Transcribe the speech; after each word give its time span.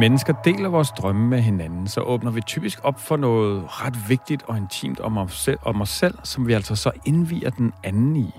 Mennesker 0.00 0.32
deler 0.44 0.68
vores 0.68 0.90
drømme 0.90 1.28
med 1.28 1.40
hinanden, 1.40 1.88
så 1.88 2.00
åbner 2.00 2.30
vi 2.30 2.40
typisk 2.40 2.78
op 2.82 3.00
for 3.00 3.16
noget 3.16 3.64
ret 3.66 4.08
vigtigt 4.08 4.42
og 4.46 4.56
intimt 4.56 5.00
om 5.00 5.18
os 5.18 5.32
selv, 5.32 5.58
om 5.62 5.80
os 5.80 5.88
selv 5.88 6.14
som 6.24 6.48
vi 6.48 6.52
altså 6.52 6.76
så 6.76 6.90
indviger 7.04 7.50
den 7.50 7.72
anden 7.84 8.16
i. 8.16 8.30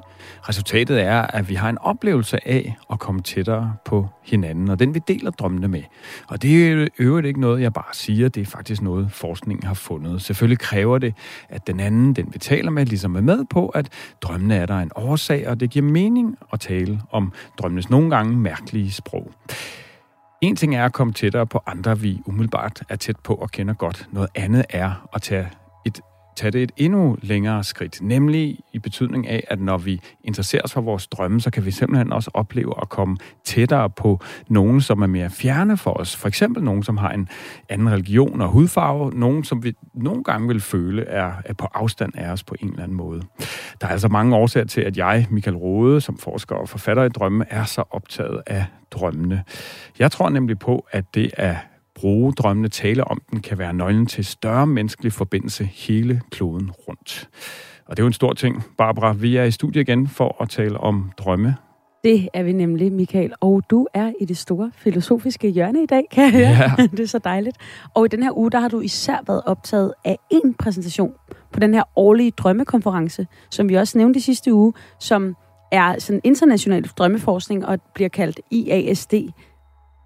Resultatet 0.50 1.02
er, 1.02 1.22
at 1.22 1.50
vi 1.50 1.56
har 1.56 1.70
en 1.70 1.78
oplevelse 1.78 2.48
af 2.48 2.76
at 2.92 3.00
komme 3.00 3.22
tættere 3.22 3.74
på 3.86 4.08
hinanden, 4.24 4.70
og 4.70 4.80
den 4.80 4.94
vi 4.94 5.00
deler 5.08 5.32
drømmene 5.32 5.68
med. 5.68 5.84
Og 6.28 6.42
det 6.42 6.72
er 6.72 6.88
øvrigt 7.00 7.28
ikke 7.28 7.42
noget, 7.42 7.62
jeg 7.62 7.74
bare 7.74 7.94
siger, 7.94 8.30
det 8.30 8.42
er 8.42 8.46
faktisk 8.46 8.82
noget, 8.82 9.12
forskningen 9.12 9.68
har 9.68 9.74
fundet. 9.74 10.22
Selvfølgelig 10.22 10.60
kræver 10.60 10.98
det, 10.98 11.14
at 11.50 11.68
den 11.68 11.80
anden, 11.80 12.14
den 12.14 12.30
vi 12.34 12.40
taler 12.40 12.72
med, 12.72 12.86
ligesom 12.86 13.16
er 13.16 13.22
med 13.22 13.46
på, 13.50 13.68
at 13.68 13.90
drømmene 14.22 14.56
er 14.56 14.66
der 14.66 14.78
en 14.78 14.92
årsag, 14.96 15.48
og 15.48 15.60
det 15.60 15.70
giver 15.70 15.86
mening 15.86 16.38
at 16.54 16.60
tale 16.60 17.02
om 17.12 17.34
drømmenes 17.58 17.90
nogle 17.90 18.10
gange 18.10 18.38
mærkelige 18.38 18.92
sprog. 18.92 19.32
En 20.42 20.56
ting 20.56 20.76
er 20.76 20.86
at 20.86 20.94
komme 20.94 21.14
tættere 21.14 21.48
på 21.48 21.60
andre, 21.66 22.00
vi 22.00 22.22
umiddelbart 22.26 22.84
er 22.90 22.96
tæt 22.96 23.16
på 23.24 23.36
og 23.36 23.52
kender 23.52 23.74
godt. 23.74 24.08
Noget 24.12 24.30
andet 24.36 24.66
er 24.70 25.10
at 25.14 25.22
tage 25.22 25.50
tage 26.42 26.52
det 26.52 26.64
et 26.64 26.72
endnu 26.78 27.18
længere 27.22 27.64
skridt, 27.64 28.02
nemlig 28.02 28.60
i 28.74 28.80
betydning 28.80 29.28
af, 29.28 29.44
at 29.48 29.62
når 29.62 29.78
vi 29.78 30.02
interesserer 30.24 30.62
os 30.64 30.74
for 30.74 30.82
vores 30.82 31.08
drømme, 31.08 31.42
så 31.42 31.52
kan 31.52 31.66
vi 31.66 31.72
simpelthen 31.72 32.14
også 32.14 32.32
opleve 32.34 32.74
at 32.82 32.90
komme 32.90 33.18
tættere 33.44 33.90
på 33.90 34.20
nogen, 34.48 34.82
som 34.82 35.02
er 35.02 35.08
mere 35.08 35.30
fjerne 35.30 35.78
for 35.78 36.00
os. 36.00 36.16
For 36.16 36.28
eksempel 36.28 36.64
nogen, 36.64 36.84
som 36.84 36.98
har 36.98 37.10
en 37.10 37.30
anden 37.70 37.90
religion 37.90 38.42
og 38.42 38.48
hudfarve, 38.48 39.12
nogen, 39.14 39.44
som 39.44 39.64
vi 39.64 39.74
nogle 39.94 40.24
gange 40.24 40.48
vil 40.48 40.62
føle 40.62 41.04
er, 41.04 41.32
er 41.46 41.54
på 41.54 41.68
afstand 41.74 42.12
af 42.16 42.32
os 42.32 42.44
på 42.44 42.56
en 42.60 42.70
eller 42.70 42.84
anden 42.84 42.98
måde. 42.98 43.22
Der 43.82 43.88
er 43.88 43.92
altså 43.92 44.08
mange 44.08 44.36
årsager 44.36 44.66
til, 44.66 44.82
at 44.82 44.98
jeg, 44.98 45.28
Michael 45.30 45.58
Rode, 45.58 46.02
som 46.02 46.18
forsker 46.18 46.56
og 46.56 46.70
forfatter 46.70 47.04
i 47.04 47.10
drømme, 47.10 47.46
er 47.50 47.64
så 47.64 47.84
optaget 47.92 48.42
af 48.48 48.66
drømmene. 48.92 49.44
Jeg 50.00 50.12
tror 50.12 50.30
nemlig 50.30 50.60
på, 50.60 50.88
at 50.92 51.06
det 51.16 51.32
er 51.38 51.56
bruge 52.02 52.34
drømmene, 52.34 52.68
tale 52.68 53.04
om 53.04 53.22
den, 53.32 53.40
kan 53.40 53.58
være 53.58 53.74
nøglen 53.74 54.06
til 54.06 54.26
større 54.26 54.68
menneskelig 54.68 55.14
forbindelse 55.14 55.64
hele 55.64 56.22
kloden 56.32 56.72
rundt. 56.72 57.30
Og 57.86 57.98
det 57.98 58.02
er 58.02 58.04
jo 58.04 58.08
en 58.08 58.14
stor 58.14 58.34
ting. 58.34 58.64
Barbara, 58.78 59.14
vi 59.14 59.36
er 59.36 59.44
i 59.44 59.52
studiet 59.52 59.82
igen 59.82 60.08
for 60.08 60.42
at 60.42 60.50
tale 60.50 60.78
om 60.78 61.12
drømme. 61.18 61.56
Det 62.04 62.30
er 62.34 62.44
vi 62.44 62.52
nemlig, 62.52 62.92
Michael. 62.92 63.34
Og 63.40 63.64
du 63.70 63.88
er 63.94 64.12
i 64.22 64.26
det 64.26 64.38
store 64.38 64.72
filosofiske 64.76 65.50
hjørne 65.50 65.84
i 65.84 65.86
dag, 65.86 66.04
kan 66.12 66.24
jeg 66.24 66.32
høre. 66.32 66.72
Ja. 66.78 66.88
det 66.98 67.00
er 67.00 67.08
så 67.08 67.20
dejligt. 67.20 67.58
Og 67.96 68.06
i 68.06 68.08
den 68.08 68.24
her 68.24 68.38
uge, 68.38 68.52
der 68.52 68.60
har 68.60 68.68
du 68.68 68.80
især 68.80 69.18
været 69.28 69.42
optaget 69.46 69.94
af 70.06 70.18
en 70.30 70.54
præsentation 70.54 71.14
på 71.54 71.60
den 71.60 71.74
her 71.74 71.84
årlige 71.96 72.32
drømmekonference, 72.32 73.28
som 73.52 73.70
vi 73.70 73.76
også 73.76 73.98
nævnte 73.98 74.18
i 74.18 74.22
sidste 74.22 74.54
uge, 74.54 74.74
som 75.00 75.36
er 75.72 76.00
sådan 76.00 76.22
international 76.24 76.84
drømmeforskning 76.84 77.66
og 77.66 77.80
bliver 77.96 78.10
kaldt 78.10 78.40
IASD. 78.52 79.14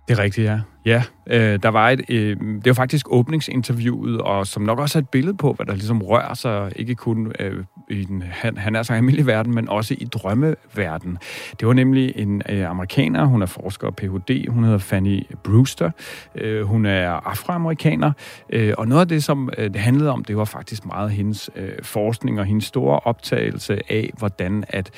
Det 0.08 0.20
er 0.20 0.24
rigtigt, 0.24 0.48
ja. 0.48 0.60
Ja, 0.86 1.04
øh, 1.28 1.60
der 1.64 1.70
var 1.70 1.90
et, 1.90 2.02
øh, 2.10 2.38
det 2.40 2.66
var 2.66 2.74
faktisk 2.74 3.06
åbningsinterviewet, 3.10 4.22
og 4.22 4.48
som 4.48 4.64
nok 4.64 4.80
også 4.80 4.98
er 4.98 5.02
et 5.02 5.10
billede 5.10 5.38
på, 5.38 5.54
hvad 5.54 5.66
der 5.66 5.74
ligesom 5.74 6.02
rører 6.02 6.34
sig, 6.34 6.72
ikke 6.76 6.96
kun 6.96 7.32
øh, 7.40 7.64
i 7.90 8.04
den, 8.04 8.22
han, 8.22 8.58
han 8.58 8.76
er 8.76 8.84
så 8.84 8.94
almindelig 8.94 9.28
verden, 9.28 9.56
men 9.56 9.70
også 9.70 9.96
i 9.98 10.06
drømmeverden. 10.06 11.18
Det 11.60 11.68
var 11.68 11.74
nemlig 11.74 12.14
en 12.16 12.42
øh, 12.50 12.70
amerikaner, 12.70 13.26
hun 13.26 13.42
er 13.42 13.46
forsker 13.46 13.88
og 13.88 13.96
Ph.D., 13.96 14.50
hun 14.50 14.64
hedder 14.64 14.78
Fanny 14.78 15.24
Brewster, 15.44 15.92
øh, 16.36 16.62
hun 16.62 16.86
er 16.86 17.10
afroamerikaner, 17.10 18.12
øh, 18.50 18.74
og 18.78 18.88
noget 18.88 19.02
af 19.02 19.08
det, 19.08 19.24
som 19.24 19.50
øh, 19.58 19.74
det 19.74 19.82
handlede 19.82 20.12
om, 20.12 20.24
det 20.24 20.38
var 20.38 20.46
faktisk 20.46 20.86
meget 20.86 21.12
hendes 21.12 21.50
øh, 21.56 21.72
forskning 21.84 22.40
og 22.40 22.46
hendes 22.46 22.66
store 22.66 23.00
optagelse 23.00 23.80
af, 23.90 24.12
hvordan 24.18 24.64
at 24.70 24.92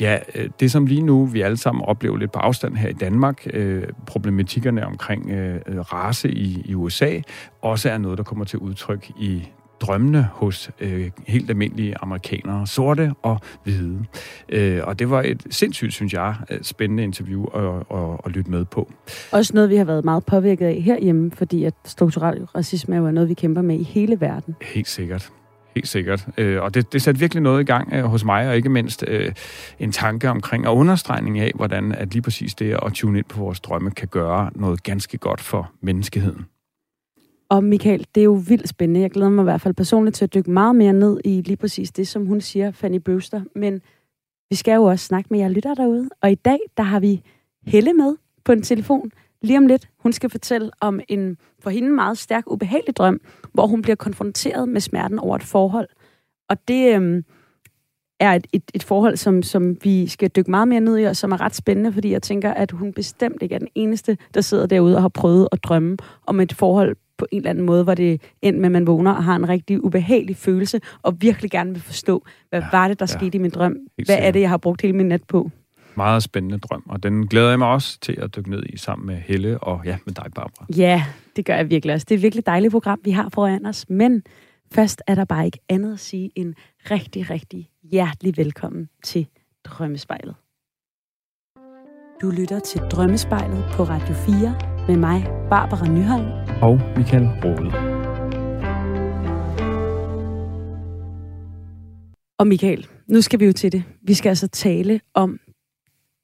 Ja, 0.00 0.18
øh, 0.34 0.50
det 0.60 0.70
som 0.70 0.86
lige 0.86 1.02
nu 1.02 1.24
vi 1.24 1.40
alle 1.40 1.56
sammen 1.56 1.84
oplever 1.84 2.16
lidt 2.16 2.32
på 2.32 2.38
afstand 2.38 2.76
her 2.76 2.88
i 2.88 2.92
Danmark, 2.92 3.46
øh, 3.52 3.82
problematikkerne 4.06 4.86
omkring 4.86 5.30
øh, 5.30 5.60
race 5.92 6.30
i, 6.30 6.62
i 6.64 6.74
USA, 6.74 7.20
også 7.62 7.90
er 7.90 7.98
noget, 7.98 8.18
der 8.18 8.24
kommer 8.24 8.44
til 8.44 8.58
udtryk 8.58 9.10
i 9.18 9.48
drømmene 9.80 10.28
hos 10.32 10.70
øh, 10.80 11.10
helt 11.26 11.50
almindelige 11.50 11.94
amerikanere, 12.00 12.66
sorte 12.66 13.12
og 13.22 13.40
hvide. 13.64 14.04
Øh, 14.48 14.80
og 14.84 14.98
det 14.98 15.10
var 15.10 15.22
et 15.22 15.46
sindssygt, 15.50 15.92
synes 15.92 16.12
jeg, 16.12 16.34
spændende 16.62 17.02
interview 17.02 17.44
at, 17.44 17.84
at, 17.90 18.20
at 18.24 18.32
lytte 18.32 18.50
med 18.50 18.64
på. 18.64 18.92
Også 19.32 19.54
noget, 19.54 19.70
vi 19.70 19.76
har 19.76 19.84
været 19.84 20.04
meget 20.04 20.26
påvirket 20.26 20.66
af 20.66 20.82
herhjemme, 20.82 21.30
fordi 21.30 21.64
at 21.64 21.74
strukturel 21.84 22.44
racisme 22.44 22.96
er 22.96 23.00
jo 23.00 23.10
noget, 23.10 23.28
vi 23.28 23.34
kæmper 23.34 23.62
med 23.62 23.78
i 23.80 23.82
hele 23.82 24.20
verden. 24.20 24.56
Helt 24.62 24.88
sikkert. 24.88 25.32
Helt 25.76 25.88
sikkert. 25.88 26.28
Øh, 26.38 26.62
og 26.62 26.74
det, 26.74 26.92
det 26.92 27.02
satte 27.02 27.20
virkelig 27.20 27.42
noget 27.42 27.60
i 27.60 27.64
gang 27.64 27.92
øh, 27.92 28.04
hos 28.04 28.24
mig, 28.24 28.48
og 28.48 28.56
ikke 28.56 28.68
mindst 28.68 29.04
øh, 29.08 29.32
en 29.78 29.92
tanke 29.92 30.30
omkring 30.30 30.68
og 30.68 30.76
understregning 30.76 31.38
af, 31.38 31.52
hvordan 31.54 31.92
at 31.92 32.12
lige 32.12 32.22
præcis 32.22 32.54
det 32.54 32.78
at 32.86 32.92
tune 32.92 33.18
ind 33.18 33.26
på 33.28 33.40
vores 33.40 33.60
drømme 33.60 33.90
kan 33.90 34.08
gøre 34.08 34.50
noget 34.54 34.82
ganske 34.82 35.18
godt 35.18 35.40
for 35.40 35.72
menneskeheden. 35.80 36.46
Og 37.48 37.64
Michael, 37.64 38.06
det 38.14 38.20
er 38.20 38.24
jo 38.24 38.42
vildt 38.48 38.68
spændende. 38.68 39.00
Jeg 39.00 39.10
glæder 39.10 39.30
mig 39.30 39.42
i 39.42 39.44
hvert 39.44 39.60
fald 39.60 39.74
personligt 39.74 40.16
til 40.16 40.24
at 40.24 40.34
dykke 40.34 40.50
meget 40.50 40.76
mere 40.76 40.92
ned 40.92 41.20
i 41.24 41.42
lige 41.42 41.56
præcis 41.56 41.90
det, 41.90 42.08
som 42.08 42.26
hun 42.26 42.40
siger, 42.40 42.70
Fanny 42.70 42.98
Brewster. 42.98 43.40
Men 43.54 43.80
vi 44.50 44.56
skal 44.56 44.74
jo 44.74 44.84
også 44.84 45.04
snakke 45.04 45.28
med 45.30 45.38
jer 45.38 45.48
lytter 45.48 45.74
derude. 45.74 46.08
Og 46.22 46.30
i 46.30 46.34
dag, 46.34 46.58
der 46.76 46.82
har 46.82 47.00
vi 47.00 47.22
Helle 47.66 47.92
med 47.92 48.16
på 48.44 48.52
en 48.52 48.62
telefon. 48.62 49.10
Lige 49.42 49.58
om 49.58 49.66
lidt, 49.66 49.88
hun 49.98 50.12
skal 50.12 50.30
fortælle 50.30 50.70
om 50.80 51.00
en 51.08 51.36
for 51.62 51.70
hende 51.70 51.90
meget 51.90 52.18
stærk, 52.18 52.44
ubehagelig 52.46 52.96
drøm, 52.96 53.20
hvor 53.56 53.66
hun 53.66 53.82
bliver 53.82 53.96
konfronteret 53.96 54.68
med 54.68 54.80
smerten 54.80 55.18
over 55.18 55.36
et 55.36 55.42
forhold. 55.42 55.88
Og 56.48 56.56
det 56.68 56.94
øhm, 56.94 57.24
er 58.20 58.32
et, 58.32 58.46
et, 58.52 58.62
et 58.74 58.82
forhold, 58.82 59.16
som, 59.16 59.42
som 59.42 59.76
vi 59.82 60.06
skal 60.08 60.30
dykke 60.36 60.50
meget 60.50 60.68
mere 60.68 60.80
ned 60.80 60.98
i, 60.98 61.04
og 61.04 61.16
som 61.16 61.32
er 61.32 61.40
ret 61.40 61.54
spændende, 61.54 61.92
fordi 61.92 62.12
jeg 62.12 62.22
tænker, 62.22 62.50
at 62.54 62.70
hun 62.70 62.92
bestemt 62.92 63.42
ikke 63.42 63.54
er 63.54 63.58
den 63.58 63.68
eneste, 63.74 64.16
der 64.34 64.40
sidder 64.40 64.66
derude 64.66 64.96
og 64.96 65.02
har 65.02 65.08
prøvet 65.08 65.48
at 65.52 65.64
drømme 65.64 65.96
om 66.26 66.40
et 66.40 66.52
forhold 66.52 66.96
på 67.18 67.26
en 67.32 67.36
eller 67.36 67.50
anden 67.50 67.64
måde, 67.64 67.84
hvor 67.84 67.94
det 67.94 68.22
end 68.42 68.56
med, 68.56 68.66
at 68.66 68.72
man 68.72 68.86
vågner 68.86 69.12
og 69.12 69.24
har 69.24 69.36
en 69.36 69.48
rigtig 69.48 69.84
ubehagelig 69.84 70.36
følelse, 70.36 70.80
og 71.02 71.22
virkelig 71.22 71.50
gerne 71.50 71.72
vil 71.72 71.82
forstå, 71.82 72.24
hvad 72.48 72.60
ja, 72.60 72.66
var 72.72 72.88
det, 72.88 73.00
der 73.00 73.06
ja. 73.10 73.18
skete 73.18 73.36
i 73.36 73.40
min 73.40 73.50
drøm? 73.50 73.76
Hvad 74.06 74.18
er 74.18 74.30
det, 74.30 74.40
jeg 74.40 74.50
har 74.50 74.56
brugt 74.56 74.82
hele 74.82 74.96
min 74.96 75.08
nat 75.08 75.22
på? 75.28 75.50
Meget 75.96 76.22
spændende 76.22 76.58
drøm, 76.58 76.82
og 76.88 77.02
den 77.02 77.26
glæder 77.26 77.48
jeg 77.48 77.58
mig 77.58 77.68
også 77.68 78.00
til 78.00 78.12
at 78.12 78.36
dykke 78.36 78.50
ned 78.50 78.62
i 78.68 78.76
sammen 78.76 79.06
med 79.06 79.16
Helle 79.16 79.58
og 79.58 79.82
ja, 79.84 79.98
med 80.06 80.14
dig, 80.14 80.24
Barbara. 80.34 80.66
Ja, 80.76 81.04
det 81.36 81.44
gør 81.44 81.56
jeg 81.56 81.70
virkelig 81.70 81.94
også. 81.94 82.06
Det 82.08 82.14
er 82.14 82.18
et 82.18 82.22
virkelig 82.22 82.46
dejligt 82.46 82.70
program, 82.70 83.00
vi 83.04 83.10
har 83.10 83.28
foran 83.34 83.66
os, 83.66 83.86
men 83.88 84.22
først 84.74 85.02
er 85.06 85.14
der 85.14 85.24
bare 85.24 85.44
ikke 85.46 85.58
andet 85.68 85.92
at 85.92 86.00
sige 86.00 86.30
en 86.34 86.54
rigtig, 86.90 87.30
rigtig 87.30 87.68
hjertelig 87.82 88.36
velkommen 88.36 88.88
til 89.04 89.26
Drømmespejlet. 89.64 90.34
Du 92.22 92.30
lytter 92.30 92.58
til 92.58 92.80
Drømmespejlet 92.80 93.64
på 93.72 93.82
Radio 93.82 94.14
4 94.14 94.58
med 94.88 94.96
mig, 94.96 95.26
Barbara 95.50 95.88
Nyholm. 95.88 96.26
Og 96.62 96.80
Michael 96.96 97.28
Rode. 97.44 97.96
Og 102.38 102.46
Michael, 102.46 102.86
nu 103.08 103.20
skal 103.20 103.40
vi 103.40 103.44
jo 103.44 103.52
til 103.52 103.72
det. 103.72 103.82
Vi 104.02 104.14
skal 104.14 104.28
altså 104.28 104.48
tale 104.48 105.00
om 105.14 105.38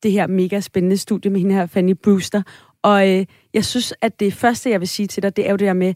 det 0.02 0.12
her 0.12 0.26
mega 0.26 0.60
spændende 0.60 0.96
studie 0.96 1.30
med 1.30 1.40
hende 1.40 1.54
her, 1.54 1.66
Fanny 1.66 1.94
Brewster. 2.04 2.42
Og 2.82 3.10
øh, 3.10 3.26
jeg 3.54 3.64
synes, 3.64 3.94
at 4.00 4.20
det 4.20 4.34
første, 4.34 4.70
jeg 4.70 4.80
vil 4.80 4.88
sige 4.88 5.06
til 5.06 5.22
dig, 5.22 5.36
det 5.36 5.46
er 5.46 5.50
jo 5.50 5.56
det 5.56 5.66
der 5.66 5.72
med, 5.72 5.94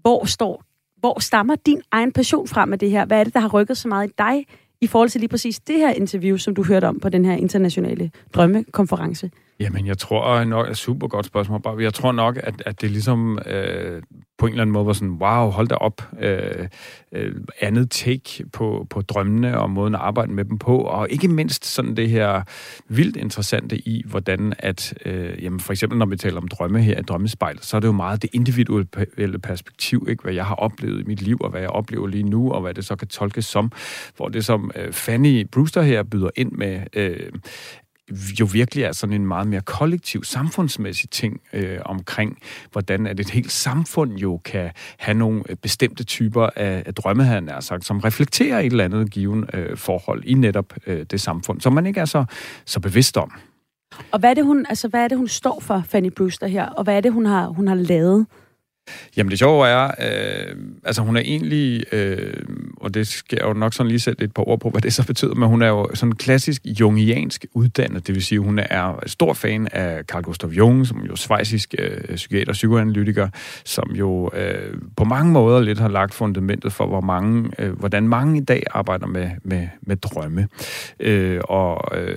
hvor 0.00 0.24
står, 0.24 0.62
hvor 0.96 1.20
stammer 1.20 1.54
din 1.54 1.82
egen 1.90 2.12
passion 2.12 2.48
fra 2.48 2.64
med 2.64 2.78
det 2.78 2.90
her? 2.90 3.04
Hvad 3.04 3.20
er 3.20 3.24
det, 3.24 3.34
der 3.34 3.40
har 3.40 3.48
rykket 3.48 3.76
så 3.76 3.88
meget 3.88 4.08
i 4.08 4.12
dig 4.18 4.46
i 4.80 4.86
forhold 4.86 5.08
til 5.08 5.20
lige 5.20 5.28
præcis 5.28 5.60
det 5.60 5.76
her 5.76 5.90
interview, 5.90 6.36
som 6.36 6.54
du 6.54 6.64
hørte 6.64 6.88
om 6.88 7.00
på 7.00 7.08
den 7.08 7.24
her 7.24 7.36
internationale 7.36 8.10
drømmekonference? 8.34 9.30
Jamen, 9.60 9.86
jeg 9.86 9.98
tror 9.98 10.44
nok, 10.44 10.68
er 10.68 10.72
super 10.72 11.08
godt 11.08 11.26
spørgsmål, 11.26 11.62
bare. 11.62 11.78
Jeg 11.78 11.94
tror 11.94 12.12
nok, 12.12 12.38
at, 12.42 12.62
at 12.66 12.80
det 12.80 12.90
ligesom 12.90 13.38
øh, 13.46 14.02
på 14.38 14.46
en 14.46 14.52
eller 14.52 14.62
anden 14.62 14.72
måde 14.72 14.86
var 14.86 14.92
sådan, 14.92 15.10
wow, 15.10 15.50
hold 15.50 15.68
da 15.68 15.74
op, 15.74 16.02
øh, 16.20 16.68
øh, 17.12 17.34
andet 17.60 17.90
take 17.90 18.44
på, 18.52 18.86
på 18.90 19.02
drømmene 19.02 19.58
og 19.58 19.70
måden 19.70 19.94
at 19.94 20.00
arbejde 20.00 20.32
med 20.32 20.44
dem 20.44 20.58
på, 20.58 20.78
og 20.78 21.10
ikke 21.10 21.28
mindst 21.28 21.64
sådan 21.66 21.96
det 21.96 22.10
her 22.10 22.42
vildt 22.88 23.16
interessante 23.16 23.88
i, 23.88 24.02
hvordan 24.06 24.54
at, 24.58 24.94
øh, 25.04 25.44
jamen 25.44 25.60
for 25.60 25.72
eksempel 25.72 25.98
når 25.98 26.06
vi 26.06 26.16
taler 26.16 26.36
om 26.36 26.48
drømme 26.48 26.82
her 26.82 26.98
at 26.98 27.08
Drømmespejl, 27.08 27.58
så 27.60 27.76
er 27.76 27.80
det 27.80 27.88
jo 27.88 27.92
meget 27.92 28.22
det 28.22 28.30
individuelle 28.32 29.38
perspektiv, 29.38 30.06
ikke? 30.08 30.22
hvad 30.22 30.32
jeg 30.32 30.44
har 30.44 30.54
oplevet 30.54 31.00
i 31.00 31.04
mit 31.04 31.22
liv, 31.22 31.38
og 31.40 31.50
hvad 31.50 31.60
jeg 31.60 31.70
oplever 31.70 32.06
lige 32.06 32.22
nu, 32.22 32.52
og 32.52 32.60
hvad 32.60 32.74
det 32.74 32.84
så 32.84 32.96
kan 32.96 33.08
tolkes 33.08 33.44
som, 33.44 33.72
hvor 34.16 34.28
det 34.28 34.44
som 34.44 34.70
øh, 34.76 34.92
Fanny 34.92 35.46
Brewster 35.52 35.82
her 35.82 36.02
byder 36.02 36.30
ind 36.36 36.52
med, 36.52 36.80
øh, 36.92 37.30
jo 38.10 38.48
virkelig 38.52 38.84
er 38.84 38.92
sådan 38.92 39.12
en 39.12 39.26
meget 39.26 39.46
mere 39.46 39.60
kollektiv, 39.60 40.24
samfundsmæssig 40.24 41.10
ting 41.10 41.40
øh, 41.52 41.78
omkring, 41.84 42.38
hvordan 42.72 43.06
at 43.06 43.20
et 43.20 43.30
helt 43.30 43.52
samfund 43.52 44.16
jo 44.16 44.40
kan 44.44 44.70
have 44.98 45.14
nogle 45.14 45.42
øh, 45.48 45.56
bestemte 45.56 46.04
typer 46.04 46.48
af, 46.56 46.82
af 46.86 46.94
drømme, 46.94 47.24
han 47.24 47.48
er 47.48 47.60
sagt, 47.60 47.84
som 47.84 48.00
reflekterer 48.00 48.58
et 48.58 48.66
eller 48.66 48.84
andet 48.84 49.10
given 49.10 49.44
øh, 49.52 49.76
forhold 49.76 50.24
i 50.24 50.34
netop 50.34 50.74
øh, 50.86 51.06
det 51.10 51.20
samfund, 51.20 51.60
som 51.60 51.72
man 51.72 51.86
ikke 51.86 52.00
er 52.00 52.04
så, 52.04 52.24
så 52.64 52.80
bevidst 52.80 53.16
om. 53.16 53.32
Og 54.10 54.18
hvad 54.18 54.30
er, 54.30 54.34
det, 54.34 54.44
hun, 54.44 54.66
altså, 54.68 54.88
hvad 54.88 55.04
er 55.04 55.08
det, 55.08 55.18
hun 55.18 55.28
står 55.28 55.60
for, 55.60 55.82
Fanny 55.88 56.12
Brewster 56.16 56.46
her, 56.46 56.66
og 56.66 56.84
hvad 56.84 56.96
er 56.96 57.00
det, 57.00 57.12
hun 57.12 57.26
har, 57.26 57.46
hun 57.46 57.68
har 57.68 57.74
lavet? 57.74 58.26
Jamen 59.16 59.30
det 59.30 59.38
sjove 59.38 59.68
er, 59.68 59.84
øh, 59.84 60.56
altså 60.84 61.02
hun 61.02 61.16
er 61.16 61.20
egentlig, 61.20 61.84
øh, 61.92 62.34
og 62.76 62.94
det 62.94 63.06
skal 63.06 63.38
jeg 63.40 63.48
jo 63.48 63.52
nok 63.52 63.74
sådan 63.74 63.88
lige 63.88 64.00
sætte 64.00 64.24
et 64.24 64.34
par 64.34 64.48
ord 64.48 64.60
på, 64.60 64.70
hvad 64.70 64.80
det 64.80 64.92
så 64.92 65.06
betyder, 65.06 65.34
men 65.34 65.48
hun 65.48 65.62
er 65.62 65.68
jo 65.68 65.88
sådan 65.94 66.12
klassisk 66.12 66.62
jungiansk 66.80 67.46
uddannet, 67.54 68.06
det 68.06 68.14
vil 68.14 68.24
sige, 68.24 68.38
hun 68.38 68.58
er 68.58 69.02
stor 69.06 69.32
fan 69.32 69.68
af 69.72 70.04
Carl 70.04 70.22
Gustav 70.22 70.50
Jung, 70.50 70.86
som 70.86 71.02
jo 71.02 71.16
svejsisk 71.16 71.74
øh, 71.78 72.16
psykiater 72.16 72.48
og 72.48 72.52
psykoanalytiker, 72.52 73.28
som 73.64 73.90
jo 73.90 74.30
øh, 74.34 74.78
på 74.96 75.04
mange 75.04 75.32
måder 75.32 75.60
lidt 75.60 75.78
har 75.78 75.88
lagt 75.88 76.14
fundamentet 76.14 76.72
for, 76.72 76.86
hvor 76.86 77.00
mange, 77.00 77.50
øh, 77.58 77.78
hvordan 77.78 78.08
mange 78.08 78.40
i 78.40 78.44
dag 78.44 78.62
arbejder 78.70 79.06
med, 79.06 79.30
med, 79.42 79.68
med 79.82 79.96
drømme. 79.96 80.48
Øh, 81.00 81.40
og 81.44 81.98
øh, 81.98 82.16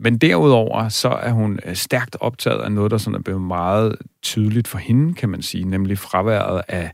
men 0.00 0.18
derudover 0.18 0.88
så 0.88 1.08
er 1.08 1.30
hun 1.30 1.58
øh, 1.66 1.74
stærkt 1.74 2.16
optaget 2.20 2.60
af 2.60 2.72
noget, 2.72 2.90
der 2.90 2.98
sådan 2.98 3.14
er 3.14 3.22
blevet 3.22 3.42
meget 3.42 3.96
tydeligt 4.22 4.68
for 4.68 4.78
hende, 4.78 5.14
kan 5.14 5.28
man 5.28 5.42
sige, 5.42 5.64
nemlig 5.64 5.98
fraværet 5.98 6.62
af 6.68 6.90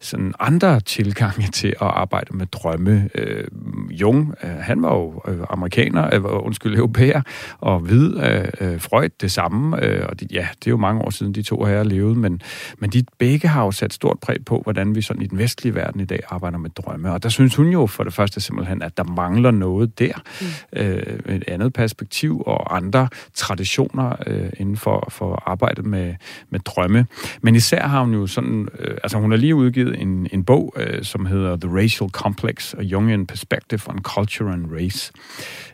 sådan 0.00 0.34
andre 0.40 0.80
tilgange 0.80 1.48
til 1.52 1.68
at 1.68 1.76
arbejde 1.80 2.36
med 2.36 2.46
drømme. 2.46 3.08
Øh, 3.14 3.44
Jung, 3.90 4.34
øh, 4.44 4.50
han 4.50 4.82
var 4.82 4.94
jo 4.94 5.22
øh, 5.28 5.40
amerikaner, 5.50 6.14
øh, 6.14 6.24
undskyld, 6.24 6.76
europæer, 6.76 7.22
og 7.60 7.80
hvid, 7.80 8.16
øh, 8.16 8.48
øh, 8.60 8.80
Freud 8.80 9.08
det 9.20 9.32
samme, 9.32 9.84
øh, 9.84 10.06
og 10.08 10.20
de, 10.20 10.26
ja, 10.32 10.48
det 10.58 10.66
er 10.66 10.70
jo 10.70 10.76
mange 10.76 11.02
år 11.02 11.10
siden, 11.10 11.34
de 11.34 11.42
to 11.42 11.64
her 11.64 11.82
levede, 11.82 12.14
men, 12.14 12.40
men 12.78 12.90
de 12.90 13.04
begge 13.18 13.48
har 13.48 13.64
jo 13.64 13.70
sat 13.70 13.92
stort 13.92 14.18
præg 14.18 14.44
på, 14.46 14.60
hvordan 14.62 14.94
vi 14.94 15.02
sådan 15.02 15.22
i 15.22 15.26
den 15.26 15.38
vestlige 15.38 15.74
verden 15.74 16.00
i 16.00 16.04
dag 16.04 16.20
arbejder 16.28 16.58
med 16.58 16.70
drømme, 16.70 17.12
og 17.12 17.22
der 17.22 17.28
synes 17.28 17.56
hun 17.56 17.68
jo 17.68 17.86
for 17.86 18.04
det 18.04 18.12
første 18.12 18.40
simpelthen, 18.40 18.82
at 18.82 18.96
der 18.96 19.04
mangler 19.04 19.50
noget 19.50 19.98
der, 19.98 20.14
mm. 20.40 20.80
øh, 20.80 21.36
et 21.36 21.44
andet 21.48 21.72
perspektiv 21.72 22.31
og 22.40 22.76
andre 22.76 23.08
traditioner 23.34 24.16
øh, 24.26 24.50
inden 24.58 24.76
for, 24.76 25.08
for 25.10 25.42
arbejdet 25.46 25.86
med, 25.86 26.14
med 26.50 26.60
drømme. 26.60 27.06
Men 27.42 27.54
især 27.54 27.86
har 27.86 28.00
hun 28.00 28.14
jo 28.14 28.26
sådan, 28.26 28.68
øh, 28.78 28.96
altså 29.02 29.18
hun 29.18 29.30
har 29.30 29.38
lige 29.38 29.54
udgivet 29.54 30.00
en, 30.00 30.28
en 30.32 30.44
bog, 30.44 30.74
øh, 30.76 31.04
som 31.04 31.26
hedder 31.26 31.56
The 31.56 31.76
Racial 31.76 32.10
Complex, 32.10 32.74
A 32.74 32.82
Jungian 32.82 33.26
Perspective 33.26 33.80
on 33.86 33.98
Culture 33.98 34.52
and 34.52 34.66
Race. 34.72 35.12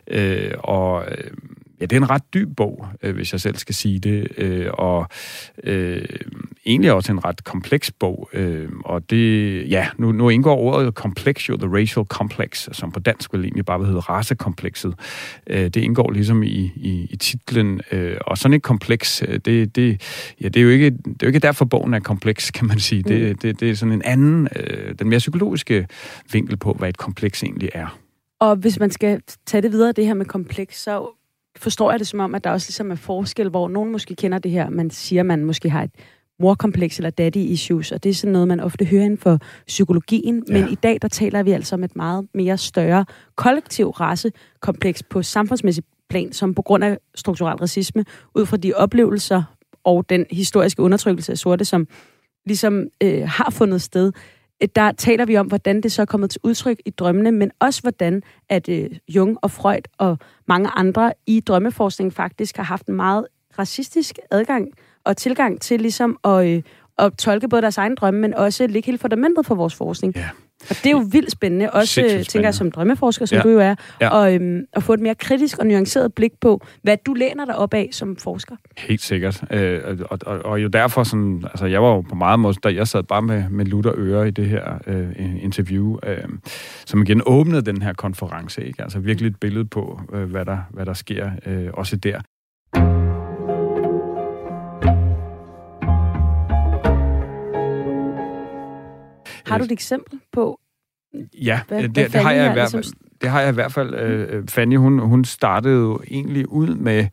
Øh, 0.07 0.51
og 0.59 1.05
øh, 1.11 1.31
Ja, 1.81 1.85
det 1.85 1.93
er 1.93 2.01
en 2.01 2.09
ret 2.09 2.33
dyb 2.33 2.55
bog, 2.57 2.87
øh, 3.03 3.15
hvis 3.15 3.31
jeg 3.31 3.41
selv 3.41 3.57
skal 3.57 3.75
sige 3.75 3.99
det, 3.99 4.27
øh, 4.37 4.67
og 4.73 5.07
øh, 5.63 6.05
egentlig 6.65 6.91
også 6.91 7.11
en 7.11 7.25
ret 7.25 7.43
kompleks 7.43 7.91
bog. 7.91 8.29
Øh, 8.33 8.69
og 8.85 9.09
det, 9.09 9.69
ja, 9.69 9.87
nu, 9.97 10.11
nu 10.11 10.29
indgår 10.29 10.57
ordet 10.57 10.95
kompleks 10.95 11.49
jo, 11.49 11.57
the 11.57 11.67
racial 11.67 12.05
complex, 12.05 12.67
som 12.71 12.91
på 12.91 12.99
dansk 12.99 13.33
vil 13.33 13.43
egentlig 13.43 13.65
bare 13.65 13.85
hedde 13.85 13.99
racekomplekset. 13.99 14.93
Øh, 15.47 15.63
det 15.63 15.75
indgår 15.75 16.11
ligesom 16.11 16.43
i, 16.43 16.71
i, 16.75 17.07
i 17.09 17.15
titlen, 17.15 17.81
øh, 17.91 18.17
og 18.21 18.37
sådan 18.37 18.55
et 18.55 18.63
kompleks, 18.63 19.23
øh, 19.27 19.39
det, 19.45 19.75
det, 19.75 20.01
ja, 20.41 20.47
det, 20.47 20.59
er 20.59 20.63
jo 20.63 20.69
ikke, 20.69 20.89
det 20.89 21.07
er 21.07 21.13
jo 21.23 21.27
ikke 21.27 21.39
derfor, 21.39 21.65
bogen 21.65 21.93
er 21.93 21.99
kompleks, 21.99 22.51
kan 22.51 22.67
man 22.67 22.79
sige. 22.79 23.01
Mm. 23.01 23.07
Det, 23.07 23.41
det, 23.41 23.59
det 23.59 23.69
er 23.69 23.75
sådan 23.75 23.93
en 23.93 24.01
anden, 24.05 24.47
øh, 24.55 24.95
den 24.99 25.09
mere 25.09 25.19
psykologiske 25.19 25.87
vinkel 26.31 26.57
på, 26.57 26.73
hvad 26.73 26.89
et 26.89 26.97
kompleks 26.97 27.43
egentlig 27.43 27.69
er. 27.73 27.99
Og 28.39 28.55
hvis 28.55 28.79
man 28.79 28.91
skal 28.91 29.21
tage 29.45 29.61
det 29.61 29.71
videre, 29.71 29.91
det 29.91 30.05
her 30.05 30.13
med 30.13 30.25
kompleks, 30.25 30.81
så 30.81 31.18
forstår 31.57 31.91
jeg 31.91 31.99
det 31.99 32.07
som 32.07 32.19
om, 32.19 32.35
at 32.35 32.43
der 32.43 32.49
også 32.49 32.69
ligesom 32.69 32.91
er 32.91 32.95
forskel, 32.95 33.49
hvor 33.49 33.67
nogen 33.67 33.91
måske 33.91 34.15
kender 34.15 34.39
det 34.39 34.51
her, 34.51 34.69
man 34.69 34.89
siger, 34.89 35.23
man 35.23 35.45
måske 35.45 35.69
har 35.69 35.83
et 35.83 35.91
morkompleks 36.39 36.97
eller 36.97 37.09
daddy 37.09 37.37
issues, 37.37 37.91
og 37.91 38.03
det 38.03 38.09
er 38.09 38.13
sådan 38.13 38.33
noget, 38.33 38.47
man 38.47 38.59
ofte 38.59 38.85
hører 38.85 39.03
inden 39.03 39.17
for 39.17 39.39
psykologien. 39.67 40.43
Ja. 40.47 40.53
Men 40.53 40.71
i 40.71 40.75
dag, 40.75 40.97
der 41.01 41.07
taler 41.07 41.43
vi 41.43 41.51
altså 41.51 41.75
om 41.75 41.83
et 41.83 41.95
meget 41.95 42.27
mere 42.33 42.57
større 42.57 43.05
kollektiv 43.35 43.89
racekompleks 43.89 45.03
på 45.03 45.23
samfundsmæssig 45.23 45.83
plan, 46.09 46.33
som 46.33 46.55
på 46.55 46.61
grund 46.61 46.83
af 46.83 46.97
strukturel 47.15 47.57
racisme, 47.57 48.05
ud 48.35 48.45
fra 48.45 48.57
de 48.57 48.73
oplevelser 48.73 49.43
og 49.83 50.09
den 50.09 50.25
historiske 50.31 50.81
undertrykkelse 50.81 51.31
af 51.31 51.37
sorte, 51.37 51.65
som 51.65 51.87
ligesom 52.45 52.87
øh, 53.03 53.21
har 53.27 53.51
fundet 53.51 53.81
sted, 53.81 54.11
der 54.75 54.91
taler 54.91 55.25
vi 55.25 55.37
om, 55.37 55.47
hvordan 55.47 55.81
det 55.81 55.91
så 55.91 56.01
er 56.01 56.05
kommet 56.05 56.29
til 56.29 56.41
udtryk 56.43 56.77
i 56.85 56.89
drømmene, 56.89 57.31
men 57.31 57.51
også 57.59 57.81
hvordan 57.81 58.23
at 58.49 58.69
øh, 58.69 58.89
Jung 59.07 59.37
og 59.41 59.51
Freud 59.51 59.81
og 59.97 60.17
mange 60.47 60.69
andre 60.69 61.13
i 61.27 61.39
drømmeforskningen 61.39 62.11
faktisk 62.11 62.57
har 62.57 62.63
haft 62.63 62.87
en 62.87 62.95
meget 62.95 63.27
racistisk 63.59 64.19
adgang 64.31 64.67
og 65.03 65.17
tilgang 65.17 65.61
til 65.61 65.81
ligesom 65.81 66.17
at, 66.23 66.47
øh, 66.47 66.61
at 66.97 67.17
tolke 67.17 67.47
både 67.47 67.61
deres 67.61 67.77
egen 67.77 67.95
drømme, 67.95 68.19
men 68.19 68.33
også 68.33 68.67
ligge 68.67 68.85
hele 68.85 68.97
fundamentet 68.97 69.45
for 69.45 69.55
vores 69.55 69.75
forskning. 69.75 70.13
Yeah. 70.17 70.29
Og 70.69 70.75
det 70.75 70.85
er 70.85 70.91
jo 70.91 71.05
vildt 71.11 71.31
spændende, 71.31 71.71
også 71.71 71.93
spændende. 71.93 72.23
tænker 72.23 72.47
jeg 72.47 72.53
som 72.53 72.71
drømmeforsker, 72.71 73.25
som 73.25 73.35
ja. 73.35 73.41
du 73.41 73.49
jo 73.49 73.59
er, 73.59 73.75
ja. 74.01 74.09
og, 74.09 74.35
øhm, 74.35 74.65
at 74.73 74.83
få 74.83 74.93
et 74.93 74.99
mere 74.99 75.15
kritisk 75.15 75.57
og 75.57 75.67
nuanceret 75.67 76.13
blik 76.13 76.31
på, 76.41 76.65
hvad 76.81 76.97
du 77.05 77.13
læner 77.13 77.45
dig 77.45 77.55
op 77.55 77.73
af 77.73 77.89
som 77.91 78.15
forsker. 78.15 78.55
Helt 78.77 79.01
sikkert. 79.01 79.43
Øh, 79.51 79.81
og, 80.09 80.19
og, 80.25 80.45
og 80.45 80.63
jo 80.63 80.67
derfor, 80.67 81.03
sådan, 81.03 81.43
altså 81.45 81.65
jeg 81.65 81.83
var 81.83 81.89
jo 81.89 82.01
på 82.01 82.15
meget 82.15 82.39
måde, 82.39 82.55
da 82.63 82.69
jeg 82.69 82.87
sad 82.87 83.03
bare 83.03 83.21
med, 83.21 83.49
med 83.49 83.65
lutter 83.65 83.93
øre 83.95 84.27
i 84.27 84.31
det 84.31 84.45
her 84.45 84.63
øh, 84.87 85.43
interview, 85.43 85.97
øh, 86.05 86.17
som 86.85 87.01
igen 87.01 87.21
åbnede 87.25 87.61
den 87.61 87.81
her 87.81 87.93
konference, 87.93 88.65
ikke? 88.65 88.83
altså 88.83 88.99
virkelig 88.99 89.29
et 89.29 89.39
billede 89.39 89.65
på, 89.65 90.01
øh, 90.13 90.23
hvad, 90.23 90.45
der, 90.45 90.57
hvad 90.69 90.85
der 90.85 90.93
sker 90.93 91.31
øh, 91.45 91.67
også 91.73 91.95
der. 91.95 92.21
Har 99.49 99.57
du 99.57 99.63
et 99.63 99.71
eksempel 99.71 100.19
på, 100.31 100.59
Ja, 101.41 101.59
hvad, 101.67 101.83
det, 101.83 101.91
hvad 101.91 102.09
det, 102.09 102.21
har 102.21 102.31
jeg 102.31 102.49
i 102.49 102.53
hvert 102.53 102.71
fald. 102.71 102.83
Det 103.21 103.29
har 103.29 103.41
jeg 103.41 103.49
i 103.49 103.53
hvert 103.53 103.71
fald. 103.71 103.95
Øh, 103.95 104.47
Fanny, 104.47 104.77
hun, 104.77 104.99
hun 104.99 105.25
startede 105.25 105.75
jo 105.75 105.99
egentlig 106.11 106.49
ud 106.49 106.75
med, 106.75 107.07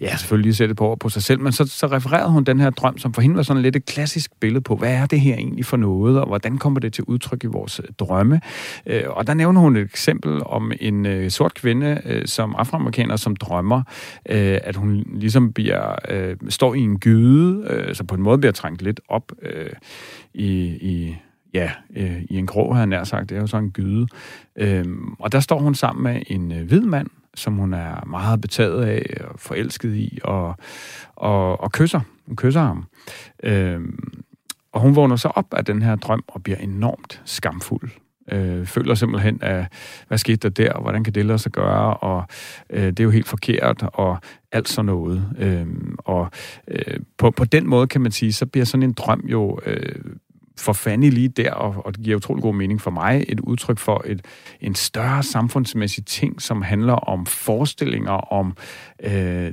ja, 0.00 0.16
selvfølgelig 0.16 0.44
lige 0.44 0.54
sætte 0.54 0.74
på 0.74 0.86
over 0.86 0.96
på 0.96 1.08
sig 1.08 1.22
selv, 1.22 1.40
men 1.40 1.52
så, 1.52 1.66
så 1.66 1.86
refererede 1.86 2.30
hun 2.30 2.44
den 2.44 2.60
her 2.60 2.70
drøm, 2.70 2.98
som 2.98 3.14
for 3.14 3.22
hende 3.22 3.36
var 3.36 3.42
sådan 3.42 3.62
lidt 3.62 3.76
et 3.76 3.86
klassisk 3.86 4.30
billede 4.40 4.60
på, 4.60 4.76
hvad 4.76 4.94
er 4.94 5.06
det 5.06 5.20
her 5.20 5.34
egentlig 5.34 5.66
for 5.66 5.76
noget, 5.76 6.20
og 6.20 6.26
hvordan 6.26 6.58
kommer 6.58 6.80
det 6.80 6.92
til 6.92 7.04
udtryk 7.04 7.44
i 7.44 7.46
vores 7.46 7.80
øh, 7.80 7.86
drømme. 7.98 8.40
Øh, 8.86 9.02
og 9.06 9.26
der 9.26 9.34
nævner 9.34 9.60
hun 9.60 9.76
et 9.76 9.82
eksempel 9.82 10.42
om 10.46 10.72
en 10.80 11.06
øh, 11.06 11.30
sort 11.30 11.54
kvinde, 11.54 12.00
øh, 12.04 12.26
som 12.26 12.54
afroamerikaner, 12.58 13.16
som 13.16 13.36
drømmer, 13.36 13.82
øh, 14.28 14.58
at 14.62 14.76
hun 14.76 15.04
ligesom 15.14 15.52
bliver, 15.52 15.94
øh, 16.08 16.36
står 16.48 16.74
i 16.74 16.80
en 16.80 16.98
gyde, 16.98 17.66
øh, 17.70 17.94
så 17.94 18.04
på 18.04 18.14
en 18.14 18.22
måde 18.22 18.38
bliver 18.38 18.52
trængt 18.52 18.82
lidt 18.82 19.00
op 19.08 19.32
øh, 19.42 19.70
i, 20.34 20.50
i 20.80 21.16
ja, 21.54 21.70
øh, 21.96 22.22
i 22.22 22.36
en 22.36 22.46
grå, 22.46 22.72
havde 22.72 22.80
han 22.80 22.88
nær 22.88 23.04
sagt. 23.04 23.28
Det 23.28 23.36
er 23.36 23.40
jo 23.40 23.46
sådan 23.46 23.64
en 23.64 23.70
gyde. 23.70 24.06
Øhm, 24.56 25.12
og 25.18 25.32
der 25.32 25.40
står 25.40 25.58
hun 25.58 25.74
sammen 25.74 26.02
med 26.02 26.22
en 26.26 26.52
øh, 26.52 26.66
hvid 26.66 26.80
mand, 26.80 27.06
som 27.34 27.54
hun 27.54 27.74
er 27.74 28.04
meget 28.06 28.40
betaget 28.40 28.84
af 28.84 29.16
og 29.24 29.40
forelsket 29.40 29.96
i, 29.96 30.18
og, 30.24 30.54
og, 31.16 31.60
og 31.60 31.72
kysser. 31.72 32.00
Hun 32.26 32.36
kysser 32.36 32.60
ham. 32.60 32.84
Øhm, 33.42 34.24
og 34.72 34.80
hun 34.80 34.96
vågner 34.96 35.16
så 35.16 35.28
op 35.28 35.54
af 35.54 35.64
den 35.64 35.82
her 35.82 35.96
drøm 35.96 36.24
og 36.28 36.42
bliver 36.42 36.58
enormt 36.58 37.22
skamfuld. 37.24 37.90
Øh, 38.32 38.66
føler 38.66 38.94
simpelthen, 38.94 39.38
at 39.42 39.72
hvad 40.08 40.18
skete 40.18 40.36
der 40.36 40.48
der, 40.48 40.80
hvordan 40.80 41.04
kan 41.04 41.14
det 41.14 41.26
lade 41.26 41.38
sig 41.38 41.52
gøre, 41.52 41.96
og 41.96 42.24
øh, 42.70 42.86
det 42.86 43.00
er 43.00 43.04
jo 43.04 43.10
helt 43.10 43.28
forkert, 43.28 43.84
og 43.92 44.18
alt 44.52 44.68
sådan 44.68 44.86
noget. 44.86 45.28
Øh, 45.38 45.66
og 45.98 46.30
øh, 46.68 47.00
på, 47.18 47.30
på 47.30 47.44
den 47.44 47.68
måde 47.68 47.86
kan 47.86 48.00
man 48.00 48.12
sige, 48.12 48.32
så 48.32 48.46
bliver 48.46 48.64
sådan 48.64 48.82
en 48.82 48.92
drøm 48.92 49.24
jo 49.28 49.60
øh, 49.66 50.04
for 50.58 50.72
fanden 50.72 51.12
lige 51.12 51.28
der, 51.28 51.52
og, 51.52 51.86
og 51.86 51.96
det 51.96 52.04
giver 52.04 52.16
utrolig 52.16 52.42
god 52.42 52.54
mening 52.54 52.80
for 52.80 52.90
mig, 52.90 53.24
et 53.28 53.40
udtryk 53.40 53.78
for 53.78 54.02
et, 54.06 54.24
en 54.60 54.74
større 54.74 55.22
samfundsmæssig 55.22 56.06
ting, 56.06 56.42
som 56.42 56.62
handler 56.62 56.92
om 56.92 57.26
forestillinger 57.26 58.32
om 58.32 58.56
øh, 59.02 59.52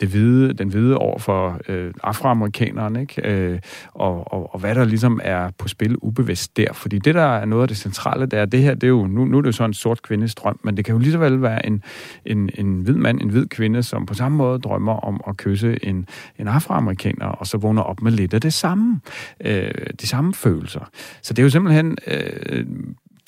det 0.00 0.08
hvide, 0.08 0.52
den 0.52 0.68
hvide 0.68 0.98
over 0.98 1.18
for 1.18 1.60
øh, 1.68 1.94
afroamerikanerne, 2.02 3.00
ikke? 3.00 3.28
Øh, 3.30 3.58
og, 3.94 4.32
og, 4.32 4.54
og 4.54 4.60
hvad 4.60 4.74
der 4.74 4.84
ligesom 4.84 5.20
er 5.22 5.50
på 5.58 5.68
spil 5.68 5.96
ubevidst 6.02 6.56
der. 6.56 6.72
Fordi 6.72 6.98
det, 6.98 7.14
der 7.14 7.22
er 7.22 7.44
noget 7.44 7.62
af 7.62 7.68
det 7.68 7.76
centrale, 7.76 8.26
det 8.26 8.38
er, 8.38 8.44
det 8.44 8.62
her, 8.62 8.74
det 8.74 8.84
er 8.84 8.88
jo, 8.88 9.06
nu, 9.06 9.24
nu 9.24 9.38
er 9.38 9.42
det 9.42 9.46
jo 9.46 9.52
sådan 9.52 9.70
en 9.70 9.74
sort 9.74 10.02
kvindes 10.02 10.34
drøm, 10.34 10.60
men 10.62 10.76
det 10.76 10.84
kan 10.84 10.92
jo 10.94 10.98
lige 10.98 11.12
så 11.12 11.18
vel 11.18 11.42
være 11.42 11.66
en, 11.66 11.82
en, 12.26 12.50
en 12.54 12.80
hvid 12.80 12.94
mand, 12.94 13.20
en 13.20 13.28
hvid 13.28 13.46
kvinde, 13.46 13.82
som 13.82 14.06
på 14.06 14.14
samme 14.14 14.38
måde 14.38 14.58
drømmer 14.58 14.94
om 14.94 15.20
at 15.28 15.36
kysse 15.36 15.84
en, 15.84 16.08
en 16.38 16.48
afroamerikaner, 16.48 17.26
og 17.26 17.46
så 17.46 17.58
vågner 17.58 17.82
op 17.82 18.02
med 18.02 18.12
lidt 18.12 18.34
af 18.34 18.40
det 18.40 18.52
samme. 18.52 19.00
Øh, 19.44 19.70
de 20.00 20.06
samme 20.06 20.34
følelser. 20.34 20.90
Så 21.22 21.34
det 21.34 21.38
er 21.38 21.44
jo 21.44 21.50
simpelthen... 21.50 21.96
Øh, 22.06 22.66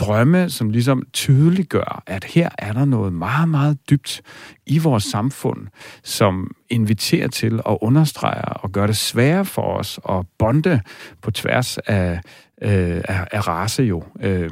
drømme, 0.00 0.50
som 0.50 0.70
ligesom 0.70 1.02
tydeliggør, 1.12 2.02
at 2.06 2.24
her 2.24 2.48
er 2.58 2.72
der 2.72 2.84
noget 2.84 3.12
meget, 3.12 3.48
meget 3.48 3.78
dybt 3.90 4.22
i 4.66 4.78
vores 4.78 5.04
samfund, 5.04 5.66
som 6.04 6.50
inviterer 6.70 7.28
til 7.28 7.60
at 7.68 7.78
understrege 7.80 8.44
og 8.44 8.72
gøre 8.72 8.86
det 8.86 8.96
sværere 8.96 9.44
for 9.44 9.62
os 9.62 10.00
at 10.08 10.26
bonde 10.38 10.80
på 11.22 11.30
tværs 11.30 11.78
af 11.78 12.20
øh, 12.62 13.00
af, 13.08 13.26
af 13.32 13.48
race 13.48 13.82
jo. 13.82 14.04
Øh, 14.20 14.50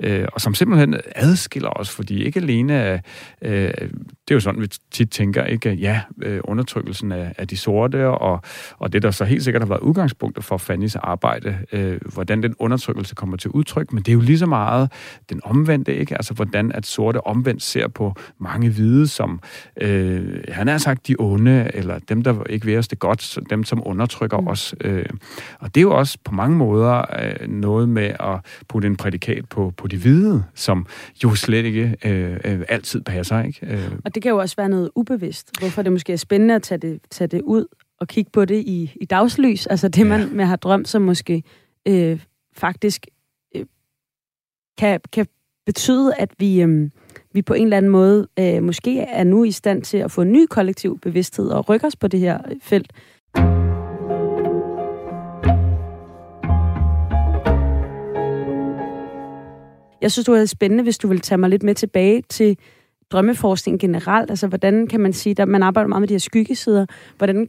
øh, 0.00 0.26
og 0.32 0.40
som 0.40 0.54
simpelthen 0.54 0.96
adskiller 1.14 1.70
os, 1.70 1.90
fordi 1.90 2.24
ikke 2.24 2.40
alene, 2.40 3.02
øh, 3.42 3.70
det 4.28 4.30
er 4.30 4.34
jo 4.34 4.40
sådan, 4.40 4.60
vi 4.60 4.68
tit 4.90 5.10
tænker, 5.10 5.44
ikke? 5.44 5.72
ja, 5.72 6.00
øh, 6.22 6.40
undertrykkelsen 6.44 7.12
af, 7.12 7.34
af 7.38 7.48
de 7.48 7.56
sorte, 7.56 8.08
og, 8.08 8.40
og 8.78 8.92
det 8.92 9.02
der 9.02 9.10
så 9.10 9.24
helt 9.24 9.44
sikkert 9.44 9.62
har 9.62 9.68
været 9.68 9.80
udgangspunktet 9.80 10.44
for 10.44 10.56
Fannys 10.56 10.96
arbejde, 10.96 11.58
øh, 11.72 12.00
hvordan 12.12 12.42
den 12.42 12.54
undertrykkelse 12.58 13.14
kommer 13.14 13.36
til 13.36 13.50
udtryk, 13.50 13.92
men 13.92 14.02
det 14.02 14.08
er 14.08 14.14
jo 14.14 14.20
lige 14.20 14.38
så 14.38 14.46
meget 14.46 14.92
den 15.30 15.40
omvendte, 15.44 15.96
ikke? 15.96 16.14
altså 16.14 16.34
hvordan 16.34 16.72
at 16.72 16.86
sorte 16.86 17.26
omvendt 17.26 17.62
ser 17.62 17.88
på 17.88 18.14
mange 18.38 18.70
hvide 18.70 19.08
som, 19.08 19.40
øh, 19.80 20.44
han 20.48 20.68
har 20.68 20.78
sagt, 20.78 21.08
de 21.08 21.16
onde, 21.18 21.70
eller 21.74 21.98
dem, 21.98 22.22
der 22.22 22.44
ikke 22.44 22.66
vil 22.66 22.78
os 22.78 22.88
det 22.88 22.98
godt, 22.98 23.38
dem, 23.50 23.64
som 23.64 23.82
undertrykker 23.86 24.40
mm. 24.40 24.48
os. 24.48 24.74
Øh, 24.80 25.06
og 25.60 25.74
det 25.74 25.80
er 25.80 25.82
jo 25.82 25.96
også 25.96 26.18
på 26.24 26.34
mange 26.34 26.56
måder 26.56 27.04
øh, 27.22 27.48
noget 27.48 27.88
med 27.88 28.14
at 28.20 28.64
putte 28.68 28.88
en 28.88 28.96
prædikat 28.96 29.48
på, 29.48 29.72
på 29.76 29.88
de 29.88 29.98
hvide, 29.98 30.44
som 30.54 30.86
jo 31.24 31.34
slet 31.34 31.64
ikke 31.64 31.96
øh, 32.04 32.40
øh, 32.44 32.62
altid 32.68 33.00
passer. 33.00 33.42
Ikke? 33.42 33.66
Øh. 33.66 33.92
Og 34.04 34.14
det 34.14 34.22
kan 34.22 34.30
jo 34.30 34.38
også 34.38 34.56
være 34.56 34.68
noget 34.68 34.90
ubevidst, 34.94 35.58
hvorfor 35.58 35.82
det 35.82 35.92
måske 35.92 36.12
er 36.12 36.16
spændende 36.16 36.54
at 36.54 36.62
tage 36.62 36.78
det, 36.78 37.00
tage 37.10 37.28
det 37.28 37.40
ud 37.40 37.66
og 38.00 38.08
kigge 38.08 38.30
på 38.30 38.44
det 38.44 38.58
i, 38.66 38.92
i 39.00 39.04
dagslys. 39.04 39.66
Altså 39.66 39.88
det, 39.88 40.06
man, 40.06 40.20
ja. 40.20 40.26
man 40.32 40.46
har 40.46 40.56
drømt, 40.56 40.88
som 40.88 41.02
måske 41.02 41.42
øh, 41.88 42.20
faktisk 42.56 43.06
øh, 43.56 43.66
kan, 44.78 45.00
kan 45.12 45.26
betyde, 45.66 46.14
at 46.14 46.30
vi, 46.38 46.62
øh, 46.62 46.90
vi 47.32 47.42
på 47.42 47.54
en 47.54 47.62
eller 47.62 47.76
anden 47.76 47.90
måde 47.90 48.28
øh, 48.38 48.62
måske 48.62 49.00
er 49.00 49.24
nu 49.24 49.44
i 49.44 49.50
stand 49.50 49.82
til 49.82 49.98
at 49.98 50.10
få 50.10 50.22
en 50.22 50.32
ny 50.32 50.46
kollektiv 50.46 50.98
bevidsthed 50.98 51.48
og 51.48 51.68
rykke 51.68 51.86
os 51.86 51.96
på 51.96 52.08
det 52.08 52.20
her 52.20 52.38
felt. 52.62 52.92
Jeg 60.02 60.12
synes, 60.12 60.26
det 60.26 60.34
var 60.34 60.44
spændende, 60.44 60.84
hvis 60.84 60.98
du 60.98 61.08
vil 61.08 61.20
tage 61.20 61.38
mig 61.38 61.50
lidt 61.50 61.62
med 61.62 61.74
tilbage 61.74 62.22
til 62.28 62.58
drømmeforskning 63.10 63.80
generelt. 63.80 64.30
Altså, 64.30 64.46
hvordan 64.46 64.86
kan 64.86 65.00
man 65.00 65.12
sige, 65.12 65.42
at 65.42 65.48
man 65.48 65.62
arbejder 65.62 65.88
meget 65.88 66.00
med 66.00 66.08
de 66.08 66.14
her 66.14 66.18
skyggesider. 66.18 66.86
Hvordan 67.18 67.48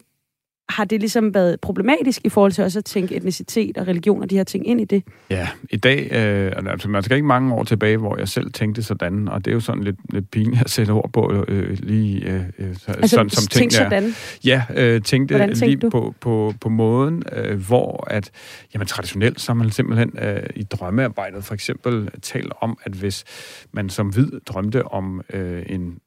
har 0.69 0.85
det 0.85 0.99
ligesom 0.99 1.33
været 1.33 1.59
problematisk 1.59 2.21
i 2.23 2.29
forhold 2.29 2.51
til 2.51 2.63
også 2.63 2.79
at 2.79 2.85
tænke 2.85 3.15
etnicitet 3.15 3.77
og 3.77 3.87
religion 3.87 4.21
og 4.21 4.29
de 4.29 4.35
her 4.35 4.43
ting 4.43 4.67
ind 4.67 4.81
i 4.81 4.85
det? 4.85 5.03
Ja, 5.29 5.47
i 5.69 5.77
dag, 5.77 6.11
øh, 6.11 6.71
altså 6.71 6.89
man 6.89 7.03
skal 7.03 7.15
ikke 7.15 7.27
mange 7.27 7.53
år 7.53 7.63
tilbage, 7.63 7.97
hvor 7.97 8.17
jeg 8.17 8.27
selv 8.27 8.51
tænkte 8.51 8.83
sådan, 8.83 9.27
og 9.27 9.45
det 9.45 9.51
er 9.51 9.55
jo 9.55 9.59
sådan 9.59 9.83
lidt, 9.83 9.95
lidt 10.09 10.31
pinligt 10.31 10.63
at 10.63 10.69
sætte 10.69 10.91
ord 10.91 11.09
på 11.13 11.45
øh, 11.47 11.77
lige 11.79 12.25
øh, 12.25 12.41
øh 12.57 12.67
altså, 12.87 13.07
sådan, 13.07 13.29
som 13.29 13.47
tænkte 13.47 13.75
sådan? 13.77 14.13
Ja, 14.45 14.63
øh, 14.75 15.01
tænkte, 15.01 15.37
tænkte 15.37 15.65
lige 15.65 15.89
på, 15.89 16.15
på, 16.21 16.53
på 16.61 16.69
måden, 16.69 17.23
øh, 17.31 17.67
hvor 17.67 18.07
at, 18.07 18.31
jamen 18.73 18.87
traditionelt, 18.87 19.41
så 19.41 19.51
har 19.51 19.55
man 19.55 19.71
simpelthen 19.71 20.11
øh, 20.21 20.43
i 20.55 20.63
drømmearbejdet 20.63 21.43
for 21.43 21.53
eksempel 21.53 22.09
talt 22.21 22.53
om, 22.61 22.77
at 22.83 22.91
hvis 22.91 23.23
man 23.71 23.89
som 23.89 24.07
hvid 24.07 24.31
drømte 24.45 24.85
om 24.85 25.21
øh, 25.33 25.63
en 25.69 25.97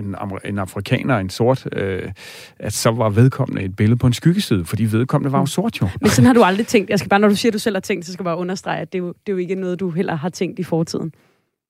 en, 0.00 0.16
en 0.44 0.58
afrikaner, 0.58 1.18
en 1.18 1.30
sort, 1.30 1.66
øh, 1.72 2.12
at 2.58 2.72
så 2.72 2.90
var 2.90 3.08
vedkommende 3.08 3.62
et 3.62 3.76
billede 3.76 3.98
på 3.98 4.06
en 4.06 4.12
skyggeside, 4.12 4.64
fordi 4.64 4.84
vedkommende 4.84 5.32
var 5.32 5.38
jo 5.38 5.46
sort 5.46 5.80
jo. 5.80 5.88
Men 6.00 6.10
sådan 6.10 6.26
har 6.26 6.34
du 6.34 6.42
aldrig 6.50 6.66
tænkt. 6.66 6.90
Jeg 6.90 6.98
skal 6.98 7.08
bare, 7.08 7.20
når 7.20 7.28
du 7.28 7.36
siger, 7.36 7.50
at 7.50 7.54
du 7.54 7.58
selv 7.58 7.76
har 7.76 7.80
tænkt, 7.80 8.06
så 8.06 8.12
skal 8.12 8.22
jeg 8.22 8.24
bare 8.24 8.36
understrege, 8.36 8.80
at 8.80 8.92
det 8.92 8.98
er 8.98 9.02
jo, 9.02 9.08
det 9.08 9.28
er 9.28 9.32
jo 9.32 9.38
ikke 9.38 9.54
noget, 9.54 9.80
du 9.80 9.90
heller 9.90 10.14
har 10.14 10.28
tænkt 10.28 10.58
i 10.58 10.62
fortiden. 10.62 11.12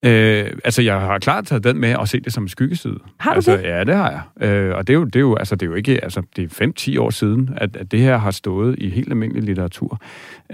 Øh, 0.04 0.52
altså, 0.64 0.82
jeg 0.82 1.00
har 1.00 1.18
klart 1.18 1.46
taget 1.46 1.64
den 1.64 1.78
med 1.78 1.96
og 1.96 2.08
set 2.08 2.24
det 2.24 2.32
som 2.32 2.42
en 2.42 2.48
skyggeside. 2.48 2.98
Har 3.18 3.30
du 3.30 3.34
altså, 3.34 3.56
det? 3.56 3.62
Ja, 3.62 3.84
det 3.84 3.94
har 3.94 4.10
jeg. 4.40 4.48
Øh, 4.48 4.76
og 4.76 4.86
det 4.86 4.92
er, 4.92 4.98
jo, 4.98 5.04
det, 5.04 5.16
er 5.16 5.20
jo, 5.20 5.36
altså, 5.36 5.54
det 5.54 5.66
er 5.66 5.70
jo 5.70 5.74
ikke... 5.74 6.04
Altså, 6.04 6.22
det 6.36 6.60
er 6.60 6.94
5-10 6.96 7.00
år 7.00 7.10
siden, 7.10 7.50
at, 7.56 7.76
at 7.76 7.92
det 7.92 8.00
her 8.00 8.16
har 8.16 8.30
stået 8.30 8.74
i 8.78 8.90
helt 8.90 9.08
almindelig 9.08 9.42
litteratur. 9.42 10.00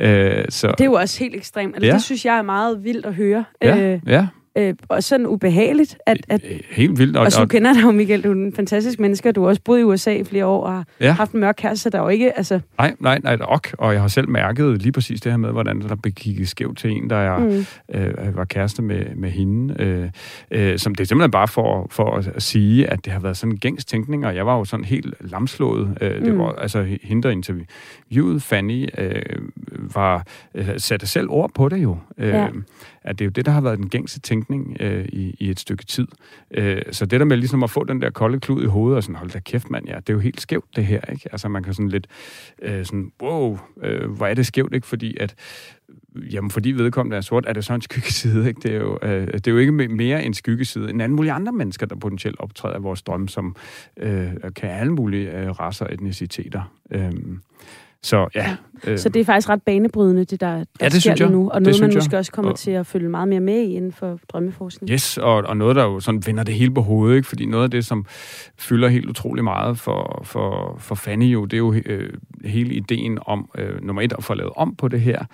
Øh, 0.00 0.45
så, 0.49 0.66
det 0.66 0.80
er 0.80 0.85
jo 0.85 0.92
også 0.92 1.18
helt 1.18 1.37
ekstremt. 1.37 1.75
Altså, 1.75 1.87
ja. 1.87 1.92
Det 1.92 2.02
synes 2.02 2.25
jeg 2.25 2.38
er 2.38 2.42
meget 2.42 2.85
vildt 2.85 3.06
at 3.06 3.14
høre. 3.14 3.45
Ja, 3.62 3.92
øh, 3.92 4.00
ja 4.06 4.26
øh, 4.56 4.75
og 4.88 5.02
sådan 5.02 5.26
ubehageligt. 5.26 5.98
At, 6.06 6.18
at, 6.28 6.40
Helt 6.70 6.98
vildt. 6.98 7.16
Og, 7.16 7.25
og, 7.25 7.32
så 7.32 7.40
du 7.40 7.46
kender 7.46 7.72
dig 7.72 7.82
jo, 7.82 7.90
Michael, 7.90 8.25
du 8.25 8.28
er 8.28 8.32
en 8.32 8.52
fantastisk 8.52 9.00
menneske, 9.00 9.32
du 9.32 9.42
har 9.42 9.48
også 9.48 9.62
boet 9.64 9.80
i 9.80 9.82
USA 9.82 10.14
i 10.14 10.25
flere 10.25 10.46
år 10.46 10.64
og 10.64 10.72
har 10.72 10.84
ja. 11.00 11.12
haft 11.12 11.32
en 11.32 11.40
mørk 11.40 11.54
kæreste, 11.58 11.90
der 11.90 11.98
er 11.98 12.02
jo 12.02 12.08
ikke... 12.08 12.38
Altså... 12.38 12.60
Nej, 12.78 12.94
nej, 13.00 13.18
nej, 13.18 13.36
ok. 13.40 13.75
Og 13.78 13.92
jeg 13.92 14.00
har 14.00 14.08
selv 14.08 14.28
mærket 14.28 14.82
lige 14.82 14.92
præcis 14.92 15.20
det 15.20 15.32
her 15.32 15.36
med, 15.36 15.50
hvordan 15.52 15.80
der 15.80 15.94
blev 15.94 16.12
kigget 16.12 16.48
skævt 16.48 16.78
til 16.78 16.90
en, 16.90 17.10
der 17.10 17.18
jeg, 17.18 17.38
mm. 17.38 18.00
øh, 18.00 18.36
var 18.36 18.44
kæreste 18.44 18.82
med, 18.82 19.04
med 19.16 19.30
hende. 19.30 19.75
Øh, 19.82 20.10
øh, 20.50 20.78
som 20.78 20.94
det 20.94 21.04
er 21.04 21.06
simpelthen 21.06 21.30
bare 21.30 21.48
for, 21.48 21.86
for 21.90 22.16
at, 22.16 22.42
sige, 22.42 22.86
at 22.86 23.04
det 23.04 23.12
har 23.12 23.20
været 23.20 23.36
sådan 23.36 23.52
en 23.52 23.58
gængs 23.58 23.84
tænkning, 23.84 24.26
og 24.26 24.36
jeg 24.36 24.46
var 24.46 24.58
jo 24.58 24.64
sådan 24.64 24.84
helt 24.84 25.14
lamslået. 25.20 25.98
Øh, 26.00 26.25
det 26.25 26.32
mm. 26.32 26.38
var 26.38 26.52
altså 26.52 26.86
hende, 27.02 27.22
der 27.22 27.30
interviewede 28.10 28.40
Fanny, 28.40 28.88
øh, 28.98 29.22
var, 29.94 30.26
øh, 30.54 30.80
satte 30.80 31.06
selv 31.06 31.30
ord 31.30 31.50
på 31.54 31.68
det 31.68 31.82
jo. 31.82 31.98
Øh, 32.18 32.28
ja 32.28 32.48
at 33.06 33.18
det 33.18 33.25
er 33.25 33.26
jo 33.26 33.30
det, 33.30 33.46
der 33.46 33.52
har 33.52 33.60
været 33.60 33.78
den 33.78 33.88
gængse 33.88 34.20
tænkning 34.20 34.76
øh, 34.80 35.04
i, 35.08 35.36
i 35.38 35.50
et 35.50 35.60
stykke 35.60 35.84
tid. 35.84 36.08
Øh, 36.50 36.82
så 36.90 37.06
det 37.06 37.20
der 37.20 37.26
med 37.26 37.36
ligesom 37.36 37.62
at 37.62 37.70
få 37.70 37.84
den 37.84 38.02
der 38.02 38.10
kolde 38.10 38.40
klud 38.40 38.62
i 38.62 38.66
hovedet 38.66 38.96
og 38.96 39.02
sådan, 39.02 39.16
hold 39.16 39.30
da 39.30 39.38
kæft 39.38 39.70
mand, 39.70 39.88
ja, 39.88 39.96
det 39.96 40.08
er 40.08 40.12
jo 40.12 40.18
helt 40.18 40.40
skævt 40.40 40.76
det 40.76 40.86
her, 40.86 41.00
ikke? 41.12 41.28
Altså 41.32 41.48
man 41.48 41.62
kan 41.62 41.75
sådan 41.75 41.88
lidt, 41.88 42.06
øh, 42.62 42.84
sådan, 42.84 43.12
wow, 43.22 43.58
øh, 43.82 44.10
hvor 44.10 44.26
er 44.26 44.34
det 44.34 44.46
skævt, 44.46 44.75
ikke? 44.75 44.86
Fordi 44.86 45.16
at 45.20 45.34
Jamen, 46.32 46.50
fordi 46.50 46.70
vedkommende 46.70 47.16
er 47.16 47.20
sort, 47.20 47.44
er 47.46 47.52
det 47.52 47.64
så 47.64 47.75
en 47.75 47.82
skyggeside, 47.82 48.48
ikke? 48.48 48.60
Det 48.62 48.75
er 48.75 48.78
jo, 48.78 48.98
øh, 49.02 49.26
det 49.26 49.46
er 49.46 49.50
jo 49.50 49.58
ikke 49.58 49.72
mere 49.72 50.25
en 50.25 50.34
skyggeside 50.34 50.90
end 50.90 51.02
alle 51.02 51.14
mulige 51.14 51.32
andre 51.32 51.52
mennesker, 51.52 51.86
der 51.86 51.96
potentielt 51.96 52.40
optræder 52.40 52.75
af 52.75 52.82
vores 52.82 53.02
drømme, 53.02 53.28
som 53.28 53.56
øh, 53.96 54.30
kan 54.56 54.70
alle 54.70 54.92
mulige 54.92 55.38
øh, 55.38 55.50
raser 55.50 55.86
og 55.86 55.94
etniciteter. 55.94 56.72
Øh, 56.90 57.12
så 58.06 58.28
ja. 58.34 58.56
Øh, 58.86 58.98
så 58.98 59.08
det 59.08 59.20
er 59.20 59.25
faktisk 59.25 59.48
ret 59.48 59.62
banebrydende, 59.62 60.25
det 60.25 60.40
der, 60.40 60.56
der 60.56 60.64
ja, 60.80 60.88
det 60.88 61.02
sker 61.02 61.14
jeg. 61.18 61.30
nu, 61.30 61.50
og 61.50 61.62
noget, 61.62 61.80
man 61.80 61.94
måske 61.94 62.12
jeg. 62.12 62.18
også 62.18 62.32
kommer 62.32 62.50
og, 62.50 62.58
til 62.58 62.70
at 62.70 62.86
følge 62.86 63.08
meget 63.08 63.28
mere 63.28 63.40
med 63.40 63.60
i 63.60 63.75
inden 63.75 63.92
for 63.92 64.20
drømmeforskning. 64.28 64.90
Yes, 64.90 65.18
og, 65.18 65.34
og 65.34 65.56
noget, 65.56 65.76
der 65.76 65.84
jo 65.84 66.00
sådan 66.00 66.26
vender 66.26 66.42
det 66.42 66.54
hele 66.54 66.75
på 66.75 66.80
hovedet, 66.80 67.16
ikke? 67.16 67.28
fordi 67.28 67.46
noget 67.46 67.64
af 67.64 67.70
det, 67.70 67.84
som 67.84 68.06
fylder 68.58 68.88
helt 68.88 69.06
utrolig 69.06 69.44
meget 69.44 69.78
for, 69.78 70.20
for, 70.25 70.76
for 70.78 70.94
Fanny 70.94 71.32
jo, 71.32 71.44
det 71.44 71.52
er 71.52 71.58
jo 71.58 71.75
øh, 71.86 72.12
hele 72.44 72.75
ideen 72.75 73.18
om, 73.26 73.50
øh, 73.58 73.82
nummer 73.82 74.02
et, 74.02 74.12
at 74.18 74.25
få 74.25 74.34
lavet 74.34 74.52
om 74.56 74.75
på 74.75 74.88
det 74.88 75.00
her, 75.00 75.25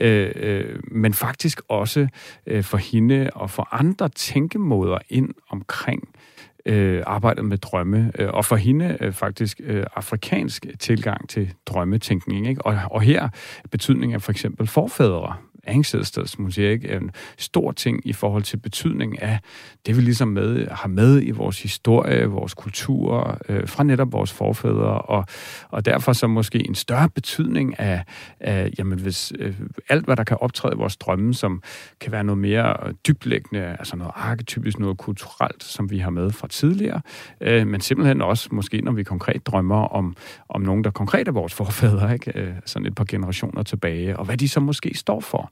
øh, 0.00 0.30
øh, 0.36 0.64
men 0.90 1.14
faktisk 1.14 1.60
også 1.68 2.08
øh, 2.46 2.64
for 2.64 2.76
hende 2.76 3.30
og 3.34 3.50
for 3.50 3.68
andre 3.72 4.08
tænkemåder 4.08 4.98
ind 5.08 5.28
omkring 5.50 6.08
øh, 6.14 6.29
øh, 6.66 7.02
arbejdet 7.06 7.44
med 7.44 7.58
drømme, 7.58 8.12
øh, 8.18 8.28
og 8.32 8.44
for 8.44 8.56
hende 8.56 8.96
øh, 9.00 9.12
faktisk 9.12 9.60
øh, 9.64 9.84
afrikansk 9.96 10.66
tilgang 10.78 11.28
til 11.28 11.54
drømmetænkning. 11.66 12.48
Ikke? 12.48 12.66
Og, 12.66 12.78
og 12.90 13.00
her 13.00 13.28
betydning 13.70 14.14
af 14.14 14.22
for 14.22 14.32
eksempel 14.32 14.66
forfædre, 14.66 15.36
ancestors, 15.64 16.38
man 16.38 16.52
ikke, 16.56 16.96
en 16.96 17.10
stor 17.38 17.72
ting 17.72 18.00
i 18.04 18.12
forhold 18.12 18.42
til 18.42 18.56
betydning 18.56 19.22
af 19.22 19.38
det, 19.86 19.96
vi 19.96 20.00
ligesom 20.00 20.28
med, 20.28 20.68
har 20.70 20.88
med 20.88 21.22
i 21.22 21.30
vores 21.30 21.62
historie, 21.62 22.26
vores 22.26 22.54
kultur, 22.54 23.38
øh, 23.48 23.68
fra 23.68 23.84
netop 23.84 24.12
vores 24.12 24.32
forfædre, 24.32 25.00
og, 25.00 25.24
og 25.68 25.84
derfor 25.84 26.12
så 26.12 26.26
måske 26.26 26.68
en 26.68 26.74
større 26.74 27.08
betydning 27.08 27.80
af, 27.80 28.04
af 28.40 28.70
jamen 28.78 28.98
hvis 28.98 29.32
øh, 29.38 29.54
alt, 29.88 30.04
hvad 30.04 30.16
der 30.16 30.24
kan 30.24 30.36
optræde 30.40 30.74
i 30.74 30.76
vores 30.76 30.96
drømme, 30.96 31.34
som 31.34 31.62
kan 32.00 32.12
være 32.12 32.24
noget 32.24 32.38
mere 32.38 32.92
dyblæggende, 33.08 33.76
altså 33.78 33.96
noget 33.96 34.12
arketypisk, 34.16 34.78
noget 34.78 34.98
kulturelt, 34.98 35.62
som 35.62 35.90
vi 35.90 35.98
har 35.98 36.10
med 36.10 36.30
fra 36.30 36.48
tidligere, 36.48 37.00
øh, 37.40 37.66
men 37.66 37.80
simpelthen 37.80 38.22
også 38.22 38.48
måske, 38.52 38.80
når 38.80 38.92
vi 38.92 39.04
konkret 39.04 39.46
drømmer 39.46 39.84
om, 39.84 40.16
om 40.48 40.60
nogen, 40.60 40.84
der 40.84 40.90
konkret 40.90 41.28
er 41.28 41.32
vores 41.32 41.54
forfædre, 41.54 42.12
ikke? 42.12 42.32
Øh, 42.34 42.54
sådan 42.66 42.86
et 42.86 42.94
par 42.94 43.04
generationer 43.08 43.62
tilbage, 43.62 44.16
og 44.16 44.24
hvad 44.24 44.36
de 44.36 44.48
så 44.48 44.60
måske 44.60 44.92
står 44.94 45.20
for 45.20 45.49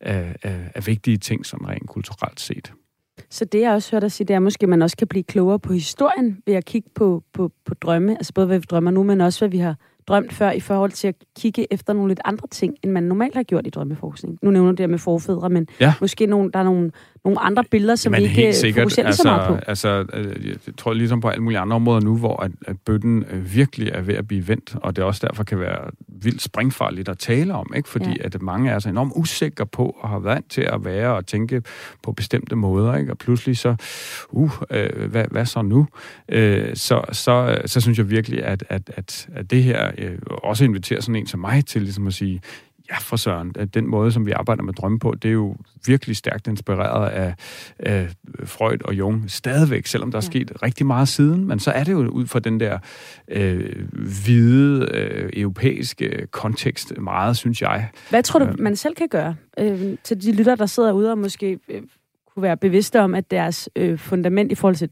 af, 0.00 0.36
af, 0.42 0.70
af 0.74 0.86
vigtige 0.86 1.16
ting, 1.16 1.46
sådan 1.46 1.68
rent 1.68 1.88
kulturelt 1.88 2.40
set. 2.40 2.72
Så 3.30 3.44
det, 3.44 3.60
jeg 3.60 3.72
også 3.72 3.90
hørte 3.90 4.04
dig 4.04 4.12
sige, 4.12 4.26
det 4.26 4.34
er 4.34 4.40
måske, 4.40 4.66
man 4.66 4.82
også 4.82 4.96
kan 4.96 5.08
blive 5.08 5.22
klogere 5.22 5.58
på 5.58 5.72
historien 5.72 6.42
ved 6.46 6.54
at 6.54 6.64
kigge 6.64 6.90
på, 6.94 7.22
på, 7.32 7.52
på 7.64 7.74
drømme, 7.74 8.12
altså 8.12 8.32
både 8.34 8.46
hvad 8.46 8.58
vi 8.58 8.64
drømmer 8.70 8.90
nu, 8.90 9.02
men 9.02 9.20
også 9.20 9.40
hvad 9.40 9.48
vi 9.48 9.58
har 9.58 9.76
drømt 10.08 10.32
før 10.32 10.50
i 10.50 10.60
forhold 10.60 10.90
til 10.90 11.08
at 11.08 11.14
kigge 11.38 11.72
efter 11.72 11.92
nogle 11.92 12.08
lidt 12.08 12.20
andre 12.24 12.48
ting, 12.50 12.74
end 12.82 12.92
man 12.92 13.02
normalt 13.02 13.34
har 13.34 13.42
gjort 13.42 13.66
i 13.66 13.70
drømmeforskning. 13.70 14.38
Nu 14.42 14.50
nævner 14.50 14.72
du 14.72 14.82
det 14.82 14.90
med 14.90 14.98
forfædre, 14.98 15.50
men 15.50 15.68
ja. 15.80 15.94
måske 16.00 16.26
nogle, 16.26 16.52
der 16.52 16.58
er 16.58 16.64
nogle, 16.64 16.90
nogle 17.24 17.40
andre 17.40 17.64
billeder, 17.70 17.94
som 17.94 18.14
Jamen, 18.14 18.30
vi 18.30 18.36
ikke 18.36 18.52
sikkert, 18.52 18.82
fokuserer 18.82 19.06
altså, 19.06 19.22
så 19.22 19.28
meget 19.28 19.48
på. 19.48 19.58
Altså, 19.66 20.04
øh, 20.12 20.46
jeg 20.46 20.76
tror 20.76 20.92
ligesom 20.92 21.20
på 21.20 21.28
alle 21.28 21.42
mulige 21.42 21.58
andre 21.58 21.74
områder 21.76 22.00
nu, 22.00 22.16
hvor 22.16 22.42
at, 22.42 22.50
at 22.66 22.76
bøtten 22.84 23.24
øh, 23.30 23.54
virkelig 23.54 23.88
er 23.88 24.00
ved 24.00 24.14
at 24.14 24.28
blive 24.28 24.48
vendt, 24.48 24.76
og 24.82 24.96
det 24.96 25.04
også 25.04 25.26
derfor 25.26 25.44
kan 25.44 25.60
være 25.60 25.90
vildt 26.08 26.42
springfarligt 26.42 27.08
at 27.08 27.18
tale 27.18 27.54
om, 27.54 27.72
ikke? 27.76 27.88
fordi 27.88 28.08
ja. 28.08 28.24
at 28.24 28.42
mange 28.42 28.70
er 28.70 28.78
så 28.78 28.88
enormt 28.88 29.12
usikre 29.16 29.66
på 29.66 29.96
og 30.00 30.08
har 30.08 30.18
vant 30.18 30.50
til 30.50 30.62
at 30.62 30.84
være 30.84 31.14
og 31.14 31.26
tænke 31.26 31.62
på 32.02 32.12
bestemte 32.12 32.56
måder, 32.56 32.96
ikke? 32.96 33.12
og 33.12 33.18
pludselig 33.18 33.56
så, 33.56 33.76
uh, 34.30 34.50
øh, 34.70 35.10
hvad, 35.10 35.24
hvad 35.30 35.46
så 35.46 35.62
nu? 35.62 35.86
Øh, 36.28 36.76
så, 36.76 37.02
så, 37.12 37.58
så 37.66 37.80
synes 37.80 37.98
jeg 37.98 38.10
virkelig, 38.10 38.44
at, 38.44 38.64
at, 38.68 38.90
at, 38.96 39.28
at 39.34 39.50
det 39.50 39.62
her 39.62 39.90
øh, 39.98 40.18
også 40.28 40.64
inviterer 40.64 41.00
sådan 41.00 41.16
en 41.16 41.26
som 41.26 41.40
mig 41.40 41.66
til 41.66 41.82
ligesom 41.82 42.06
at 42.06 42.14
sige, 42.14 42.40
ja, 42.90 42.96
for 42.98 43.16
søren, 43.16 43.52
at 43.58 43.74
den 43.74 43.86
måde, 43.86 44.12
som 44.12 44.26
vi 44.26 44.30
arbejder 44.30 44.62
med 44.62 44.72
drømme 44.74 44.98
på, 44.98 45.14
det 45.22 45.28
er 45.28 45.32
jo 45.32 45.56
virkelig 45.86 46.16
stærkt 46.16 46.46
inspireret 46.46 47.10
af, 47.10 47.34
af 47.78 48.08
Freud 48.44 48.78
og 48.84 48.94
Jung 48.94 49.30
stadigvæk, 49.30 49.86
selvom 49.86 50.10
der 50.10 50.18
er 50.18 50.22
sket 50.22 50.50
ja. 50.50 50.66
rigtig 50.66 50.86
meget 50.86 51.08
siden, 51.08 51.48
men 51.48 51.58
så 51.58 51.70
er 51.70 51.84
det 51.84 51.92
jo 51.92 51.98
ud 52.08 52.26
fra 52.26 52.38
den 52.38 52.60
der 52.60 52.78
øh, 53.28 53.88
hvide 53.92 54.88
øh, 54.94 55.30
europæiske 55.32 56.26
kontekst 56.30 56.98
meget, 56.98 57.36
synes 57.36 57.62
jeg. 57.62 57.88
Hvad 58.10 58.22
tror 58.22 58.40
du, 58.40 58.46
øh, 58.46 58.60
man 58.60 58.76
selv 58.76 58.94
kan 58.94 59.08
gøre 59.08 59.34
øh, 59.58 59.96
til 60.04 60.22
de 60.22 60.32
lytter, 60.32 60.54
der 60.54 60.66
sidder 60.66 60.92
ude 60.92 61.10
og 61.10 61.18
måske 61.18 61.58
øh, 61.68 61.82
kunne 62.34 62.42
være 62.42 62.56
bevidste 62.56 63.00
om, 63.00 63.14
at 63.14 63.30
deres 63.30 63.68
øh, 63.76 63.98
fundament 63.98 64.52
i 64.52 64.54
forhold 64.54 64.76
til 64.76 64.90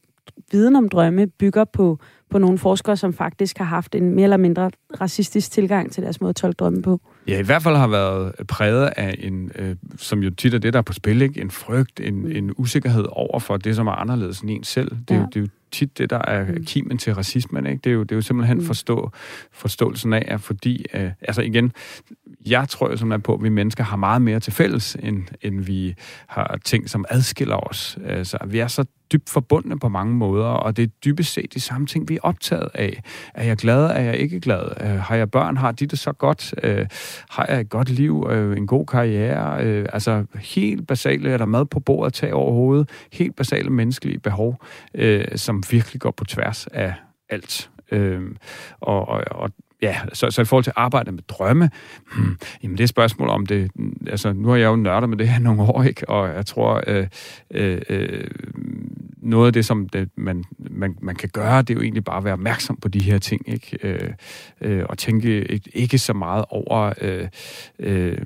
viden 0.51 0.77
om 0.77 0.89
drømme 0.89 1.27
bygger 1.27 1.65
på, 1.65 1.99
på 2.31 2.39
nogle 2.39 2.59
forskere, 2.59 2.97
som 2.97 3.13
faktisk 3.13 3.59
har 3.59 3.65
haft 3.65 3.95
en 3.95 4.15
mere 4.15 4.25
eller 4.25 4.37
mindre 4.37 4.71
racistisk 5.01 5.51
tilgang 5.51 5.93
til 5.93 6.03
deres 6.03 6.21
måde 6.21 6.31
at 6.31 6.37
tolke 6.37 6.57
drømme 6.57 6.83
på. 6.83 7.01
Ja, 7.29 7.39
i 7.39 7.43
hvert 7.43 7.63
fald 7.63 7.77
har 7.77 7.89
været 7.89 8.33
præget 8.49 8.93
af 8.97 9.15
en, 9.19 9.51
øh, 9.55 9.77
som 9.99 10.23
jo 10.23 10.31
tit 10.31 10.55
er 10.55 10.59
det, 10.59 10.73
der 10.73 10.79
er 10.79 10.83
på 10.83 10.93
spil, 10.93 11.23
ikke? 11.23 11.41
en 11.41 11.51
frygt, 11.51 12.01
en, 12.01 12.15
mm. 12.15 12.31
en 12.31 12.55
usikkerhed 12.57 13.05
over 13.09 13.39
for 13.39 13.57
det, 13.57 13.77
som 13.77 13.87
er 13.87 13.93
anderledes 13.93 14.41
end 14.41 14.51
en 14.51 14.65
selv. 14.65 14.91
Det, 15.09 15.15
ja. 15.15 15.27
det 15.35 15.37
er 15.37 15.41
jo 15.41 15.49
tit 15.73 15.99
det, 15.99 16.11
der 16.11 16.19
er 16.19 16.47
mm. 16.47 16.65
kimen 16.65 16.99
til 16.99 17.15
racismen. 17.15 17.67
Ikke? 17.67 17.81
Det, 17.85 17.91
er 17.91 17.95
jo, 17.95 18.03
det 18.03 18.13
er 18.13 18.17
jo 18.17 18.23
simpelthen 18.23 18.59
mm. 18.59 18.65
forstå, 18.65 19.11
forståelsen 19.53 20.13
af, 20.13 20.25
at 20.29 20.41
fordi, 20.41 20.87
øh, 20.95 21.11
altså 21.23 21.43
igen, 21.43 21.73
jeg 22.47 22.69
tror 22.69 22.91
jo 22.91 22.97
simpelthen 22.97 23.23
på, 23.23 23.35
at 23.35 23.43
vi 23.43 23.49
mennesker 23.49 23.85
har 23.85 23.97
meget 23.97 24.23
mere 24.23 24.41
til 24.41 24.53
fælles, 24.53 24.97
end, 25.03 25.23
end 25.43 25.61
vi 25.61 25.95
har 26.27 26.59
ting, 26.65 26.91
som 26.91 27.05
adskiller 27.09 27.57
os. 27.57 27.99
Altså, 28.05 28.39
vi 28.47 28.59
er 28.59 28.67
så 28.67 28.85
dybt 29.13 29.31
forbundne 29.31 29.79
på 29.79 29.89
mange 29.89 30.15
måder, 30.15 30.47
og 30.47 30.77
det 30.77 30.83
er 30.83 30.87
dybest 31.05 31.33
set 31.33 31.55
de 31.55 31.61
samme 31.61 31.87
ting, 31.87 32.09
vi 32.09 32.15
er 32.15 32.21
optaget 32.23 32.69
af. 32.75 33.03
Er 33.35 33.45
jeg 33.45 33.57
glad? 33.57 33.85
Er 33.85 34.01
jeg 34.01 34.17
ikke 34.17 34.41
glad? 34.41 34.63
Øh, 34.81 34.87
har 34.87 35.17
jeg 35.17 35.31
børn? 35.31 35.57
Har 35.57 35.73
de 35.73 35.87
det 35.87 35.99
så 35.99 36.13
godt? 36.13 36.55
Øh, 36.63 36.87
har 37.31 37.47
jeg 37.49 37.61
et 37.61 37.69
godt 37.69 37.91
liv? 37.91 38.27
Øh, 38.31 38.57
en 38.57 38.67
god 38.67 38.87
karriere? 38.87 39.65
Øh, 39.65 39.87
altså 39.93 40.25
helt 40.35 40.87
basale, 40.87 41.31
er 41.31 41.39
der 41.39 41.47
mad 41.47 41.65
på 41.65 41.81
bordet, 41.81 42.15
tag 42.15 42.35
over 42.35 42.53
hovedet? 42.53 42.91
Helt 43.13 43.37
basale 43.37 43.71
menneskelige 43.71 44.19
behov, 44.19 44.61
øh, 44.95 45.25
som 45.37 45.63
virkelig 45.71 46.01
går 46.01 46.11
på 46.11 46.25
tværs 46.25 46.67
af 46.67 46.95
alt. 47.29 47.71
Øh, 47.91 48.23
og, 48.81 49.09
og, 49.09 49.25
og 49.31 49.51
ja, 49.85 49.97
så, 50.13 50.31
så 50.31 50.43
i 50.43 50.45
forhold 50.45 50.65
til 50.65 50.73
arbejde 50.77 51.13
med 51.13 51.23
drømme, 51.23 51.71
hmm, 52.15 52.39
jamen 52.63 52.77
det 52.77 52.81
er 52.81 52.85
et 52.85 52.89
spørgsmål 52.89 53.29
om 53.29 53.47
det, 53.47 53.71
mm, 53.75 54.07
altså 54.07 54.33
nu 54.33 54.49
har 54.49 54.57
jeg 54.57 54.67
jo 54.67 54.77
nørdet 54.77 55.09
med 55.09 55.19
det 55.19 55.29
her 55.29 55.39
nogle 55.39 55.63
år, 55.63 55.83
ikke? 55.83 56.09
og 56.09 56.29
jeg 56.29 56.47
tror, 56.47 56.83
øh, 56.87 57.07
øh, 57.51 57.81
øh 57.89 58.25
noget 59.25 59.47
af 59.47 59.53
det, 59.53 59.65
som 59.65 59.89
det, 59.89 60.09
man, 60.17 60.45
man, 60.59 60.97
man 61.03 61.17
kan 61.17 61.29
gøre, 61.29 61.63
det 61.63 61.71
er 61.71 61.75
jo 61.75 61.81
egentlig 61.81 62.05
bare 62.05 62.17
at 62.17 62.25
være 62.25 62.33
opmærksom 62.33 62.77
på 62.77 62.89
de 62.89 63.03
her 63.03 63.19
ting, 63.19 63.49
ikke? 63.49 63.79
Øh, 63.83 64.11
øh, 64.61 64.85
og 64.89 64.99
tænke 64.99 65.45
ikke, 65.45 65.71
ikke 65.75 65.99
så 65.99 66.13
meget 66.13 66.45
over, 66.49 66.93
øh, 67.01 67.29
øh, 67.79 68.19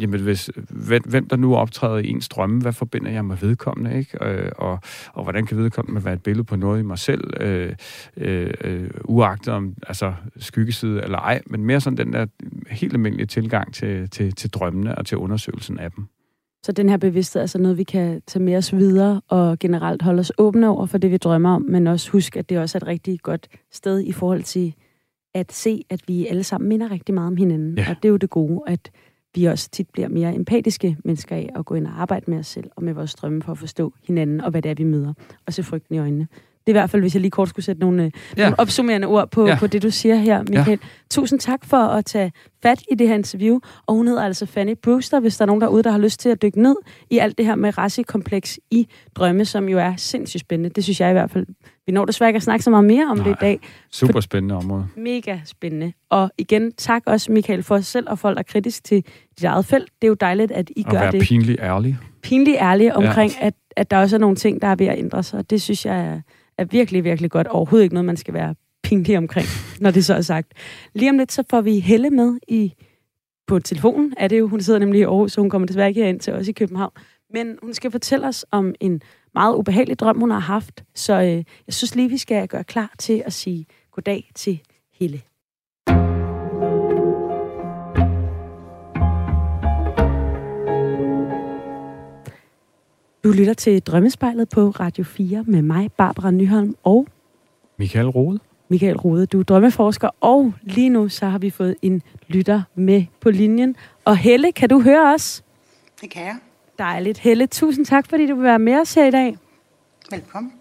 jamen, 0.00 0.20
hvis, 0.20 0.50
hvem, 0.70 1.02
hvem 1.06 1.28
der 1.28 1.36
nu 1.36 1.56
optræder 1.56 1.98
i 1.98 2.08
ens 2.08 2.28
drømme, 2.28 2.60
hvad 2.60 2.72
forbinder 2.72 3.10
jeg 3.10 3.24
med 3.24 3.36
vedkommende, 3.36 3.98
ikke? 3.98 4.24
Øh, 4.24 4.50
og, 4.56 4.80
og 5.12 5.22
hvordan 5.22 5.46
kan 5.46 5.56
vedkommende 5.56 6.04
være 6.04 6.14
et 6.14 6.22
billede 6.22 6.44
på 6.44 6.56
noget 6.56 6.80
i 6.80 6.82
mig 6.82 6.98
selv, 6.98 7.42
øh, 7.42 7.72
øh, 8.16 8.50
øh, 8.60 8.90
uagtet 9.04 9.54
om 9.54 9.74
altså, 9.86 10.14
skyggeside 10.38 10.93
eller 11.02 11.18
ej, 11.18 11.42
men 11.46 11.64
mere 11.64 11.80
sådan 11.80 11.96
den 11.96 12.12
der 12.12 12.26
helt 12.70 12.92
almindelige 12.92 13.26
tilgang 13.26 13.74
til, 13.74 14.10
til, 14.10 14.32
til 14.32 14.50
drømmene 14.50 14.98
og 14.98 15.06
til 15.06 15.18
undersøgelsen 15.18 15.78
af 15.78 15.90
dem. 15.90 16.06
Så 16.64 16.72
den 16.72 16.88
her 16.88 16.96
bevidsthed 16.96 17.40
er 17.40 17.42
altså 17.42 17.58
noget, 17.58 17.78
vi 17.78 17.84
kan 17.84 18.22
tage 18.26 18.42
med 18.42 18.56
os 18.56 18.72
videre 18.72 19.20
og 19.28 19.58
generelt 19.58 20.02
holde 20.02 20.20
os 20.20 20.32
åbne 20.38 20.68
over 20.68 20.86
for 20.86 20.98
det, 20.98 21.10
vi 21.10 21.16
drømmer 21.16 21.54
om, 21.54 21.62
men 21.62 21.86
også 21.86 22.10
huske, 22.10 22.38
at 22.38 22.48
det 22.48 22.58
også 22.58 22.78
er 22.78 22.82
et 22.82 22.86
rigtig 22.86 23.20
godt 23.20 23.48
sted 23.72 24.00
i 24.00 24.12
forhold 24.12 24.42
til 24.42 24.74
at 25.34 25.52
se, 25.52 25.84
at 25.90 26.00
vi 26.08 26.26
alle 26.26 26.44
sammen 26.44 26.68
minder 26.68 26.90
rigtig 26.90 27.14
meget 27.14 27.26
om 27.26 27.36
hinanden. 27.36 27.78
Ja. 27.78 27.90
Og 27.90 27.96
det 27.96 28.04
er 28.04 28.10
jo 28.10 28.16
det 28.16 28.30
gode, 28.30 28.62
at 28.66 28.90
vi 29.34 29.44
også 29.44 29.70
tit 29.70 29.90
bliver 29.90 30.08
mere 30.08 30.34
empatiske 30.34 30.96
mennesker 31.04 31.36
af 31.36 31.50
at 31.56 31.64
gå 31.64 31.74
ind 31.74 31.86
og 31.86 32.00
arbejde 32.02 32.30
med 32.30 32.38
os 32.38 32.46
selv 32.46 32.70
og 32.76 32.84
med 32.84 32.92
vores 32.92 33.14
drømme 33.14 33.42
for 33.42 33.52
at 33.52 33.58
forstå 33.58 33.94
hinanden 34.06 34.40
og 34.40 34.50
hvad 34.50 34.62
det 34.62 34.70
er, 34.70 34.74
vi 34.74 34.84
møder, 34.84 35.12
og 35.46 35.52
se 35.52 35.62
frygten 35.62 35.94
i 35.94 35.98
øjnene. 35.98 36.28
Det 36.66 36.70
er 36.70 36.74
i 36.74 36.80
hvert 36.80 36.90
fald, 36.90 37.02
hvis 37.02 37.14
jeg 37.14 37.20
lige 37.20 37.30
kort 37.30 37.48
skulle 37.48 37.64
sætte 37.64 37.80
nogle, 37.80 38.04
øh, 38.04 38.10
ja. 38.36 38.42
nogle 38.42 38.60
opsummerende 38.60 39.06
ord 39.06 39.30
på, 39.30 39.46
ja. 39.46 39.56
på 39.58 39.66
det, 39.66 39.82
du 39.82 39.90
siger 39.90 40.14
her, 40.14 40.42
Michael. 40.42 40.78
Ja. 40.82 40.88
Tusind 41.10 41.40
tak 41.40 41.64
for 41.64 41.76
at 41.76 42.04
tage 42.04 42.32
fat 42.62 42.82
i 42.90 42.94
det 42.94 43.08
her 43.08 43.14
interview. 43.14 43.58
Og 43.86 43.94
hun 43.94 44.06
hedder 44.06 44.22
altså 44.22 44.46
Fanny 44.46 44.74
Brewster, 44.82 45.20
hvis 45.20 45.36
der 45.36 45.42
er 45.42 45.46
nogen 45.46 45.60
derude, 45.60 45.82
der 45.82 45.90
har 45.90 45.98
lyst 45.98 46.20
til 46.20 46.28
at 46.28 46.42
dykke 46.42 46.62
ned 46.62 46.76
i 47.10 47.18
alt 47.18 47.38
det 47.38 47.46
her 47.46 47.54
med 47.54 47.78
racekompleks 47.78 48.58
i 48.70 48.88
drømme, 49.14 49.44
som 49.44 49.68
jo 49.68 49.78
er 49.78 49.94
sindssygt 49.96 50.40
spændende. 50.40 50.70
Det 50.70 50.84
synes 50.84 51.00
jeg 51.00 51.10
i 51.10 51.12
hvert 51.12 51.30
fald. 51.30 51.46
Vi 51.86 51.92
når 51.92 52.04
desværre 52.04 52.28
ikke 52.28 52.36
at 52.36 52.42
snakke 52.42 52.62
så 52.62 52.70
meget 52.70 52.84
mere 52.84 53.06
om 53.10 53.16
Nej, 53.16 53.26
det 53.26 53.32
i 53.32 53.36
dag. 53.40 53.60
Super 53.90 54.20
spændende 54.20 54.54
område. 54.54 54.86
Mega 54.96 55.38
spændende. 55.44 55.92
Og 56.10 56.30
igen, 56.38 56.72
tak 56.72 57.02
også, 57.06 57.32
Michael, 57.32 57.62
for 57.62 57.80
selv 57.80 58.10
og 58.10 58.18
folk 58.18 58.38
er 58.38 58.42
kritisk 58.42 58.84
til 58.84 59.04
dit 59.38 59.44
eget 59.44 59.64
felt. 59.64 59.88
Det 60.02 60.06
er 60.06 60.08
jo 60.08 60.14
dejligt, 60.14 60.52
at 60.52 60.70
I 60.76 60.84
og 60.86 60.92
gør 60.92 61.10
det. 61.10 61.20
Og 61.20 61.26
pinligt 61.26 61.60
ærlig. 61.60 61.98
Pinligt 62.22 62.56
ærlig 62.60 62.94
omkring, 62.94 63.32
ja. 63.40 63.46
at, 63.46 63.54
at 63.76 63.90
der 63.90 63.98
også 63.98 64.16
er 64.16 64.20
nogle 64.20 64.36
ting, 64.36 64.62
der 64.62 64.68
er 64.68 64.74
ved 64.74 64.86
at 64.86 64.98
ændre 64.98 65.22
sig. 65.22 65.50
Det 65.50 65.62
synes 65.62 65.86
jeg 65.86 66.00
er 66.00 66.20
er 66.58 66.64
virkelig, 66.64 67.04
virkelig 67.04 67.30
godt. 67.30 67.46
Overhovedet 67.46 67.84
ikke 67.84 67.94
noget, 67.94 68.04
man 68.04 68.16
skal 68.16 68.34
være 68.34 68.54
pinlig 68.82 69.18
omkring, 69.18 69.46
når 69.80 69.90
det 69.90 70.04
så 70.04 70.14
er 70.14 70.20
sagt. 70.20 70.52
Lige 70.94 71.10
om 71.10 71.18
lidt, 71.18 71.32
så 71.32 71.42
får 71.50 71.60
vi 71.60 71.78
Helle 71.78 72.10
med 72.10 72.38
i 72.48 72.74
på 73.46 73.58
telefonen, 73.58 74.14
er 74.16 74.28
det 74.28 74.38
jo. 74.38 74.48
Hun 74.48 74.60
sidder 74.60 74.78
nemlig 74.78 75.00
i 75.00 75.04
Aarhus, 75.04 75.32
så 75.32 75.40
hun 75.40 75.50
kommer 75.50 75.66
desværre 75.66 75.88
ikke 75.88 76.08
ind 76.08 76.20
til 76.20 76.32
os 76.32 76.48
i 76.48 76.52
København. 76.52 76.92
Men 77.30 77.58
hun 77.62 77.74
skal 77.74 77.90
fortælle 77.90 78.26
os 78.26 78.46
om 78.50 78.74
en 78.80 79.02
meget 79.34 79.54
ubehagelig 79.56 79.98
drøm, 79.98 80.20
hun 80.20 80.30
har 80.30 80.38
haft. 80.38 80.84
Så 80.94 81.14
øh, 81.14 81.44
jeg 81.66 81.74
synes 81.74 81.94
lige, 81.94 82.08
vi 82.08 82.18
skal 82.18 82.48
gøre 82.48 82.64
klar 82.64 82.94
til 82.98 83.22
at 83.26 83.32
sige 83.32 83.66
goddag 83.90 84.30
til 84.34 84.60
Helle. 84.92 85.22
Du 93.24 93.32
lytter 93.32 93.54
til 93.54 93.82
Drømmespejlet 93.82 94.48
på 94.48 94.70
Radio 94.70 95.04
4 95.04 95.44
med 95.46 95.62
mig, 95.62 95.92
Barbara 95.92 96.30
Nyholm 96.30 96.76
og... 96.82 97.06
Michael 97.76 98.08
Rode. 98.08 98.38
Michael 98.68 98.96
Rode, 98.96 99.26
du 99.26 99.40
er 99.40 99.42
drømmeforsker, 99.42 100.08
og 100.20 100.52
lige 100.62 100.88
nu 100.88 101.08
så 101.08 101.26
har 101.26 101.38
vi 101.38 101.50
fået 101.50 101.76
en 101.82 102.02
lytter 102.28 102.62
med 102.74 103.04
på 103.20 103.30
linjen. 103.30 103.76
Og 104.04 104.16
Helle, 104.16 104.52
kan 104.52 104.68
du 104.68 104.80
høre 104.80 105.14
os? 105.14 105.44
Det 106.00 106.10
kan 106.10 106.22
jeg. 106.22 106.36
Dejligt. 106.78 107.18
Helle, 107.18 107.46
tusind 107.46 107.86
tak, 107.86 108.08
fordi 108.08 108.26
du 108.26 108.34
vil 108.34 108.44
være 108.44 108.58
med 108.58 108.80
os 108.80 108.94
her 108.94 109.06
i 109.06 109.10
dag. 109.10 109.38
Velkommen. 110.10 110.52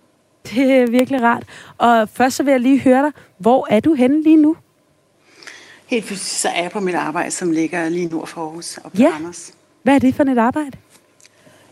Det 0.43 0.71
er 0.71 0.87
virkelig 0.87 1.21
rart. 1.21 1.43
Og 1.77 2.09
først 2.09 2.35
så 2.35 2.43
vil 2.43 2.51
jeg 2.51 2.59
lige 2.59 2.79
høre 2.79 3.03
dig, 3.03 3.11
hvor 3.37 3.67
er 3.69 3.79
du 3.79 3.93
henne 3.93 4.23
lige 4.23 4.37
nu? 4.37 4.55
Helt 5.85 6.05
fysisk 6.05 6.41
så 6.41 6.49
er 6.49 6.61
jeg 6.61 6.71
på 6.71 6.79
mit 6.79 6.95
arbejde, 6.95 7.31
som 7.31 7.51
ligger 7.51 7.89
lige 7.89 8.07
nord 8.07 8.27
for 8.27 8.41
Aarhus 8.41 8.77
og 8.77 8.91
på 8.91 8.97
ja. 8.97 9.11
Anders. 9.15 9.53
Hvad 9.83 9.95
er 9.95 9.99
det 9.99 10.15
for 10.15 10.23
et 10.23 10.37
arbejde? 10.37 10.77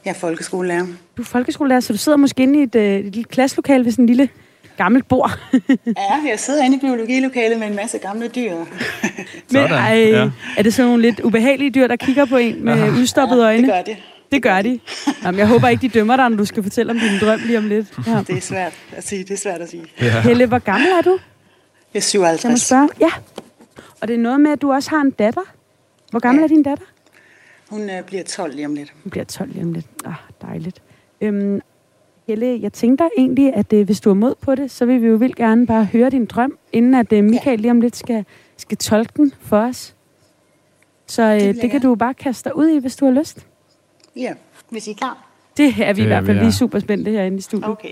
Jeg 0.06 0.12
er 0.12 0.16
folkeskolelærer. 0.16 0.86
Du 1.18 1.22
er 1.22 1.26
folkeskolelærer, 1.26 1.80
så 1.80 1.94
du 1.94 1.98
sidder 1.98 2.18
måske 2.18 2.44
inde 2.44 2.60
i 2.60 2.64
et, 2.64 2.76
øh, 2.76 3.00
et 3.00 3.04
lille 3.04 3.24
klasselokale 3.24 3.86
ved 3.86 3.92
sådan 3.92 4.04
en 4.04 4.08
lille 4.08 4.30
gammelt 4.78 5.08
bord. 5.08 5.40
ja, 5.86 6.30
jeg 6.30 6.40
sidder 6.40 6.64
inde 6.64 6.78
i 6.78 6.80
biologilokalet 6.80 7.60
med 7.60 7.68
en 7.68 7.76
masse 7.76 7.98
gamle 7.98 8.28
dyr. 8.28 8.52
Men, 9.54 9.62
ej, 9.62 10.08
ja. 10.12 10.30
Er 10.58 10.64
det 10.64 10.74
sådan 10.74 10.90
nogle 10.90 11.02
lidt 11.02 11.20
ubehagelige 11.20 11.72
dyr, 11.72 11.88
der 11.88 11.96
kigger 11.96 12.26
på 12.26 12.38
en 12.38 12.66
med 12.66 12.76
ja. 12.76 12.90
udstoppede 12.90 13.44
øjne? 13.44 13.68
det 13.68 13.74
gør 13.74 13.82
de. 13.82 13.96
Det 14.32 14.44
gør 14.44 14.62
de. 14.62 14.80
Jamen, 15.24 15.40
jeg 15.40 15.48
håber 15.48 15.68
ikke, 15.68 15.82
de 15.82 15.90
dømmer 15.90 16.16
dig, 16.16 16.30
når 16.30 16.38
du 16.38 16.46
skal 16.46 16.64
fortælle 16.64 16.92
om 16.92 17.00
din 17.00 17.20
drøm 17.22 17.40
lige 17.46 17.58
om 17.58 17.68
lidt. 17.68 17.88
Ja. 18.08 18.24
Det 18.28 18.38
er 18.38 18.42
svært 18.42 18.74
at 18.92 19.08
sige. 19.08 19.24
Det 19.24 19.32
er 19.32 19.38
svært 19.38 19.62
at 19.62 19.70
sige. 19.70 19.84
Ja. 20.02 20.22
Helle, 20.22 20.46
hvor 20.46 20.60
gammel 20.60 20.88
er 20.98 21.02
du? 21.02 21.20
Jeg 21.94 22.00
er 22.00 22.02
57. 22.02 22.44
Jeg 22.44 22.52
må 22.52 22.58
spørge. 22.58 22.90
Ja. 23.02 23.12
Og 24.02 24.08
det 24.08 24.14
er 24.14 24.18
noget 24.18 24.42
med, 24.42 24.52
at 24.52 24.62
du 24.62 24.72
også 24.72 24.90
har 24.90 25.02
en 25.02 25.12
datter. 25.12 25.42
Hvor 26.12 26.20
gammel 26.20 26.40
ja. 26.40 26.44
er 26.44 26.48
din 26.48 26.64
datter? 26.64 26.86
Hun 27.72 27.90
øh, 27.90 28.04
bliver 28.04 28.24
12 28.24 28.56
lige 28.56 28.66
om 28.66 28.76
lidt. 28.76 28.94
Hun 29.04 29.10
bliver 29.10 29.24
12 29.24 29.50
lige 29.52 29.64
om 29.64 29.74
lidt. 29.74 29.86
Ah, 30.06 30.14
dejligt. 30.42 30.82
Øhm, 31.22 31.62
Helle, 32.28 32.60
jeg 32.62 32.74
tænkte 32.74 33.10
egentlig, 33.18 33.54
at 33.54 33.74
øh, 33.74 33.86
hvis 33.86 34.02
du 34.02 34.10
er 34.10 34.14
mod 34.14 34.36
på 34.42 34.56
det, 34.56 34.72
så 34.72 34.86
vil 34.86 35.02
vi 35.02 35.08
jo 35.08 35.16
vildt 35.16 35.36
gerne 35.36 35.68
bare 35.68 35.86
høre 35.86 36.10
din 36.10 36.26
drøm, 36.26 36.58
inden 36.72 36.94
at 36.94 37.14
øh, 37.14 37.24
Michael 37.24 37.60
ja. 37.60 37.62
lige 37.62 37.72
om 37.72 37.82
lidt 37.82 37.96
skal, 37.96 38.26
skal 38.58 38.78
tolke 38.78 39.14
den 39.18 39.34
for 39.40 39.58
os. 39.58 39.96
Så 41.08 41.22
øh, 41.24 41.40
det, 41.40 41.62
det 41.62 41.72
kan 41.72 41.82
du 41.82 41.96
bare 41.96 42.14
kaste 42.14 42.50
dig 42.50 42.58
ud 42.58 42.68
i, 42.68 42.78
hvis 42.78 42.96
du 42.96 43.06
har 43.06 43.12
lyst. 43.12 43.48
Ja, 44.16 44.34
hvis 44.70 44.88
I 44.88 44.92
er 44.92 44.96
klar. 44.96 45.28
Det 45.58 45.74
er 45.80 45.94
vi 45.94 46.02
det 46.02 46.06
i 46.06 46.08
hvert 46.08 46.26
fald 46.26 46.40
lige 46.40 46.54
super 46.54 46.80
spændte 46.80 47.12
herinde 47.12 47.38
i 47.38 47.42
studiet. 47.42 47.70
Okay. 47.70 47.92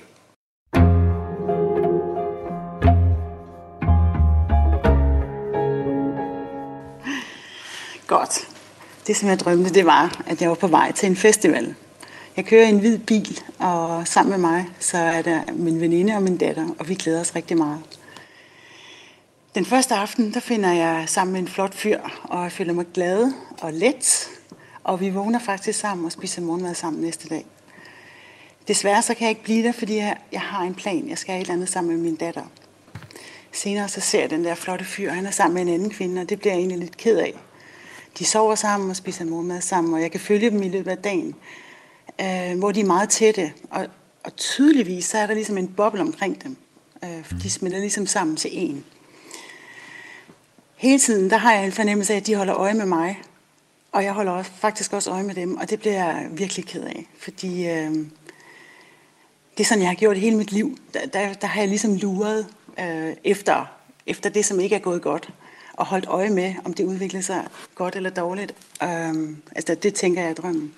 Godt 8.08 8.59
det, 9.10 9.18
som 9.18 9.30
jeg 9.30 9.40
drømte, 9.40 9.70
det 9.70 9.86
var, 9.86 10.22
at 10.28 10.42
jeg 10.42 10.50
var 10.50 10.56
på 10.56 10.68
vej 10.68 10.92
til 10.92 11.10
en 11.10 11.16
festival. 11.16 11.76
Jeg 12.38 12.46
kører 12.46 12.66
i 12.66 12.70
en 12.70 12.80
hvid 12.80 12.98
bil, 12.98 13.40
og 13.60 14.08
sammen 14.08 14.32
med 14.32 14.50
mig, 14.50 14.70
så 14.80 14.98
er 14.98 15.22
der 15.22 15.42
min 15.54 15.82
veninde 15.82 16.14
og 16.14 16.24
min 16.24 16.38
datter, 16.38 16.68
og 16.80 16.90
vi 16.90 16.96
glæder 16.96 17.22
os 17.22 17.36
rigtig 17.36 17.58
meget. 17.58 17.80
Den 19.56 19.66
første 19.66 19.96
aften, 19.96 20.34
der 20.34 20.40
finder 20.40 20.74
jeg 20.74 21.04
sammen 21.08 21.32
med 21.34 21.42
en 21.42 21.48
flot 21.48 21.74
fyr, 21.74 22.00
og 22.24 22.44
jeg 22.44 22.52
føler 22.52 22.74
mig 22.74 22.86
glad 22.94 23.32
og 23.62 23.74
let, 23.74 24.30
og 24.84 25.00
vi 25.00 25.10
vågner 25.10 25.40
faktisk 25.40 25.80
sammen 25.80 26.06
og 26.06 26.12
spiser 26.12 26.42
morgenmad 26.42 26.76
sammen 26.76 27.02
næste 27.02 27.30
dag. 27.30 27.46
Desværre 28.68 29.02
så 29.02 29.14
kan 29.14 29.22
jeg 29.22 29.30
ikke 29.30 29.44
blive 29.44 29.64
der, 29.64 29.72
fordi 29.72 29.96
jeg, 29.96 30.18
jeg 30.32 30.42
har 30.42 30.64
en 30.64 30.76
plan. 30.76 31.10
Jeg 31.10 31.18
skal 31.18 31.36
et 31.36 31.42
eller 31.42 31.54
andet 31.54 31.70
sammen 31.70 31.96
med 31.96 32.04
min 32.04 32.16
datter. 32.16 32.44
Senere 33.52 33.88
så 33.88 34.02
ser 34.02 34.22
jeg 34.22 34.30
den 34.30 34.46
der 34.46 34.56
flotte 34.56 34.86
fyr, 34.86 35.12
han 35.12 35.26
er 35.26 35.32
sammen 35.32 35.54
med 35.54 35.62
en 35.62 35.80
anden 35.80 35.90
kvinde, 35.90 36.22
og 36.22 36.30
det 36.30 36.40
bliver 36.40 36.54
jeg 36.54 36.60
egentlig 36.60 36.80
lidt 36.80 36.98
ked 36.98 37.18
af. 37.18 37.34
De 38.18 38.26
sover 38.26 38.56
sammen 38.56 38.90
og 38.90 38.96
spiser 38.96 39.26
morgenmad 39.26 39.62
sammen, 39.62 39.94
og 39.94 40.02
jeg 40.02 40.12
kan 40.12 40.20
følge 40.20 40.50
dem 40.50 40.64
i 40.64 40.70
løbet 40.70 40.92
af 40.92 40.98
dagen, 40.98 41.36
øh, 42.22 42.60
hvor 42.60 42.72
de 42.72 42.80
er 42.80 42.86
meget 42.86 43.10
tætte. 43.10 43.54
Og, 43.70 43.88
og 44.24 44.36
tydeligvis 44.36 45.06
så 45.06 45.18
er 45.18 45.28
der 45.28 45.34
ligesom 45.34 45.58
en 45.58 45.68
boble 45.68 46.02
omkring 46.02 46.44
dem. 46.44 46.58
Øh, 47.04 47.32
de 47.44 47.50
smelter 47.50 47.80
ligesom 47.80 48.08
sammen 48.08 48.36
til 48.36 48.50
en. 48.54 48.86
Hele 50.76 51.00
tiden 51.00 51.30
der 51.30 51.38
har 51.38 51.54
jeg 51.54 51.66
en 51.66 51.72
fornemmelse 51.72 52.14
af, 52.14 52.18
at 52.18 52.28
de 52.28 52.36
holder 52.36 52.56
øje 52.56 52.74
med 52.74 52.86
mig. 52.86 53.22
Og 53.92 54.04
jeg 54.04 54.14
holder 54.14 54.32
også, 54.32 54.52
faktisk 54.52 54.94
også 54.94 55.12
øje 55.12 55.24
med 55.24 55.36
dem, 55.36 55.58
og 55.58 55.70
det 55.70 55.80
bliver 55.80 55.94
jeg 55.94 56.28
virkelig 56.32 56.66
ked 56.66 56.84
af. 56.84 57.06
Fordi 57.20 57.68
øh, 57.68 57.92
det 59.58 59.64
er 59.64 59.68
sådan, 59.68 59.82
jeg 59.82 59.90
har 59.90 59.96
gjort 59.96 60.18
hele 60.18 60.38
mit 60.38 60.52
liv. 60.52 60.78
Der, 60.94 61.06
der, 61.06 61.34
der 61.34 61.48
har 61.48 61.60
jeg 61.62 61.70
ligesom 61.70 61.96
luret 61.96 62.48
øh, 62.80 63.16
efter, 63.24 63.66
efter 64.06 64.30
det, 64.30 64.46
som 64.46 64.60
ikke 64.60 64.76
er 64.76 64.80
gået 64.80 65.02
godt. 65.02 65.30
Og 65.80 65.86
holdt 65.86 66.06
øje 66.06 66.30
med, 66.30 66.56
om 66.66 66.74
det 66.74 66.84
udviklede 66.84 67.24
sig 67.24 67.48
godt 67.76 67.96
eller 67.96 68.10
dårligt. 68.10 68.54
Øhm, 68.84 69.38
altså, 69.56 69.76
det 69.76 69.94
tænker 69.94 70.22
jeg 70.22 70.30
er 70.30 70.34
drømmen. 70.34 70.74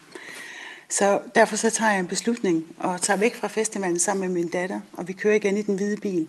Så 0.89 1.19
derfor 1.35 1.55
så 1.55 1.69
tager 1.69 1.91
jeg 1.91 1.99
en 1.99 2.07
beslutning 2.07 2.65
og 2.79 3.01
tager 3.01 3.17
væk 3.17 3.35
fra 3.35 3.47
festivalen 3.47 3.99
sammen 3.99 4.27
med 4.27 4.41
min 4.41 4.51
datter, 4.51 4.79
og 4.93 5.07
vi 5.07 5.13
kører 5.13 5.35
igen 5.35 5.57
i 5.57 5.61
den 5.61 5.75
hvide 5.75 5.97
bil. 5.97 6.27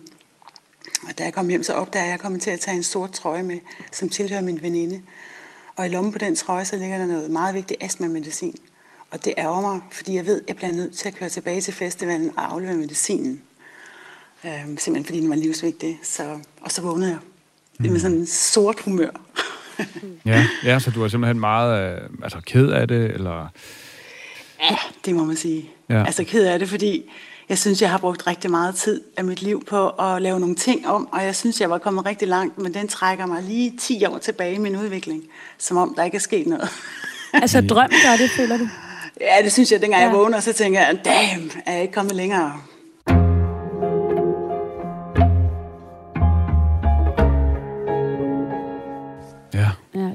Og 1.07 1.17
da 1.17 1.23
jeg 1.23 1.33
kom 1.33 1.49
hjem, 1.49 1.63
så 1.63 1.73
opdager 1.73 2.03
jeg, 2.03 2.09
at 2.09 2.11
jeg 2.11 2.19
kommer 2.19 2.39
til 2.39 2.51
at 2.51 2.59
tage 2.59 2.77
en 2.77 2.83
sort 2.83 3.11
trøje 3.11 3.43
med, 3.43 3.59
som 3.91 4.09
tilhører 4.09 4.41
min 4.41 4.61
veninde. 4.61 5.01
Og 5.75 5.85
i 5.85 5.89
lommen 5.89 6.13
på 6.13 6.19
den 6.19 6.35
trøje, 6.35 6.65
så 6.65 6.75
ligger 6.75 6.97
der 6.97 7.05
noget 7.05 7.31
meget 7.31 7.55
vigtigt 7.55 7.83
astma-medicin. 7.83 8.55
Og 9.11 9.25
det 9.25 9.33
ærger 9.37 9.61
mig, 9.61 9.81
fordi 9.91 10.15
jeg 10.15 10.25
ved, 10.25 10.41
at 10.41 10.47
jeg 10.47 10.55
bliver 10.55 10.71
nødt 10.71 10.97
til 10.97 11.07
at 11.07 11.15
køre 11.15 11.29
tilbage 11.29 11.61
til 11.61 11.73
festivalen 11.73 12.31
og 12.37 12.53
aflevere 12.53 12.75
medicinen. 12.75 13.41
Øhm, 14.45 14.77
simpelthen 14.77 15.05
fordi 15.05 15.21
den 15.21 15.29
var 15.29 15.35
livsvigtig. 15.35 15.99
Så, 16.03 16.39
og 16.61 16.71
så 16.71 16.81
vågnede 16.81 17.09
jeg 17.11 17.19
mm. 17.79 17.91
med 17.91 17.99
sådan 17.99 18.17
en 18.17 18.27
sort 18.27 18.79
humør. 18.79 19.09
ja, 20.25 20.45
ja, 20.63 20.79
så 20.79 20.91
du 20.91 21.03
er 21.03 21.07
simpelthen 21.07 21.39
meget 21.39 21.95
øh, 21.95 22.09
altså, 22.23 22.39
ked 22.45 22.69
af 22.69 22.87
det, 22.87 23.11
eller... 23.11 23.47
Ja, 24.61 24.75
det 25.05 25.15
må 25.15 25.23
man 25.23 25.35
sige. 25.35 25.69
Ja. 25.89 26.05
Altså 26.05 26.23
ked 26.23 26.45
af 26.45 26.59
det, 26.59 26.69
fordi 26.69 27.09
jeg 27.49 27.57
synes, 27.57 27.81
jeg 27.81 27.89
har 27.89 27.97
brugt 27.97 28.27
rigtig 28.27 28.51
meget 28.51 28.75
tid 28.75 29.01
af 29.17 29.23
mit 29.23 29.41
liv 29.41 29.65
på 29.65 29.89
at 29.89 30.21
lave 30.21 30.39
nogle 30.39 30.55
ting 30.55 30.87
om, 30.87 31.07
og 31.11 31.23
jeg 31.23 31.35
synes, 31.35 31.61
jeg 31.61 31.69
var 31.69 31.77
kommet 31.77 32.05
rigtig 32.05 32.27
langt, 32.27 32.57
men 32.57 32.73
den 32.73 32.87
trækker 32.87 33.25
mig 33.25 33.43
lige 33.43 33.77
10 33.79 34.05
år 34.05 34.17
tilbage 34.17 34.55
i 34.55 34.57
min 34.57 34.75
udvikling, 34.75 35.23
som 35.57 35.77
om 35.77 35.93
der 35.97 36.03
ikke 36.03 36.15
er 36.15 36.19
sket 36.19 36.47
noget. 36.47 36.69
altså 37.33 37.61
drøm 37.61 37.89
gør 37.89 38.17
det, 38.17 38.29
føler 38.29 38.57
du? 38.57 38.69
Ja, 39.21 39.43
det 39.43 39.51
synes 39.51 39.71
jeg, 39.71 39.81
dengang 39.81 40.01
ja. 40.01 40.07
jeg 40.07 40.17
vågner, 40.17 40.39
så 40.39 40.53
tænker 40.53 40.79
jeg, 40.79 40.99
damn, 41.05 41.51
er 41.65 41.73
jeg 41.73 41.81
ikke 41.81 41.93
kommet 41.93 42.15
længere? 42.15 42.61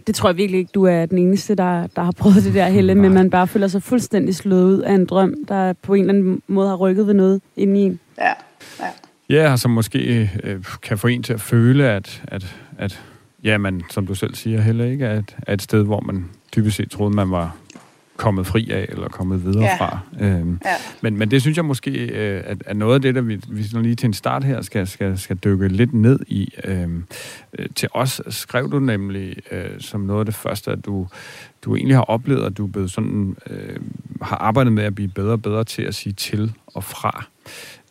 Det 0.08 0.14
tror 0.14 0.28
jeg 0.28 0.36
virkelig 0.36 0.58
ikke, 0.58 0.70
du 0.74 0.84
er 0.84 1.06
den 1.06 1.18
eneste, 1.18 1.54
der, 1.54 1.86
der 1.86 2.02
har 2.02 2.12
prøvet 2.12 2.44
det 2.44 2.54
der, 2.54 2.68
Helle, 2.68 2.94
men 2.94 3.14
man 3.14 3.30
bare 3.30 3.46
føler 3.46 3.68
sig 3.68 3.82
fuldstændig 3.82 4.34
slået 4.34 4.64
ud 4.64 4.78
af 4.78 4.92
en 4.92 5.06
drøm, 5.06 5.34
der 5.48 5.72
på 5.72 5.94
en 5.94 6.00
eller 6.00 6.14
anden 6.14 6.42
måde 6.48 6.68
har 6.68 6.76
rykket 6.76 7.06
ved 7.06 7.14
noget 7.14 7.40
inde 7.56 7.80
i 7.80 7.84
en. 7.84 8.00
Ja, 8.18 8.32
ja. 8.80 8.88
Ja, 9.30 9.56
som 9.56 9.70
måske 9.70 10.30
øh, 10.44 10.64
kan 10.82 10.98
få 10.98 11.06
en 11.06 11.22
til 11.22 11.32
at 11.32 11.40
føle, 11.40 11.88
at, 11.88 12.22
at, 12.28 12.56
at 12.78 13.02
ja, 13.44 13.58
man, 13.58 13.82
som 13.90 14.06
du 14.06 14.14
selv 14.14 14.34
siger, 14.34 14.60
heller 14.60 14.84
ikke 14.84 15.04
er 15.04 15.18
et, 15.18 15.36
er 15.46 15.54
et 15.54 15.62
sted, 15.62 15.84
hvor 15.84 16.00
man 16.00 16.24
typisk 16.52 16.76
set 16.76 16.90
troede, 16.90 17.16
man 17.16 17.30
var 17.30 17.56
kommet 18.18 18.46
fri 18.46 18.70
af, 18.70 18.86
eller 18.88 19.08
kommet 19.08 19.44
videre 19.44 19.64
ja. 19.64 19.76
fra. 19.76 19.98
Øhm, 20.20 20.60
ja. 20.64 20.74
men, 21.00 21.16
men 21.16 21.30
det 21.30 21.40
synes 21.40 21.56
jeg 21.56 21.64
måske, 21.64 21.90
øh, 21.90 22.42
at, 22.46 22.62
at 22.66 22.76
noget 22.76 22.94
af 22.94 23.02
det, 23.02 23.14
der 23.14 23.20
vi, 23.20 23.40
vi 23.48 23.62
lige 23.62 23.94
til 23.94 24.06
en 24.06 24.12
start 24.12 24.44
her 24.44 24.62
skal, 24.62 24.86
skal, 24.86 25.18
skal 25.18 25.36
dykke 25.36 25.68
lidt 25.68 25.94
ned 25.94 26.18
i. 26.26 26.54
Øhm, 26.64 27.04
øh, 27.58 27.66
til 27.74 27.88
os 27.92 28.20
skrev 28.28 28.70
du 28.72 28.78
nemlig 28.78 29.36
øh, 29.50 29.80
som 29.80 30.00
noget 30.00 30.20
af 30.20 30.26
det 30.26 30.34
første, 30.34 30.70
at 30.70 30.84
du, 30.84 31.08
du 31.62 31.76
egentlig 31.76 31.96
har 31.96 32.02
oplevet, 32.02 32.46
at 32.46 32.56
du 32.56 32.66
er 32.66 32.70
blevet 32.70 32.90
sådan, 32.90 33.36
øh, 33.50 33.76
har 34.22 34.36
arbejdet 34.36 34.72
med 34.72 34.84
at 34.84 34.94
blive 34.94 35.08
bedre 35.08 35.32
og 35.32 35.42
bedre 35.42 35.64
til 35.64 35.82
at 35.82 35.94
sige 35.94 36.12
til 36.12 36.52
og 36.66 36.84
fra. 36.84 37.26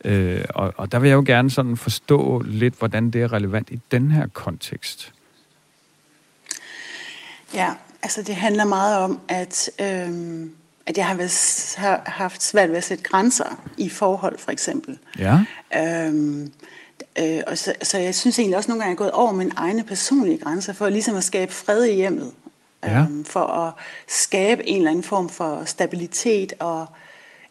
Øh, 0.04 0.44
og, 0.48 0.74
og 0.76 0.92
der 0.92 0.98
vil 0.98 1.08
jeg 1.08 1.16
jo 1.16 1.24
gerne 1.26 1.50
sådan 1.50 1.76
forstå 1.76 2.42
lidt, 2.46 2.74
hvordan 2.78 3.10
det 3.10 3.22
er 3.22 3.32
relevant 3.32 3.70
i 3.70 3.80
den 3.90 4.10
her 4.10 4.26
kontekst. 4.26 5.12
Ja, 7.54 7.74
Altså, 8.02 8.22
det 8.22 8.36
handler 8.36 8.64
meget 8.64 8.98
om, 8.98 9.20
at, 9.28 9.70
øhm, 9.80 10.52
at 10.86 10.96
jeg 10.98 11.06
har, 11.06 11.14
været, 11.14 11.74
har 11.76 12.02
haft 12.06 12.42
svært 12.42 12.68
ved 12.68 12.76
at 12.76 12.84
sætte 12.84 13.04
grænser 13.04 13.62
i 13.76 13.88
forhold, 13.88 14.38
for 14.38 14.50
eksempel. 14.50 14.98
Ja. 15.18 15.38
Øhm, 15.76 16.52
øh, 17.18 17.40
og 17.46 17.58
så, 17.58 17.74
så 17.82 17.98
jeg 17.98 18.14
synes 18.14 18.38
egentlig 18.38 18.56
også 18.56 18.70
nogle 18.70 18.84
gange, 18.84 18.92
at 18.92 19.00
jeg 19.00 19.06
er 19.06 19.10
gået 19.10 19.24
over 19.24 19.32
mine 19.32 19.52
egne 19.56 19.84
personlige 19.84 20.38
grænser, 20.38 20.72
for 20.72 20.88
ligesom 20.88 21.16
at 21.16 21.24
skabe 21.24 21.52
fred 21.52 21.84
i 21.84 21.94
hjemmet. 21.94 22.32
Ja. 22.84 22.98
Øhm, 22.98 23.24
for 23.24 23.40
at 23.40 23.72
skabe 24.08 24.68
en 24.68 24.76
eller 24.76 24.90
anden 24.90 25.04
form 25.04 25.28
for 25.28 25.62
stabilitet 25.64 26.52
og 26.58 26.86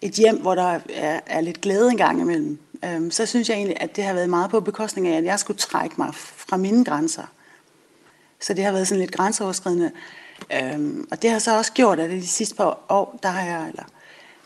et 0.02 0.12
hjem, 0.12 0.42
hvor 0.42 0.56
der 0.56 0.80
er, 0.90 1.20
er 1.26 1.42
lidt 1.42 1.62
glæde 1.62 1.92
engang 1.92 2.22
imellem. 2.22 2.60
Øhm, 2.86 3.12
så 3.12 3.26
synes 3.26 3.50
jeg 3.50 3.56
egentlig, 3.56 3.82
at 3.82 3.96
det 3.96 4.04
har 4.04 4.14
været 4.14 4.30
meget 4.30 4.52
på 4.52 4.60
bekostning 4.60 5.08
af, 5.08 5.18
at 5.18 5.24
jeg 5.24 5.40
skulle 5.40 5.58
trække 5.58 5.96
mig 5.98 6.10
fra 6.16 6.58
mine 6.58 6.86
grænser. 6.86 7.24
Så 8.40 8.54
det 8.54 8.64
har 8.64 8.72
været 8.72 8.88
sådan 8.88 9.00
lidt 9.00 9.12
grænseoverskridende. 9.12 9.92
Øhm, 10.54 11.08
og 11.12 11.22
det 11.22 11.30
har 11.30 11.40
så 11.40 11.58
også 11.58 11.74
gjort, 11.74 12.00
at 12.00 12.10
de 12.10 12.28
sidste 12.28 12.56
par 12.56 12.80
år, 12.90 13.20
der 13.24 13.30
har 13.30 13.46
jeg, 13.46 13.68
eller, 13.70 13.84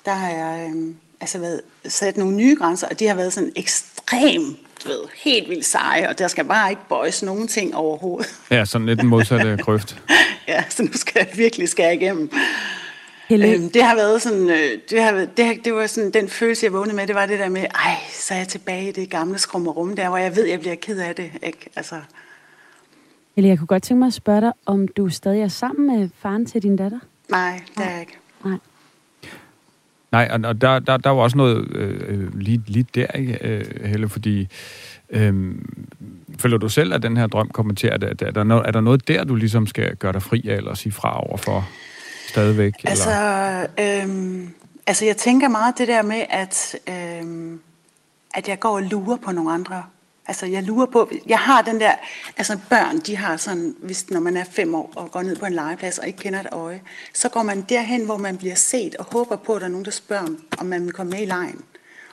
der 0.05 0.11
har 0.11 0.29
jeg 0.29 0.67
øhm, 0.69 0.95
altså 1.21 1.39
været, 1.39 1.61
sat 1.85 2.17
nogle 2.17 2.35
nye 2.35 2.55
grænser, 2.55 2.87
og 2.87 2.99
de 2.99 3.07
har 3.07 3.15
været 3.15 3.33
sådan 3.33 3.51
ekstremt 3.55 4.57
du 4.83 4.89
ved, 4.89 5.03
helt 5.15 5.49
vildt 5.49 5.65
seje, 5.65 6.09
og 6.09 6.19
der 6.19 6.27
skal 6.27 6.45
bare 6.45 6.69
ikke 6.69 6.81
bøjes 6.89 7.23
nogen 7.23 7.47
ting 7.47 7.75
overhovedet. 7.75 8.39
Ja, 8.51 8.65
sådan 8.65 8.87
lidt 8.87 8.99
en 8.99 9.07
modsatte 9.07 9.57
grøft. 9.65 10.01
ja, 10.47 10.63
så 10.69 10.83
nu 10.83 10.89
skal 10.93 11.19
jeg 11.19 11.37
virkelig 11.37 11.69
skære 11.69 11.95
igennem. 11.95 12.31
Øhm, 13.31 13.69
det 13.69 13.83
har 13.83 13.95
været 13.95 14.21
sådan, 14.21 14.49
øh, 14.49 14.79
det, 14.89 15.01
har, 15.01 15.27
det, 15.37 15.65
det 15.65 15.73
var 15.73 15.87
sådan, 15.87 16.11
den 16.11 16.29
følelse, 16.29 16.65
jeg 16.65 16.73
vågnede 16.73 16.95
med, 16.95 17.07
det 17.07 17.15
var 17.15 17.25
det 17.25 17.39
der 17.39 17.49
med, 17.49 17.61
ej, 17.61 17.95
så 18.13 18.33
er 18.33 18.37
jeg 18.37 18.47
tilbage 18.47 18.89
i 18.89 18.91
det 18.91 19.09
gamle 19.09 19.39
skrummerum 19.39 19.95
der, 19.95 20.09
hvor 20.09 20.17
jeg 20.17 20.35
ved, 20.35 20.45
jeg 20.45 20.59
bliver 20.59 20.75
ked 20.75 20.99
af 20.99 21.15
det. 21.15 21.31
Ikke? 21.43 21.69
Altså, 21.75 21.95
eller 23.35 23.49
jeg 23.49 23.57
kunne 23.57 23.67
godt 23.67 23.83
tænke 23.83 23.99
mig 23.99 24.07
at 24.07 24.13
spørge 24.13 24.41
dig, 24.41 24.51
om 24.65 24.87
du 24.87 25.09
stadig 25.09 25.41
er 25.41 25.47
sammen 25.47 25.97
med 25.97 26.09
faren 26.15 26.45
til 26.45 26.63
din 26.63 26.75
datter? 26.75 26.99
Nej, 27.29 27.61
det 27.77 27.85
er 27.85 27.91
jeg 27.91 27.99
ikke. 27.99 28.17
Nej. 28.45 28.57
Nej, 30.11 30.29
og, 30.31 30.39
og 30.43 30.61
der, 30.61 30.79
der, 30.79 30.97
der 30.97 31.09
var 31.09 31.21
også 31.21 31.37
noget 31.37 31.75
øh, 31.75 32.39
lige, 32.39 32.63
lige 32.67 32.85
der, 32.95 33.07
ikke, 33.07 33.37
øh, 33.41 33.85
Helle, 33.85 34.09
fordi 34.09 34.47
øh, 35.09 35.55
føler 36.39 36.57
du 36.57 36.69
selv, 36.69 36.93
at 36.93 37.03
den 37.03 37.17
her 37.17 37.27
drøm 37.27 37.49
kommer 37.49 37.73
til, 37.73 37.87
at, 37.87 38.03
at, 38.03 38.21
er, 38.21 38.31
der 38.31 38.43
noget, 38.43 38.67
er 38.67 38.71
der 38.71 38.81
noget 38.81 39.07
der, 39.07 39.23
du 39.23 39.35
ligesom 39.35 39.67
skal 39.67 39.95
gøre 39.95 40.13
dig 40.13 40.21
fri 40.21 40.47
af, 40.49 40.55
eller 40.55 40.73
sige 40.73 40.93
fra 40.93 41.27
over 41.27 41.37
for 41.37 41.69
stadigvæk? 42.27 42.73
Altså, 42.83 43.09
eller? 43.77 44.03
Øh, 44.05 44.47
altså 44.87 45.05
jeg 45.05 45.17
tænker 45.17 45.47
meget 45.49 45.77
det 45.77 45.87
der 45.87 46.01
med, 46.01 46.23
at, 46.29 46.75
øh, 46.87 47.57
at 48.33 48.47
jeg 48.47 48.59
går 48.59 48.75
og 48.75 48.83
lurer 48.83 49.17
på 49.17 49.31
nogle 49.31 49.51
andre 49.51 49.83
Altså, 50.27 50.45
jeg 50.45 50.63
lurer 50.63 50.85
på, 50.85 51.11
jeg 51.27 51.39
har 51.39 51.61
den 51.61 51.79
der, 51.79 51.91
altså 52.37 52.59
børn, 52.69 52.99
de 52.99 53.15
har 53.17 53.37
sådan, 53.37 53.75
hvis 53.79 54.09
når 54.09 54.19
man 54.19 54.37
er 54.37 54.43
fem 54.43 54.75
år 54.75 54.91
og 54.95 55.11
går 55.11 55.21
ned 55.21 55.35
på 55.35 55.45
en 55.45 55.53
legeplads 55.53 55.97
og 55.97 56.07
ikke 56.07 56.19
kender 56.19 56.39
et 56.39 56.47
øje, 56.51 56.81
så 57.13 57.29
går 57.29 57.43
man 57.43 57.61
derhen, 57.61 58.05
hvor 58.05 58.17
man 58.17 58.37
bliver 58.37 58.55
set 58.55 58.95
og 58.95 59.05
håber 59.05 59.35
på, 59.35 59.53
at 59.53 59.61
der 59.61 59.67
er 59.67 59.71
nogen, 59.71 59.85
der 59.85 59.91
spørger, 59.91 60.27
om 60.57 60.65
man 60.65 60.85
vil 60.85 60.93
komme 60.93 61.11
med 61.11 61.21
i 61.21 61.25
lejen. 61.25 61.61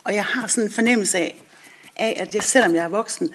Og 0.05 0.15
jeg 0.15 0.25
har 0.25 0.47
sådan 0.47 0.69
en 0.69 0.73
fornemmelse 0.73 1.19
af, 1.19 1.43
af 1.97 2.17
at 2.21 2.35
jeg, 2.35 2.43
selvom 2.43 2.75
jeg 2.75 2.85
er 2.85 2.89
voksen, 2.89 3.31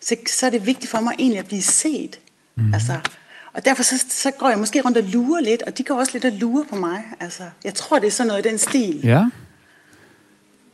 så, 0.00 0.16
så 0.26 0.46
er 0.46 0.50
det 0.50 0.66
vigtigt 0.66 0.90
for 0.90 1.00
mig 1.00 1.14
egentlig 1.18 1.38
at 1.38 1.46
blive 1.46 1.62
set. 1.62 2.20
Mm. 2.54 2.74
Altså, 2.74 2.92
og 3.52 3.64
derfor 3.64 3.82
så, 3.82 4.04
så 4.08 4.30
går 4.30 4.48
jeg 4.48 4.58
måske 4.58 4.80
rundt 4.80 4.98
og 4.98 5.04
lurer 5.04 5.40
lidt, 5.40 5.62
og 5.62 5.78
de 5.78 5.84
går 5.84 5.94
også 5.94 6.12
lidt 6.12 6.24
og 6.24 6.32
lurer 6.32 6.64
på 6.64 6.76
mig. 6.76 7.04
Altså, 7.20 7.42
jeg 7.64 7.74
tror, 7.74 7.98
det 7.98 8.06
er 8.06 8.10
sådan 8.10 8.28
noget 8.28 8.46
i 8.46 8.48
den 8.48 8.58
stil. 8.58 9.00
Ja. 9.04 9.24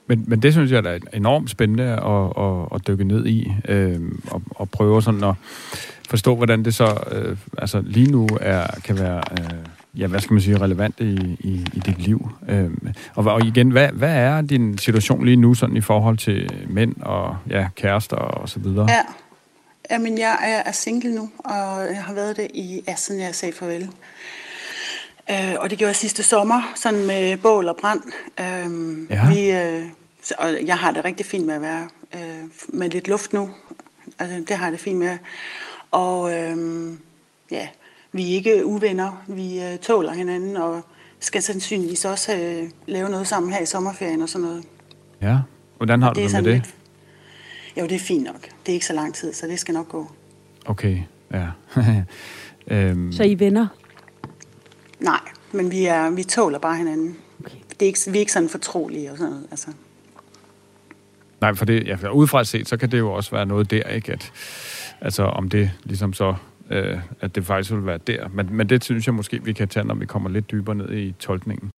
Men, 0.07 0.25
men 0.27 0.43
det 0.43 0.53
synes 0.53 0.71
jeg 0.71 0.85
er 0.85 0.99
enormt 1.13 1.51
spændende 1.51 1.85
at, 1.85 2.45
at, 2.45 2.69
at 2.75 2.87
dykke 2.87 3.05
ned 3.05 3.27
i, 3.27 3.53
øh, 3.69 4.01
og, 4.31 4.43
og 4.51 4.71
prøve 4.71 5.03
sådan 5.03 5.25
at 5.25 5.35
forstå, 6.11 6.37
hvordan 6.37 6.65
det 6.65 6.75
så 6.75 7.05
øh, 7.13 7.37
altså 7.59 7.83
lige 7.87 8.11
nu 8.11 8.29
er, 8.41 8.67
kan 8.85 8.99
være, 8.99 9.23
øh, 9.33 10.01
ja, 10.01 10.07
hvad 10.07 10.21
skal 10.21 10.35
man 10.35 10.43
sige, 10.43 10.59
relevant 10.59 11.01
i, 11.01 11.37
i, 11.41 11.67
i 11.75 11.81
dit 11.87 11.99
liv. 11.99 12.31
Øh, 12.49 12.71
og, 13.15 13.25
og 13.25 13.47
igen, 13.47 13.71
hvad, 13.71 13.89
hvad 13.89 14.15
er 14.15 14.41
din 14.41 14.79
situation 14.79 15.25
lige 15.25 15.37
nu 15.37 15.55
sådan 15.55 15.77
i 15.77 15.81
forhold 15.81 16.19
til 16.19 16.51
mænd 16.69 16.95
og 17.01 17.37
ja, 17.51 17.69
kærester 17.77 18.17
og 18.17 18.49
så 18.49 18.61
videre? 18.61 18.91
Ja, 18.91 19.03
Jamen, 19.91 20.19
jeg 20.19 20.63
er 20.67 20.73
single 20.73 21.15
nu, 21.15 21.31
og 21.39 21.87
jeg 21.95 22.05
har 22.05 22.15
været 22.15 22.37
det 22.37 22.49
i, 22.55 22.83
ja, 22.89 22.95
siden 22.97 23.21
jeg 23.21 23.35
sagde 23.35 23.55
farvel. 23.55 23.91
Øh, 25.33 25.55
og 25.59 25.71
det 25.71 25.79
gjorde 25.79 25.89
jeg 25.89 25.97
sidste 25.97 26.23
sommer, 26.23 26.73
sådan 26.75 27.07
med 27.07 27.37
bål 27.37 27.69
og 27.69 27.77
brand. 27.77 28.03
Øh, 28.41 29.11
ja. 29.11 29.29
vi, 29.29 29.51
øh, 29.51 29.89
og 30.39 30.67
jeg 30.67 30.79
har 30.79 30.91
det 30.91 31.05
rigtig 31.05 31.27
fint 31.27 31.47
med 31.47 31.55
at 31.55 31.63
være 31.63 31.89
øh, 32.15 32.45
med 32.69 32.91
lidt 32.91 33.09
luft 33.09 33.33
nu. 33.33 33.51
Altså, 34.19 34.45
det 34.49 34.57
har 34.57 34.67
jeg 34.67 34.73
det 34.73 34.81
fint 34.81 34.99
med. 34.99 35.19
Og 35.91 36.33
øh, 36.33 36.57
ja, 37.51 37.69
vi 38.13 38.23
er 38.23 38.35
ikke 38.35 38.67
uvenner. 38.67 39.25
Vi 39.27 39.63
øh, 39.63 39.79
tåler 39.79 40.13
hinanden, 40.13 40.57
og 40.57 40.83
skal 41.21 41.43
sandsynligvis 41.43 42.05
også 42.05 42.37
øh, 42.37 42.71
lave 42.87 43.09
noget 43.09 43.27
sammen 43.27 43.53
her 43.53 43.61
i 43.61 43.67
sommerferien 43.67 44.23
og 44.23 44.29
sådan 44.29 44.47
noget. 44.47 44.65
Ja, 45.23 45.39
hvordan 45.77 46.03
har 46.03 46.09
og 46.09 46.17
du 46.17 46.21
det 46.21 46.33
med 46.33 46.43
det? 46.43 46.53
Lidt, 46.53 46.75
jo, 47.77 47.83
det 47.83 47.93
er 47.93 47.99
fint 47.99 48.25
nok. 48.25 48.41
Det 48.67 48.73
er 48.73 48.75
ikke 48.75 48.87
så 48.87 48.93
lang 48.93 49.15
tid, 49.15 49.33
så 49.33 49.47
det 49.47 49.59
skal 49.59 49.75
nok 49.75 49.89
gå. 49.89 50.11
Okay, 50.67 50.99
ja. 51.33 51.47
øhm. 52.77 53.13
Så 53.13 53.23
I 53.23 53.39
venner? 53.39 53.67
Nej, 55.03 55.21
men 55.53 55.71
vi, 55.71 55.85
er, 55.85 56.11
vi 56.11 56.23
tåler 56.23 56.59
bare 56.59 56.77
hinanden. 56.77 57.17
Okay. 57.41 57.57
Det 57.71 57.83
er 57.83 57.87
ikke, 57.87 57.99
vi 58.07 58.19
er 58.19 58.21
ikke 58.21 58.33
sådan 58.33 58.49
fortrolige 58.49 59.11
og 59.11 59.19
sådan 59.19 59.33
noget. 59.33 59.47
Altså. 59.51 59.71
Nej, 61.41 61.55
for 61.55 61.65
det, 61.65 61.87
ja, 61.87 62.11
udefra 62.13 62.45
set, 62.45 62.69
så 62.69 62.77
kan 62.77 62.91
det 62.91 62.99
jo 62.99 63.13
også 63.13 63.31
være 63.31 63.47
noget 63.47 63.71
der, 63.71 63.83
ikke? 63.83 64.13
At, 64.13 64.33
altså 65.01 65.23
om 65.23 65.49
det 65.49 65.71
ligesom 65.85 66.13
så, 66.13 66.35
øh, 66.71 66.99
at 67.21 67.35
det 67.35 67.47
faktisk 67.47 67.73
vil 67.73 67.87
være 67.87 67.99
der. 68.07 68.29
Men, 68.29 68.49
men 68.51 68.69
det 68.69 68.85
synes 68.85 69.07
jeg 69.07 69.15
måske, 69.15 69.45
vi 69.45 69.53
kan 69.53 69.69
tage, 69.69 69.87
når 69.87 69.95
vi 69.95 70.07
kommer 70.07 70.31
lidt 70.31 70.51
dybere 70.51 70.75
ned 70.75 70.93
i 70.93 71.13
tolkningen. 71.19 71.71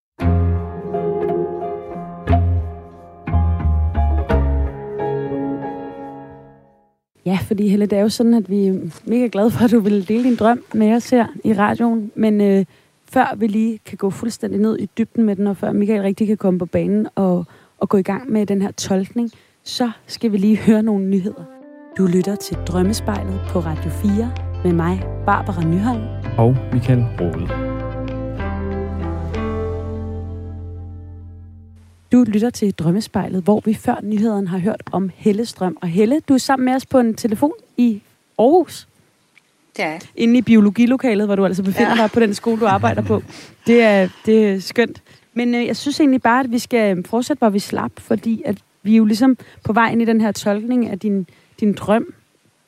Ja, 7.26 7.40
fordi 7.48 7.68
Helle, 7.68 7.86
det 7.86 7.98
er 7.98 8.02
jo 8.02 8.10
sådan, 8.10 8.34
at 8.34 8.50
vi 8.50 8.68
er 8.68 8.74
mega 9.06 9.30
glade 9.32 9.52
for, 9.52 9.64
at 9.66 9.72
du 9.72 9.80
vil 9.80 10.08
dele 10.08 10.24
din 10.24 10.36
drøm 10.36 10.64
med 10.74 10.96
os 10.96 11.10
her 11.10 11.28
i 11.44 11.54
radioen. 11.54 12.12
Men 12.16 12.42
øh, 12.42 12.66
før 13.14 13.36
vi 13.38 13.48
lige 13.48 13.80
kan 13.86 13.98
gå 13.98 14.10
fuldstændig 14.10 14.60
ned 14.60 14.80
i 14.80 14.86
dybden 14.98 15.24
med 15.24 15.36
den, 15.36 15.48
og 15.48 15.58
før 15.58 15.72
Michael 15.72 16.02
rigtig 16.02 16.28
kan 16.28 16.38
komme 16.38 16.60
på 16.60 16.66
banen 16.66 17.08
og, 17.16 17.46
og 17.78 17.90
gå 17.90 17.98
i 17.98 18.02
gang 18.02 18.32
med 18.32 18.46
den 18.46 18.62
her 18.62 18.72
tolkning, 18.72 19.32
så 19.64 19.92
skal 20.08 20.32
vi 20.32 20.38
lige 20.38 20.58
høre 20.58 20.84
nogle 20.84 21.06
nyheder. 21.06 21.44
Du 21.98 22.06
lytter 22.06 22.36
til 22.36 22.58
Drømmespejlet 22.68 23.42
på 23.50 23.60
Radio 23.60 23.90
4 23.90 24.32
med 24.64 24.74
mig, 24.74 25.04
Barbara 25.26 25.64
Nyholm. 25.64 26.04
Og 26.38 26.58
Michael 26.74 27.06
Rode. 27.20 27.48
Du 32.12 32.24
lytter 32.28 32.50
til 32.50 32.72
Drømmespejlet, 32.72 33.44
hvor 33.44 33.62
vi 33.66 33.74
før 33.74 34.00
nyheden 34.04 34.48
har 34.48 34.58
hørt 34.58 34.84
om 34.92 35.10
Helles 35.16 35.54
drøm. 35.54 35.78
Og 35.82 35.88
Helle, 35.88 36.20
du 36.20 36.34
er 36.34 36.38
sammen 36.38 36.66
med 36.66 36.74
os 36.74 36.86
på 36.86 37.00
en 37.00 37.14
telefon 37.14 37.54
i 37.78 38.02
Aarhus. 38.40 38.88
Ja. 39.80 40.00
Inde 40.16 40.38
i 40.38 40.42
biologilokalet, 40.42 41.28
hvor 41.28 41.36
du 41.36 41.46
altså 41.46 41.64
befinder 41.64 41.96
ja. 41.96 42.02
dig 42.02 42.12
på 42.12 42.20
den 42.20 42.34
skole, 42.34 42.60
du 42.60 42.66
arbejder 42.66 43.02
på. 43.02 43.24
Det 43.68 43.82
er, 43.82 44.08
det 44.26 44.50
er 44.50 44.60
skønt. 44.60 45.02
Men 45.34 45.56
øh, 45.56 45.66
jeg 45.66 45.78
synes 45.78 46.00
egentlig 46.00 46.22
bare, 46.22 46.40
at 46.40 46.52
vi 46.52 46.60
skal 46.60 46.98
øh, 46.98 47.06
fortsætte, 47.06 47.40
hvor 47.40 47.50
vi 47.50 47.60
slap, 47.60 47.92
fordi 47.98 48.42
at 48.46 48.58
vi 48.84 48.94
er 48.94 48.98
jo 48.98 49.06
ligesom 49.06 49.38
på 49.64 49.74
vej 49.74 49.92
ind 49.92 50.02
i 50.02 50.06
den 50.06 50.22
her 50.22 50.32
tolkning 50.32 50.90
af 50.90 51.00
din, 51.00 51.28
din 51.60 51.74
drøm. 51.74 52.14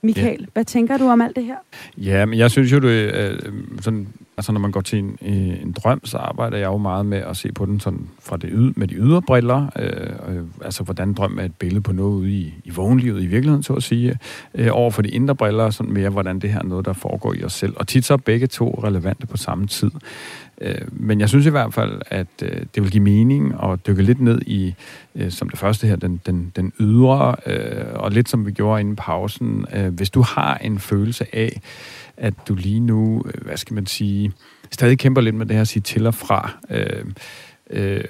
Michael, 0.01 0.39
ja. 0.39 0.45
hvad 0.53 0.65
tænker 0.65 0.97
du 0.97 1.07
om 1.09 1.21
alt 1.21 1.35
det 1.35 1.45
her? 1.45 1.55
Ja, 1.97 2.25
men 2.25 2.39
jeg 2.39 2.51
synes 2.51 2.71
jo, 2.71 2.79
det 2.79 3.19
er 3.19 3.37
sådan 3.81 4.07
Altså 4.38 4.52
når 4.52 4.60
man 4.60 4.71
går 4.71 4.82
til 4.82 5.00
en, 5.00 5.17
øh, 5.21 5.62
en 5.62 5.71
drøm, 5.71 6.06
så 6.06 6.17
arbejder 6.17 6.58
jeg 6.58 6.65
jo 6.65 6.78
meget 6.78 7.06
med 7.06 7.17
at 7.17 7.38
se 7.38 7.52
på 7.52 7.65
den 7.65 7.80
sådan 7.80 8.10
fra 8.19 8.38
det 8.38 8.50
yde, 8.54 8.74
med 8.76 8.88
de 8.88 8.95
ydre 8.95 9.21
briller. 9.21 9.67
Øh, 9.80 10.36
øh, 10.36 10.43
altså 10.62 10.84
hvordan 10.84 11.13
drøm 11.13 11.38
er 11.39 11.43
et 11.43 11.56
billede 11.56 11.82
på 11.82 11.93
noget 11.93 12.13
ude 12.13 12.32
i, 12.32 12.54
i 12.63 12.69
vågenlivet 12.69 13.24
i 13.24 13.26
virkeligheden, 13.26 13.63
så 13.63 13.74
at 13.74 13.84
sige. 13.84 14.19
Øh, 14.54 14.67
over 14.71 14.91
for 14.91 15.02
de 15.02 15.10
indre 15.10 15.36
briller, 15.36 15.69
sådan 15.69 15.93
mere 15.93 16.10
hvordan 16.10 16.39
det 16.39 16.52
her 16.52 16.60
er 16.60 16.63
noget, 16.63 16.86
der 16.86 16.93
foregår 16.93 17.34
i 17.34 17.43
os 17.43 17.54
selv. 17.54 17.74
Og 17.76 17.88
tit 17.88 18.06
så 18.06 18.13
er 18.13 18.17
begge 18.17 18.48
to 18.48 18.80
relevante 18.84 19.28
på 19.28 19.38
samme 19.38 19.67
tid. 19.67 19.91
Øh, 20.62 20.82
men 20.91 21.19
jeg 21.19 21.30
synes 21.30 21.45
i 21.45 21.50
hvert 21.50 21.74
fald, 21.74 22.02
at 22.08 22.28
øh, 22.43 22.62
det 22.76 22.84
vil 22.84 22.91
give 22.91 23.04
mening 23.04 23.54
at 23.63 23.88
dykke 23.88 24.04
lidt 24.04 24.21
ned 24.21 24.41
i, 24.41 24.74
øh, 25.15 25.32
som 25.32 25.50
det 25.50 25.60
første 25.60 25.88
her, 25.88 25.95
den, 25.95 26.21
den, 26.26 26.52
den 26.56 26.74
ydre, 26.80 27.36
øh, 27.45 27.86
og 27.93 28.12
lidt 28.12 28.30
som 28.30 28.45
vi 28.45 28.52
gjorde 28.52 28.80
inden 28.80 28.95
pausen. 28.95 29.65
Øh, 29.74 29.93
hvis 29.93 30.10
du 30.10 30.21
har 30.21 30.58
en 30.58 30.80
følelse 30.80 31.26
af, 31.34 31.62
at 32.17 32.34
du 32.47 32.56
lige 32.56 32.80
nu, 32.80 33.23
øh, 33.25 33.45
hvad 33.45 33.58
skal 33.58 33.73
man 33.73 33.86
sige, 33.86 34.32
stadig 34.71 34.99
kæmper 34.99 35.21
lidt 35.21 35.36
med 35.36 35.45
det 35.45 35.56
her 35.56 35.62
at 35.62 35.67
sige 35.67 35.84
til 35.84 36.08
og 36.08 36.15
fra. 36.15 36.51
Øh, 36.69 37.06
øh, 37.69 38.04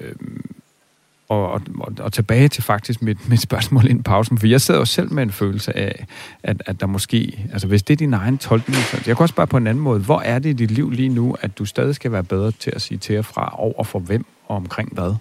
og, 1.28 1.50
og, 1.50 1.62
og 2.00 2.12
tilbage 2.12 2.48
til 2.48 2.62
faktisk 2.62 3.02
mit, 3.02 3.28
mit 3.28 3.40
spørgsmål 3.40 3.84
inden 3.84 4.02
pausen, 4.02 4.38
for 4.38 4.46
jeg 4.46 4.60
sidder 4.60 4.80
jo 4.80 4.84
selv 4.84 5.12
med 5.12 5.22
en 5.22 5.32
følelse 5.32 5.76
af, 5.76 6.06
at, 6.42 6.62
at 6.66 6.80
der 6.80 6.86
måske, 6.86 7.48
altså 7.52 7.66
hvis 7.66 7.82
det 7.82 7.94
er 7.94 7.96
din 7.96 8.14
egen 8.14 8.38
tolkning, 8.38 8.78
så 8.78 8.96
jeg 8.96 9.16
kan 9.16 9.22
også 9.22 9.34
bare 9.34 9.46
på 9.46 9.56
en 9.56 9.66
anden 9.66 9.84
måde, 9.84 10.00
hvor 10.00 10.20
er 10.20 10.38
det 10.38 10.50
i 10.50 10.52
dit 10.52 10.70
liv 10.70 10.90
lige 10.90 11.08
nu, 11.08 11.36
at 11.40 11.58
du 11.58 11.64
stadig 11.64 11.94
skal 11.94 12.12
være 12.12 12.24
bedre 12.24 12.50
til 12.50 12.72
at 12.74 12.82
sige 12.82 12.98
til 12.98 13.18
og 13.18 13.24
fra 13.24 13.54
over 13.58 13.84
for 13.84 13.98
hvem 13.98 14.26
og 14.46 14.56
omkring 14.56 14.94
hvad? 14.94 15.14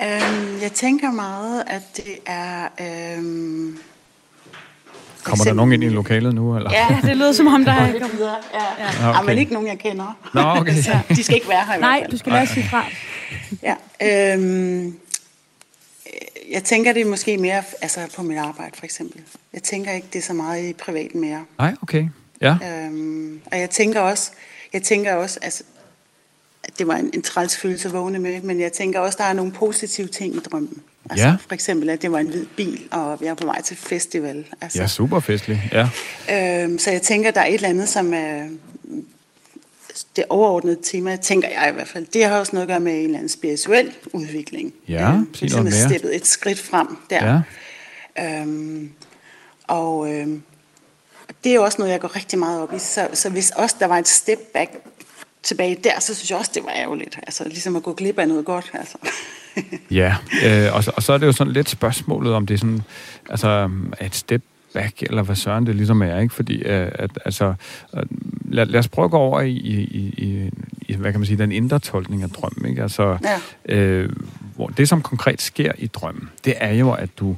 Um, 0.00 0.62
jeg 0.62 0.72
tænker 0.74 1.10
meget, 1.10 1.64
at 1.66 1.82
det 1.96 2.14
er 2.26 2.68
um, 3.18 3.78
Kommer 5.28 5.44
der 5.44 5.52
nogen 5.52 5.72
ind 5.72 5.84
i 5.84 5.88
lokalet 5.88 6.34
nu? 6.34 6.56
Eller? 6.56 6.70
Ja, 6.72 7.08
det 7.08 7.16
lyder 7.16 7.32
som 7.32 7.46
om, 7.46 7.64
der 7.64 7.72
er 7.72 7.92
kommet 8.00 8.18
videre. 8.18 8.36
Ja. 8.54 8.84
Ja. 9.02 9.08
Okay. 9.10 9.26
men 9.26 9.38
ikke 9.38 9.52
nogen, 9.52 9.68
jeg 9.68 9.78
kender. 9.78 10.18
Nå, 10.34 10.40
okay. 10.60 10.82
Så 10.82 10.98
de 11.08 11.24
skal 11.24 11.34
ikke 11.36 11.48
være 11.48 11.64
her. 11.64 11.78
Nej, 11.78 12.06
du 12.10 12.18
skal 12.18 12.32
lade 12.32 12.46
sige 12.46 12.68
fra. 12.68 12.84
Ja, 13.62 13.74
øhm, 14.34 14.96
jeg 16.50 16.64
tænker 16.64 16.92
det 16.92 17.02
er 17.02 17.06
måske 17.10 17.36
mere 17.38 17.62
altså 17.82 18.00
på 18.16 18.22
mit 18.22 18.38
arbejde, 18.38 18.72
for 18.78 18.84
eksempel. 18.84 19.20
Jeg 19.52 19.62
tænker 19.62 19.92
ikke, 19.92 20.06
det 20.12 20.18
er 20.18 20.22
så 20.22 20.32
meget 20.32 20.64
i 20.68 20.72
privaten 20.72 21.20
mere. 21.20 21.44
Nej, 21.58 21.74
okay. 21.82 22.08
Ja. 22.40 22.56
Øhm, 22.64 23.40
og 23.52 23.58
jeg 23.60 23.70
tænker 23.70 24.00
også, 24.00 24.30
jeg 24.72 24.82
tænker 24.82 25.14
også, 25.14 25.38
altså, 25.42 25.62
det 26.78 26.86
var 26.86 26.94
en, 26.96 27.10
en 27.14 27.22
træls 27.22 27.56
følelse 27.56 27.88
at 27.88 27.94
vågne 27.94 28.18
med, 28.18 28.40
men 28.42 28.60
jeg 28.60 28.72
tænker 28.72 29.00
også, 29.00 29.16
der 29.18 29.24
er 29.24 29.32
nogle 29.32 29.52
positive 29.52 30.06
ting 30.06 30.34
i 30.34 30.38
drømmen. 30.38 30.82
Altså, 31.10 31.26
ja. 31.26 31.36
For 31.46 31.54
eksempel, 31.54 31.90
at 31.90 32.02
det 32.02 32.12
var 32.12 32.18
en 32.18 32.26
hvid 32.26 32.46
bil, 32.56 32.88
og 32.90 33.18
jeg 33.20 33.28
er 33.28 33.34
på 33.34 33.46
vej 33.46 33.62
til 33.62 33.76
festival. 33.76 34.44
Altså, 34.60 34.80
ja, 34.80 34.86
super 34.86 35.20
festlig, 35.20 35.70
ja. 35.72 35.88
Øhm, 36.62 36.78
så 36.78 36.90
jeg 36.90 37.02
tænker, 37.02 37.30
der 37.30 37.40
er 37.40 37.46
et 37.46 37.54
eller 37.54 37.68
andet, 37.68 37.88
som 37.88 38.14
er 38.14 38.48
det 40.16 40.24
overordnede 40.28 40.78
tema, 40.82 41.16
tænker 41.16 41.48
jeg 41.48 41.70
i 41.70 41.72
hvert 41.72 41.88
fald, 41.88 42.06
det 42.06 42.24
har 42.24 42.38
også 42.38 42.52
noget 42.52 42.62
at 42.62 42.68
gøre 42.68 42.80
med 42.80 42.92
en 42.92 43.04
eller 43.04 43.18
anden 43.18 43.28
spirituel 43.28 43.92
udvikling. 44.12 44.74
Ja, 44.88 45.12
øhm, 45.12 45.34
sig 45.34 45.48
noget 45.50 45.64
mere. 45.64 45.88
steppet 45.88 46.16
et 46.16 46.26
skridt 46.26 46.58
frem 46.60 46.96
der. 47.10 47.42
Ja. 48.16 48.40
Øhm, 48.40 48.90
og 49.66 50.14
øhm, 50.14 50.42
det 51.44 51.50
er 51.50 51.54
jo 51.54 51.64
også 51.64 51.78
noget, 51.78 51.92
jeg 51.92 52.00
går 52.00 52.16
rigtig 52.16 52.38
meget 52.38 52.62
op 52.62 52.74
i. 52.74 52.78
Så, 52.78 53.08
så 53.12 53.30
hvis 53.30 53.50
også 53.50 53.76
der 53.78 53.86
var 53.86 53.98
et 53.98 54.08
step 54.08 54.38
back 54.54 54.70
tilbage 55.48 55.76
der, 55.84 56.00
så 56.00 56.14
synes 56.14 56.30
jeg 56.30 56.38
også, 56.38 56.50
det 56.54 56.62
var 56.64 56.72
ærgerligt. 56.76 57.18
Altså 57.26 57.44
ligesom 57.44 57.76
at 57.76 57.82
gå 57.82 57.92
glip 57.92 58.18
af 58.18 58.28
noget 58.28 58.44
godt. 58.44 58.70
Altså. 58.74 58.98
ja, 60.00 60.16
øh, 60.44 60.74
og, 60.74 60.84
så, 60.84 60.92
og 60.96 61.02
så 61.02 61.12
er 61.12 61.18
det 61.18 61.26
jo 61.26 61.32
sådan 61.32 61.52
lidt 61.52 61.68
spørgsmålet, 61.68 62.34
om 62.34 62.46
det 62.46 62.54
er 62.54 62.58
sådan, 62.58 62.82
altså 63.30 63.70
et 64.00 64.14
step 64.14 64.42
back, 64.74 65.02
eller 65.02 65.22
hvad 65.22 65.36
søren 65.36 65.66
det 65.66 65.76
ligesom 65.76 66.02
er, 66.02 66.18
ikke? 66.18 66.34
Fordi, 66.34 66.62
øh, 66.62 66.92
at, 66.94 67.10
altså, 67.24 67.54
øh, 67.96 68.02
lad, 68.44 68.66
lad 68.66 68.80
os 68.80 68.88
prøve 68.88 69.04
at 69.04 69.10
gå 69.10 69.16
over 69.16 69.40
i, 69.40 69.50
i, 69.50 69.80
i, 70.16 70.50
i, 70.88 70.94
hvad 70.94 71.12
kan 71.12 71.20
man 71.20 71.26
sige, 71.26 71.38
den 71.38 71.52
indre 71.52 71.78
tolkning 71.78 72.22
af 72.22 72.30
drømmen, 72.30 72.70
ikke? 72.70 72.82
Altså, 72.82 73.18
ja. 73.68 73.74
øh, 73.74 74.12
hvor 74.56 74.66
det, 74.66 74.88
som 74.88 75.02
konkret 75.02 75.42
sker 75.42 75.72
i 75.78 75.86
drømmen, 75.86 76.30
det 76.44 76.54
er 76.56 76.72
jo, 76.72 76.92
at 76.92 77.10
du 77.18 77.36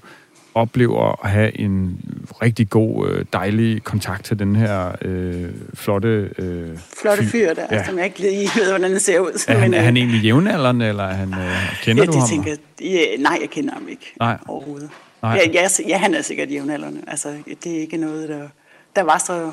oplever 0.54 1.24
at 1.24 1.30
have 1.30 1.60
en 1.60 2.00
rigtig 2.42 2.70
god, 2.70 3.08
øh, 3.08 3.24
dejlig 3.32 3.84
kontakt 3.84 4.24
til 4.24 4.38
den 4.38 4.56
her 4.56 4.92
øh, 5.02 5.50
flotte... 5.74 6.30
Øh, 6.38 6.78
flotte 7.00 7.24
fyr 7.24 7.54
der, 7.54 7.66
ja. 7.70 7.84
som 7.84 7.98
jeg 7.98 8.04
ikke 8.04 8.18
lige 8.18 8.50
ved, 8.56 8.70
hvordan 8.70 8.90
det 8.90 9.02
ser 9.02 9.20
ud. 9.20 9.44
Er 9.48 9.58
han, 9.58 9.74
er 9.74 9.80
han 9.80 9.96
egentlig 9.96 10.22
jævnaldrende, 10.22 10.88
eller 10.88 11.04
er 11.04 11.14
han, 11.14 11.34
øh, 11.34 11.82
kender 11.82 12.02
ja, 12.02 12.06
du 12.06 12.18
ham? 12.18 12.28
Tænker, 12.28 12.56
ja, 12.80 13.04
nej, 13.18 13.38
jeg 13.40 13.50
kender 13.50 13.74
ham 13.74 13.88
ikke 13.88 14.12
nej. 14.18 14.38
overhovedet. 14.48 14.90
Nej. 15.22 15.40
Ja, 15.44 15.50
ja, 15.60 15.68
ja, 15.88 15.98
han 15.98 16.14
er 16.14 16.22
sikkert 16.22 16.50
jævnaldrende. 16.50 17.00
Altså, 17.06 17.34
det 17.64 17.76
er 17.76 17.80
ikke 17.80 17.96
noget, 17.96 18.28
der, 18.28 18.48
der 18.96 19.02
var 19.02 19.18
så, 19.18 19.52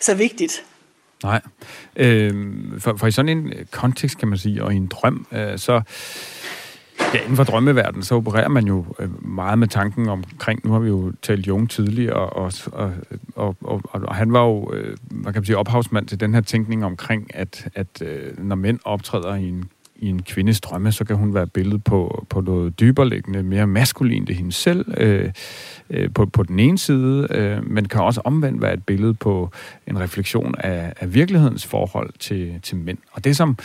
så 0.00 0.14
vigtigt. 0.14 0.64
Nej. 1.22 1.40
Øh, 1.96 2.34
for, 2.78 2.96
for 2.96 3.06
i 3.06 3.10
sådan 3.10 3.38
en 3.38 3.52
kontekst, 3.70 4.18
kan 4.18 4.28
man 4.28 4.38
sige, 4.38 4.64
og 4.64 4.72
i 4.72 4.76
en 4.76 4.86
drøm, 4.86 5.26
øh, 5.32 5.58
så 5.58 5.82
Ja, 7.14 7.20
inden 7.20 7.36
for 7.36 7.44
drømmeverdenen, 7.44 8.02
så 8.02 8.14
opererer 8.14 8.48
man 8.48 8.66
jo 8.66 8.84
øh, 8.98 9.28
meget 9.28 9.58
med 9.58 9.68
tanken 9.68 10.08
omkring, 10.08 10.60
nu 10.64 10.72
har 10.72 10.78
vi 10.78 10.88
jo 10.88 11.12
talt 11.22 11.46
Jung 11.46 11.70
tidligere, 11.70 12.14
og, 12.14 12.52
og, 12.72 12.92
og, 13.36 13.56
og, 13.60 13.82
og 13.92 14.14
han 14.14 14.32
var 14.32 14.44
jo, 14.44 14.72
øh, 14.72 14.96
man 15.10 15.32
kan 15.32 15.44
sige, 15.44 15.58
ophavsmand 15.58 16.06
til 16.06 16.20
den 16.20 16.34
her 16.34 16.40
tænkning 16.40 16.84
omkring, 16.84 17.34
at, 17.34 17.68
at 17.74 18.02
øh, 18.02 18.38
når 18.38 18.56
mænd 18.56 18.78
optræder 18.84 19.34
i 19.34 19.48
en, 19.48 19.64
i 19.96 20.06
en 20.06 20.22
kvindes 20.22 20.60
drømme, 20.60 20.92
så 20.92 21.04
kan 21.04 21.16
hun 21.16 21.34
være 21.34 21.46
billedet 21.46 21.84
på, 21.84 22.26
på 22.28 22.40
noget 22.40 22.80
dyberliggende, 22.80 23.42
mere 23.42 23.66
maskulint 23.66 24.30
i 24.30 24.32
hende 24.32 24.52
selv, 24.52 24.94
øh, 24.96 25.30
øh, 25.90 26.10
på, 26.14 26.26
på 26.26 26.42
den 26.42 26.58
ene 26.58 26.78
side, 26.78 27.26
øh, 27.30 27.70
men 27.70 27.88
kan 27.88 28.00
også 28.00 28.20
omvendt 28.24 28.62
være 28.62 28.74
et 28.74 28.84
billede 28.84 29.14
på 29.14 29.50
en 29.86 30.00
refleksion 30.00 30.54
af, 30.58 30.92
af 31.00 31.14
virkelighedens 31.14 31.66
forhold 31.66 32.10
til, 32.18 32.60
til 32.62 32.76
mænd. 32.76 32.98
Og 33.12 33.24
det 33.24 33.36
som 33.36 33.56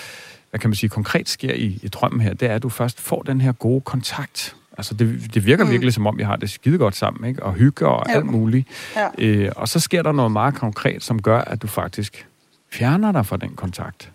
hvad 0.55 0.59
kan 0.59 0.69
man 0.69 0.75
sige, 0.75 0.89
konkret 0.89 1.29
sker 1.29 1.53
i, 1.53 1.79
i 1.83 1.87
drømmen 1.87 2.21
her, 2.21 2.33
det 2.33 2.49
er, 2.49 2.55
at 2.55 2.63
du 2.63 2.69
først 2.69 3.01
får 3.01 3.21
den 3.21 3.41
her 3.41 3.51
gode 3.51 3.81
kontakt. 3.81 4.55
Altså, 4.77 4.93
det, 4.93 5.33
det 5.33 5.45
virker 5.45 5.63
mm. 5.63 5.71
virkelig, 5.71 5.93
som 5.93 6.07
om 6.07 6.17
vi 6.17 6.23
har 6.23 6.35
det 6.35 6.49
skide 6.49 6.77
godt 6.77 6.95
sammen, 6.95 7.29
ikke? 7.29 7.43
Og 7.43 7.53
hygge 7.53 7.87
og 7.87 8.05
ja. 8.09 8.15
alt 8.15 8.25
muligt. 8.25 8.67
Ja. 8.95 9.07
Øh, 9.17 9.51
og 9.55 9.67
så 9.67 9.79
sker 9.79 10.03
der 10.03 10.11
noget 10.11 10.31
meget 10.31 10.55
konkret, 10.55 11.03
som 11.03 11.21
gør, 11.21 11.39
at 11.39 11.61
du 11.61 11.67
faktisk 11.67 12.27
fjerner 12.71 13.11
dig 13.11 13.25
fra 13.25 13.37
den 13.37 13.49
kontakt. 13.49 14.11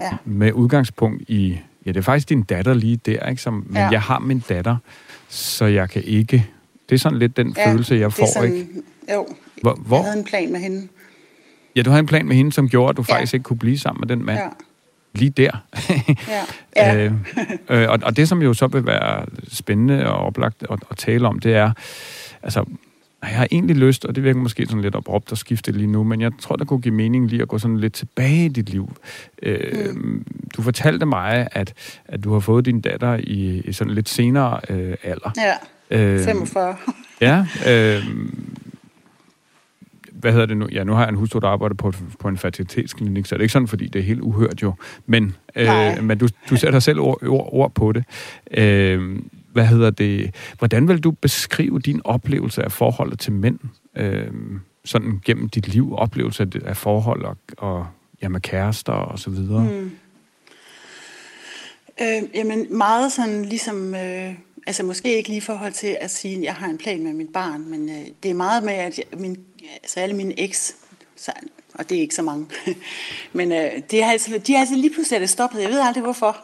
Ja. 0.00 0.10
Med 0.24 0.52
udgangspunkt 0.52 1.22
i, 1.28 1.60
ja, 1.86 1.90
det 1.90 1.96
er 1.96 2.02
faktisk 2.02 2.28
din 2.28 2.42
datter 2.42 2.74
lige 2.74 2.96
der, 2.96 3.28
ikke? 3.28 3.42
Som, 3.42 3.66
men 3.66 3.76
ja. 3.76 3.88
jeg 3.88 4.02
har 4.02 4.18
min 4.18 4.44
datter, 4.48 4.76
så 5.28 5.64
jeg 5.64 5.90
kan 5.90 6.02
ikke... 6.04 6.46
Det 6.88 6.94
er 6.94 6.98
sådan 6.98 7.18
lidt 7.18 7.36
den 7.36 7.54
ja, 7.56 7.72
følelse, 7.72 7.94
jeg 7.94 8.12
får, 8.12 8.32
sådan, 8.34 8.54
ikke? 8.54 8.68
Jo, 9.14 9.26
hvor, 9.62 9.74
hvor? 9.74 9.96
jeg 9.96 10.04
havde 10.04 10.18
en 10.18 10.24
plan 10.24 10.52
med 10.52 10.60
hende. 10.60 10.88
Ja, 11.76 11.82
du 11.82 11.90
havde 11.90 12.00
en 12.00 12.06
plan 12.06 12.26
med 12.26 12.36
hende, 12.36 12.52
som 12.52 12.68
gjorde, 12.68 12.90
at 12.90 12.96
du 12.96 13.04
ja. 13.08 13.14
faktisk 13.14 13.34
ikke 13.34 13.44
kunne 13.44 13.58
blive 13.58 13.78
sammen 13.78 14.00
med 14.00 14.16
den 14.16 14.24
mand. 14.24 14.38
Ja 14.38 14.48
lige 15.16 15.30
der. 15.30 15.50
ja. 16.28 16.42
ja. 16.76 16.96
øh, 17.04 17.12
øh, 17.70 17.88
og, 17.88 17.98
og 18.02 18.16
det, 18.16 18.28
som 18.28 18.42
jo 18.42 18.54
så 18.54 18.66
vil 18.66 18.86
være 18.86 19.26
spændende 19.48 20.06
og 20.06 20.26
oplagt 20.26 20.64
at, 20.70 20.78
at 20.90 20.96
tale 20.96 21.28
om, 21.28 21.38
det 21.38 21.54
er, 21.54 21.72
altså, 22.42 22.64
jeg 23.22 23.38
har 23.38 23.48
egentlig 23.50 23.76
lyst, 23.76 24.04
og 24.04 24.14
det 24.14 24.24
virker 24.24 24.40
måske 24.40 24.66
sådan 24.66 24.82
lidt 24.82 24.94
abrupt 24.94 25.32
at 25.32 25.38
skifte 25.38 25.72
lige 25.72 25.86
nu, 25.86 26.04
men 26.04 26.20
jeg 26.20 26.32
tror, 26.40 26.56
der 26.56 26.64
kunne 26.64 26.80
give 26.80 26.94
mening 26.94 27.28
lige 27.28 27.42
at 27.42 27.48
gå 27.48 27.58
sådan 27.58 27.78
lidt 27.78 27.92
tilbage 27.92 28.44
i 28.44 28.48
dit 28.48 28.70
liv. 28.70 28.96
Øh, 29.42 29.94
mm. 29.94 30.24
Du 30.56 30.62
fortalte 30.62 31.06
mig, 31.06 31.48
at, 31.52 31.74
at 32.04 32.24
du 32.24 32.32
har 32.32 32.40
fået 32.40 32.64
din 32.64 32.80
datter 32.80 33.14
i, 33.14 33.62
i 33.64 33.72
sådan 33.72 33.94
lidt 33.94 34.08
senere 34.08 34.60
øh, 34.70 34.96
alder. 35.02 35.30
Ja, 35.90 36.14
øh, 36.14 36.24
45. 36.24 36.76
ja, 37.20 37.46
øh, 37.70 38.04
hvad 40.20 40.32
hedder 40.32 40.46
det 40.46 40.56
nu? 40.56 40.68
Ja, 40.72 40.84
nu 40.84 40.92
har 40.92 41.00
jeg 41.00 41.08
en 41.08 41.14
hustru, 41.14 41.38
der 41.38 41.48
arbejder 41.48 41.74
på, 41.74 41.92
på 42.18 42.28
en 42.28 42.38
fertilitetsklinik, 42.38 43.26
så 43.26 43.34
det 43.34 43.40
er 43.40 43.42
ikke 43.42 43.52
sådan, 43.52 43.68
fordi 43.68 43.86
det 43.86 43.98
er 43.98 44.02
helt 44.02 44.20
uhørt 44.20 44.62
jo. 44.62 44.72
Men, 45.06 45.36
øh, 45.56 45.68
men 46.02 46.18
du, 46.18 46.28
du 46.50 46.56
sætter 46.56 46.78
selv 46.78 47.00
ord, 47.00 47.22
ord, 47.26 47.48
ord 47.52 47.74
på 47.74 47.92
det. 47.92 48.04
Øh, 48.50 49.18
hvad 49.52 49.66
hedder 49.66 49.90
det? 49.90 50.34
Hvordan 50.58 50.88
vil 50.88 51.00
du 51.00 51.10
beskrive 51.10 51.80
din 51.80 52.00
oplevelse 52.04 52.62
af 52.62 52.72
forholdet 52.72 53.18
til 53.18 53.32
mænd? 53.32 53.58
Øh, 53.96 54.30
sådan 54.84 55.20
gennem 55.24 55.48
dit 55.48 55.68
liv, 55.68 55.94
oplevelse 55.96 56.46
af 56.64 56.76
forhold 56.76 57.24
og, 57.24 57.36
og 57.58 57.86
ja, 58.22 58.28
med 58.28 58.40
kærester 58.40 58.92
og 58.92 59.18
så 59.18 59.30
videre? 59.30 59.62
Mm. 59.62 59.90
Øh, 62.00 62.22
jamen 62.34 62.66
meget 62.70 63.12
sådan 63.12 63.44
ligesom... 63.44 63.94
Øh 63.94 64.34
altså 64.66 64.82
måske 64.82 65.16
ikke 65.16 65.28
lige 65.28 65.38
i 65.38 65.40
forhold 65.40 65.72
til 65.72 65.96
at 66.00 66.10
sige, 66.10 66.36
at 66.36 66.42
jeg 66.42 66.54
har 66.54 66.66
en 66.66 66.78
plan 66.78 67.02
med 67.02 67.12
mit 67.12 67.32
barn, 67.32 67.70
men 67.70 67.88
øh, 67.88 68.06
det 68.22 68.30
er 68.30 68.34
meget 68.34 68.62
med, 68.62 68.72
at 68.72 68.98
jeg, 68.98 69.04
min, 69.18 69.38
altså 69.82 70.00
alle 70.00 70.16
mine 70.16 70.40
eks, 70.40 70.74
så, 71.16 71.32
og 71.74 71.88
det 71.88 71.96
er 71.96 72.00
ikke 72.00 72.14
så 72.14 72.22
mange, 72.22 72.46
men 73.32 73.52
øh, 73.52 73.70
de, 73.90 74.02
har 74.02 74.12
altså, 74.12 74.40
de 74.46 74.52
har 74.52 74.60
altså 74.60 74.74
lige 74.74 74.94
pludselig 74.94 75.28
stoppet, 75.28 75.62
jeg 75.62 75.70
ved 75.70 75.80
aldrig 75.80 76.02
hvorfor. 76.02 76.36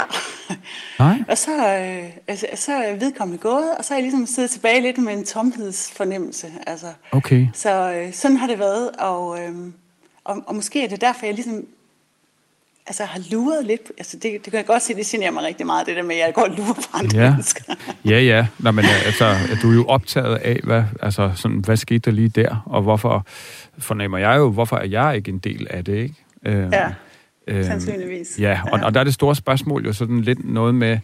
Nej. 0.99 1.19
og 1.31 1.39
så, 1.39 1.79
øh, 1.79 2.11
altså, 2.29 2.47
så 2.55 2.73
er 2.73 2.97
vedkommende 2.97 3.43
gået, 3.43 3.77
og 3.79 3.85
så 3.85 3.95
er 3.95 3.99
jeg 3.99 4.03
ligesom 4.03 4.27
siddet 4.27 4.51
tilbage 4.51 4.81
lidt 4.81 4.99
med 4.99 5.13
en 5.13 5.25
tomhedsfornemmelse. 5.25 6.53
Altså. 6.67 6.93
Okay. 7.13 7.47
Så 7.55 7.93
øh, 7.93 8.13
sådan 8.13 8.37
har 8.37 8.47
det 8.47 8.59
været, 8.59 8.91
og, 8.91 9.41
øh, 9.41 9.55
og, 10.25 10.43
og 10.47 10.55
måske 10.55 10.85
er 10.85 10.89
det 10.89 11.01
derfor, 11.01 11.27
jeg 11.27 11.35
ligesom 11.35 11.67
altså, 12.93 13.05
har 13.05 13.21
luret 13.31 13.67
lidt. 13.67 13.93
Altså, 13.99 14.17
det, 14.17 14.33
det 14.33 14.43
kan 14.43 14.55
jeg 14.55 14.67
godt 14.67 14.83
se, 14.83 14.95
det 14.95 15.07
generer 15.07 15.31
mig 15.31 15.43
rigtig 15.43 15.67
meget, 15.67 15.87
det 15.87 15.97
der 15.97 16.03
med, 16.03 16.15
at 16.15 16.27
jeg 16.27 16.35
går 16.35 16.43
og 16.43 16.51
lurer 16.57 16.75
på 16.75 16.83
andre 16.93 17.19
ja. 17.19 17.31
mennesker. 17.31 17.75
ja, 18.11 18.21
ja. 18.21 18.47
Nå, 18.59 18.71
men 18.71 18.85
øh, 18.85 19.07
altså, 19.07 19.37
du 19.63 19.71
er 19.71 19.75
jo 19.75 19.85
optaget 19.85 20.37
af, 20.37 20.61
hvad, 20.65 20.85
altså, 21.03 21.33
sådan, 21.35 21.59
hvad 21.59 21.77
skete 21.77 21.99
der 21.99 22.11
lige 22.11 22.29
der, 22.29 22.63
og 22.67 22.83
hvorfor 22.83 23.27
fornemmer 23.79 24.19
jeg 24.19 24.37
jo, 24.37 24.51
hvorfor 24.51 24.77
er 24.77 24.85
jeg 24.85 25.17
ikke 25.17 25.29
en 25.29 25.39
del 25.39 25.67
af 25.71 25.85
det, 25.85 25.97
ikke? 25.97 26.15
Øhm, 26.47 26.73
ja. 26.73 26.89
Øhm, 27.49 27.65
Sandsynligvis. 27.65 28.39
Ja, 28.41 28.61
og, 28.73 28.81
og 28.83 28.95
der 28.95 29.01
er 29.01 29.05
det 29.05 29.15
store 29.15 29.37
spørgsmål 29.37 29.87
jo 29.87 29.93
sådan 29.93 30.21
lidt 30.21 30.45
noget 30.45 30.75
med, 30.75 30.99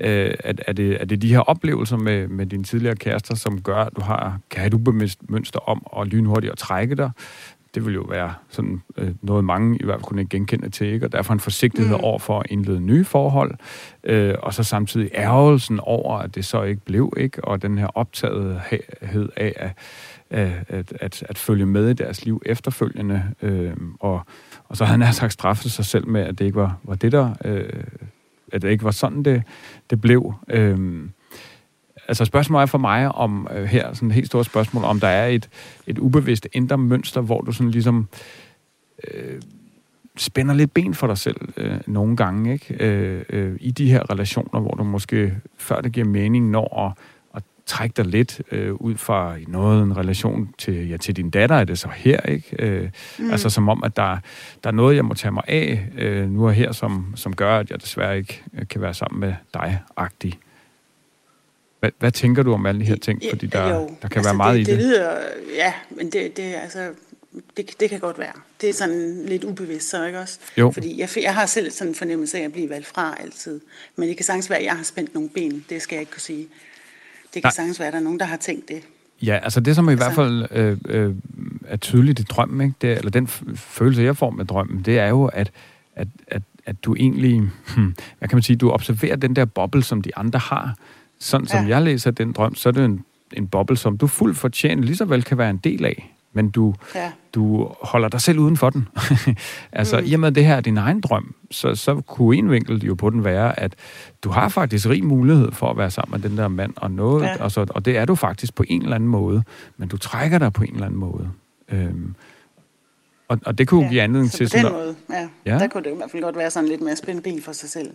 øh, 0.00 0.34
at 0.38 0.62
er, 0.66 0.72
det, 0.72 1.00
er 1.00 1.04
det 1.04 1.22
de 1.22 1.28
her 1.28 1.40
oplevelser 1.40 1.96
med, 1.96 2.28
med 2.28 2.46
dine 2.46 2.64
tidligere 2.64 2.96
kærester, 2.96 3.34
som 3.34 3.62
gør, 3.62 3.76
at 3.76 3.92
du 3.96 4.00
har, 4.00 4.38
kan 4.50 4.74
ubevidst 4.74 5.30
mønster 5.30 5.68
om 5.68 5.86
at 6.00 6.08
lynhurtigt 6.08 6.52
at 6.52 6.58
trække 6.58 6.94
dig, 6.94 7.10
det 7.74 7.86
vil 7.86 7.94
jo 7.94 8.02
være 8.02 8.34
sådan 8.48 8.82
øh, 8.96 9.10
noget, 9.22 9.44
mange 9.44 9.78
i 9.80 9.84
hvert 9.84 9.96
fald 9.96 10.02
kunne 10.02 10.26
genkende 10.26 10.70
til, 10.70 10.86
ikke? 10.86 11.06
og 11.06 11.12
derfor 11.12 11.32
en 11.32 11.40
forsigtighed 11.40 11.96
mm. 11.96 12.04
over 12.04 12.18
for 12.18 12.40
at 12.40 12.46
indlede 12.50 12.80
nye 12.80 13.04
forhold, 13.04 13.54
øh, 14.04 14.34
og 14.42 14.54
så 14.54 14.62
samtidig 14.62 15.10
ærgelsen 15.14 15.80
over, 15.80 16.18
at 16.18 16.34
det 16.34 16.44
så 16.44 16.62
ikke 16.62 16.84
blev, 16.84 17.12
ikke? 17.16 17.44
og 17.44 17.62
den 17.62 17.78
her 17.78 17.86
optagethed 17.86 19.28
af 19.36 19.52
at, 19.56 19.70
at, 20.68 20.92
at, 21.00 21.22
at 21.28 21.38
følge 21.38 21.66
med 21.66 21.90
i 21.90 21.92
deres 21.92 22.24
liv 22.24 22.42
efterfølgende, 22.46 23.22
øh, 23.42 23.72
og, 24.00 24.20
og 24.68 24.76
så 24.76 24.84
havde 24.84 25.02
han 25.02 25.14
sagt 25.14 25.32
straffet 25.32 25.72
sig 25.72 25.84
selv 25.84 26.08
med, 26.08 26.20
at 26.20 26.38
det 26.38 26.44
ikke 26.44 26.58
var, 26.58 26.78
var 26.84 26.94
det 26.94 27.12
der, 27.12 27.34
øh, 27.44 27.84
at 28.52 28.62
det 28.62 28.70
ikke 28.70 28.84
var 28.84 28.90
sådan, 28.90 29.22
det, 29.22 29.42
det 29.90 30.00
blev. 30.00 30.34
Øh, 30.48 31.08
altså 32.08 32.24
spørgsmålet 32.24 32.62
er 32.62 32.66
for 32.66 32.78
mig 32.78 33.14
om 33.14 33.48
øh, 33.54 33.64
her, 33.64 33.94
sådan 33.94 34.08
et 34.08 34.14
helt 34.14 34.26
stort 34.26 34.46
spørgsmål, 34.46 34.84
om 34.84 35.00
der 35.00 35.08
er 35.08 35.26
et, 35.26 35.48
et 35.86 35.98
ubevidst 35.98 36.48
indre 36.52 36.78
mønster, 36.78 37.20
hvor 37.20 37.40
du 37.40 37.52
sådan 37.52 37.70
ligesom 37.70 38.08
øh, 39.14 39.40
spænder 40.16 40.54
lidt 40.54 40.74
ben 40.74 40.94
for 40.94 41.06
dig 41.06 41.18
selv 41.18 41.36
øh, 41.56 41.78
nogle 41.86 42.16
gange, 42.16 42.52
ikke? 42.52 42.84
Øh, 42.84 43.24
øh, 43.28 43.56
i 43.60 43.70
de 43.70 43.90
her 43.90 44.10
relationer, 44.10 44.60
hvor 44.60 44.70
du 44.70 44.84
måske, 44.84 45.34
før 45.58 45.80
det 45.80 45.92
giver 45.92 46.06
mening, 46.06 46.50
når 46.50 46.86
at, 46.86 46.92
at 47.34 47.42
trække 47.66 47.94
dig 47.96 48.06
lidt 48.06 48.42
øh, 48.52 48.74
ud 48.74 48.96
fra 48.96 49.36
noget, 49.48 49.82
en 49.82 49.96
relation 49.96 50.54
til, 50.58 50.88
ja, 50.88 50.96
til 50.96 51.16
din 51.16 51.30
datter, 51.30 51.56
er 51.56 51.64
det 51.64 51.78
så 51.78 51.88
her, 51.96 52.20
ikke? 52.20 52.56
Øh, 52.58 52.90
mm. 53.18 53.30
Altså 53.30 53.50
som 53.50 53.68
om, 53.68 53.84
at 53.84 53.96
der, 53.96 54.18
der 54.64 54.70
er 54.70 54.74
noget, 54.74 54.96
jeg 54.96 55.04
må 55.04 55.14
tage 55.14 55.32
mig 55.32 55.42
af 55.48 55.88
øh, 55.98 56.30
nu 56.30 56.46
og 56.46 56.52
her, 56.52 56.72
som, 56.72 57.12
som 57.14 57.36
gør, 57.36 57.58
at 57.58 57.70
jeg 57.70 57.80
desværre 57.80 58.18
ikke 58.18 58.42
øh, 58.54 58.68
kan 58.68 58.80
være 58.80 58.94
sammen 58.94 59.20
med 59.20 59.34
dig-agtig. 59.54 60.38
Hvad, 61.84 61.92
hvad 61.98 62.12
tænker 62.12 62.42
du 62.42 62.52
om 62.52 62.66
alle 62.66 62.80
de 62.80 62.86
her 62.86 62.96
ting? 62.96 63.22
Fordi 63.30 63.46
der, 63.46 63.74
jo, 63.74 63.90
der 64.02 64.08
kan 64.08 64.18
altså 64.18 64.22
være 64.22 64.36
meget 64.36 64.54
det, 64.54 64.60
i 64.60 64.64
det. 64.70 64.78
Det 64.78 64.86
lyder, 64.86 65.18
ja, 65.56 65.72
men 65.90 66.10
det, 66.10 66.36
det, 66.36 66.54
altså, 66.54 66.90
det, 67.56 67.80
det 67.80 67.90
kan 67.90 68.00
godt 68.00 68.18
være. 68.18 68.32
Det 68.60 68.68
er 68.68 68.72
sådan 68.72 69.24
lidt 69.26 69.44
ubevidst, 69.44 69.90
så 69.90 70.04
ikke 70.04 70.20
også? 70.20 70.38
Jo. 70.58 70.70
Fordi 70.70 71.00
jeg, 71.00 71.08
jeg 71.22 71.34
har 71.34 71.46
selv 71.46 71.70
sådan 71.70 71.90
en 71.90 71.94
fornemmelse 71.94 72.38
af 72.38 72.42
at 72.42 72.52
blive 72.52 72.70
valgt 72.70 72.86
fra 72.86 73.16
altid. 73.20 73.60
Men 73.96 74.08
det 74.08 74.16
kan 74.16 74.24
sagtens 74.24 74.50
være, 74.50 74.58
at 74.58 74.64
jeg 74.64 74.76
har 74.76 74.82
spændt 74.82 75.14
nogle 75.14 75.28
ben. 75.28 75.64
Det 75.70 75.82
skal 75.82 75.96
jeg 75.96 76.00
ikke 76.00 76.12
kunne 76.12 76.20
sige. 76.20 76.46
Det 77.34 77.42
kan 77.42 77.42
Nej. 77.44 77.50
sagtens 77.50 77.80
være, 77.80 77.86
at 77.86 77.92
der 77.92 77.98
er 77.98 78.04
nogen, 78.04 78.20
der 78.20 78.26
har 78.26 78.36
tænkt 78.36 78.68
det. 78.68 78.82
Ja, 79.22 79.38
altså 79.42 79.60
det, 79.60 79.76
som 79.76 79.88
i 79.88 79.92
altså, 79.92 80.04
hvert 80.04 80.14
fald 80.14 80.46
øh, 80.50 80.78
øh, 80.88 81.14
er 81.66 81.76
tydeligt 81.76 82.20
i 82.20 82.22
drømmen, 82.22 82.60
ikke? 82.60 82.74
Det, 82.80 82.98
eller 82.98 83.10
den 83.10 83.26
følelse, 83.56 84.02
jeg 84.02 84.16
får 84.16 84.30
med 84.30 84.44
drømmen, 84.44 84.82
det 84.82 84.98
er 84.98 85.08
jo, 85.08 85.24
at, 85.24 85.50
at, 85.96 86.08
at, 86.26 86.42
at 86.66 86.84
du 86.84 86.94
egentlig, 86.94 87.40
hmm, 87.76 87.94
hvad 88.18 88.28
kan 88.28 88.36
man 88.36 88.42
sige, 88.42 88.56
du 88.56 88.70
observerer 88.70 89.16
den 89.16 89.36
der 89.36 89.44
boble, 89.44 89.82
som 89.82 90.02
de 90.02 90.16
andre 90.16 90.38
har, 90.38 90.76
sådan 91.18 91.46
som 91.46 91.66
ja. 91.66 91.68
jeg 91.68 91.82
læser 91.82 92.10
den 92.10 92.32
drøm, 92.32 92.54
så 92.54 92.68
er 92.68 92.72
det 92.72 92.84
en, 92.84 93.04
en 93.32 93.46
boble, 93.46 93.76
som 93.76 93.98
du 93.98 94.06
fuldt 94.06 94.36
fortjent 94.36 94.84
lige 94.84 94.96
så 94.96 95.04
vel 95.04 95.22
kan 95.22 95.38
være 95.38 95.50
en 95.50 95.56
del 95.56 95.84
af, 95.84 96.14
men 96.32 96.50
du, 96.50 96.74
ja. 96.94 97.12
du 97.34 97.70
holder 97.82 98.08
dig 98.08 98.20
selv 98.20 98.38
uden 98.38 98.56
for 98.56 98.70
den. 98.70 98.88
altså, 99.72 100.00
mm. 100.00 100.06
i 100.06 100.14
og 100.14 100.20
med, 100.20 100.28
at 100.28 100.34
det 100.34 100.46
her 100.46 100.54
er 100.56 100.60
din 100.60 100.76
egen 100.76 101.00
drøm, 101.00 101.34
så, 101.50 101.74
så 101.74 102.00
kunne 102.00 102.36
en 102.36 102.50
vinkel 102.50 102.84
jo 102.84 102.94
på 102.94 103.10
den 103.10 103.24
være, 103.24 103.60
at 103.60 103.74
du 104.22 104.30
har 104.30 104.48
faktisk 104.48 104.88
rig 104.88 105.04
mulighed 105.04 105.52
for 105.52 105.70
at 105.70 105.76
være 105.76 105.90
sammen 105.90 106.20
med 106.20 106.30
den 106.30 106.38
der 106.38 106.48
mand 106.48 106.72
og 106.76 106.90
noget, 106.90 107.24
ja. 107.24 107.42
altså, 107.42 107.66
og 107.70 107.84
det 107.84 107.96
er 107.96 108.04
du 108.04 108.14
faktisk 108.14 108.54
på 108.54 108.64
en 108.68 108.82
eller 108.82 108.94
anden 108.94 109.08
måde, 109.08 109.42
men 109.76 109.88
du 109.88 109.96
trækker 109.96 110.38
dig 110.38 110.52
på 110.52 110.62
en 110.62 110.72
eller 110.72 110.86
anden 110.86 111.00
måde. 111.00 111.30
Øhm, 111.68 112.14
og, 113.28 113.38
og 113.46 113.58
det 113.58 113.68
kunne 113.68 113.84
ja, 113.84 113.90
give 113.90 114.02
anledning 114.02 114.30
så 114.30 114.36
til... 114.36 114.44
på 114.44 114.50
sådan, 114.50 114.64
den 114.64 114.72
måde, 114.72 114.96
ja. 115.10 115.28
ja. 115.46 115.58
Der 115.58 115.68
kunne 115.68 115.84
det 115.84 115.90
i 115.90 115.96
hvert 115.96 116.10
fald 116.10 116.22
godt 116.22 116.36
være 116.36 116.50
sådan 116.50 116.68
lidt 116.68 116.80
mere 116.80 116.96
spændt 116.96 117.24
bil 117.24 117.42
for 117.42 117.52
sig 117.52 117.68
selv. 117.68 117.90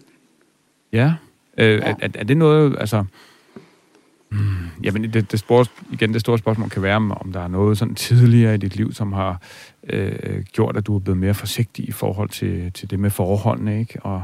Ja, 0.94 1.14
Øh, 1.60 1.80
ja. 1.80 1.90
er, 1.90 1.96
er, 2.02 2.10
er 2.14 2.24
det 2.24 2.38
noget, 2.38 2.76
altså... 2.80 3.06
Hmm, 4.30 4.68
jamen, 4.84 5.14
det, 5.14 5.32
det 5.32 5.40
spor, 5.40 5.66
igen, 5.92 6.14
det 6.14 6.22
store 6.22 6.38
spørgsmål 6.38 6.70
kan 6.70 6.82
være, 6.82 6.96
om 6.96 7.32
der 7.34 7.40
er 7.40 7.48
noget 7.48 7.78
sådan 7.78 7.96
tidligere 7.96 8.56
i 8.56 8.58
dit 8.58 8.76
liv, 8.76 8.94
som 8.94 9.14
har 9.14 9.42
øh, 9.84 10.44
gjort, 10.44 10.78
at 10.78 10.88
du 10.88 10.96
er 10.96 11.00
blevet 11.00 11.18
mere 11.18 11.34
forsigtig 11.34 11.90
i 11.90 11.92
forhold 11.92 12.30
til, 12.30 12.72
til 12.74 12.90
det 12.90 13.00
med 13.00 13.10
forholdene, 13.10 13.80
ikke? 13.80 14.00
Og, 14.02 14.24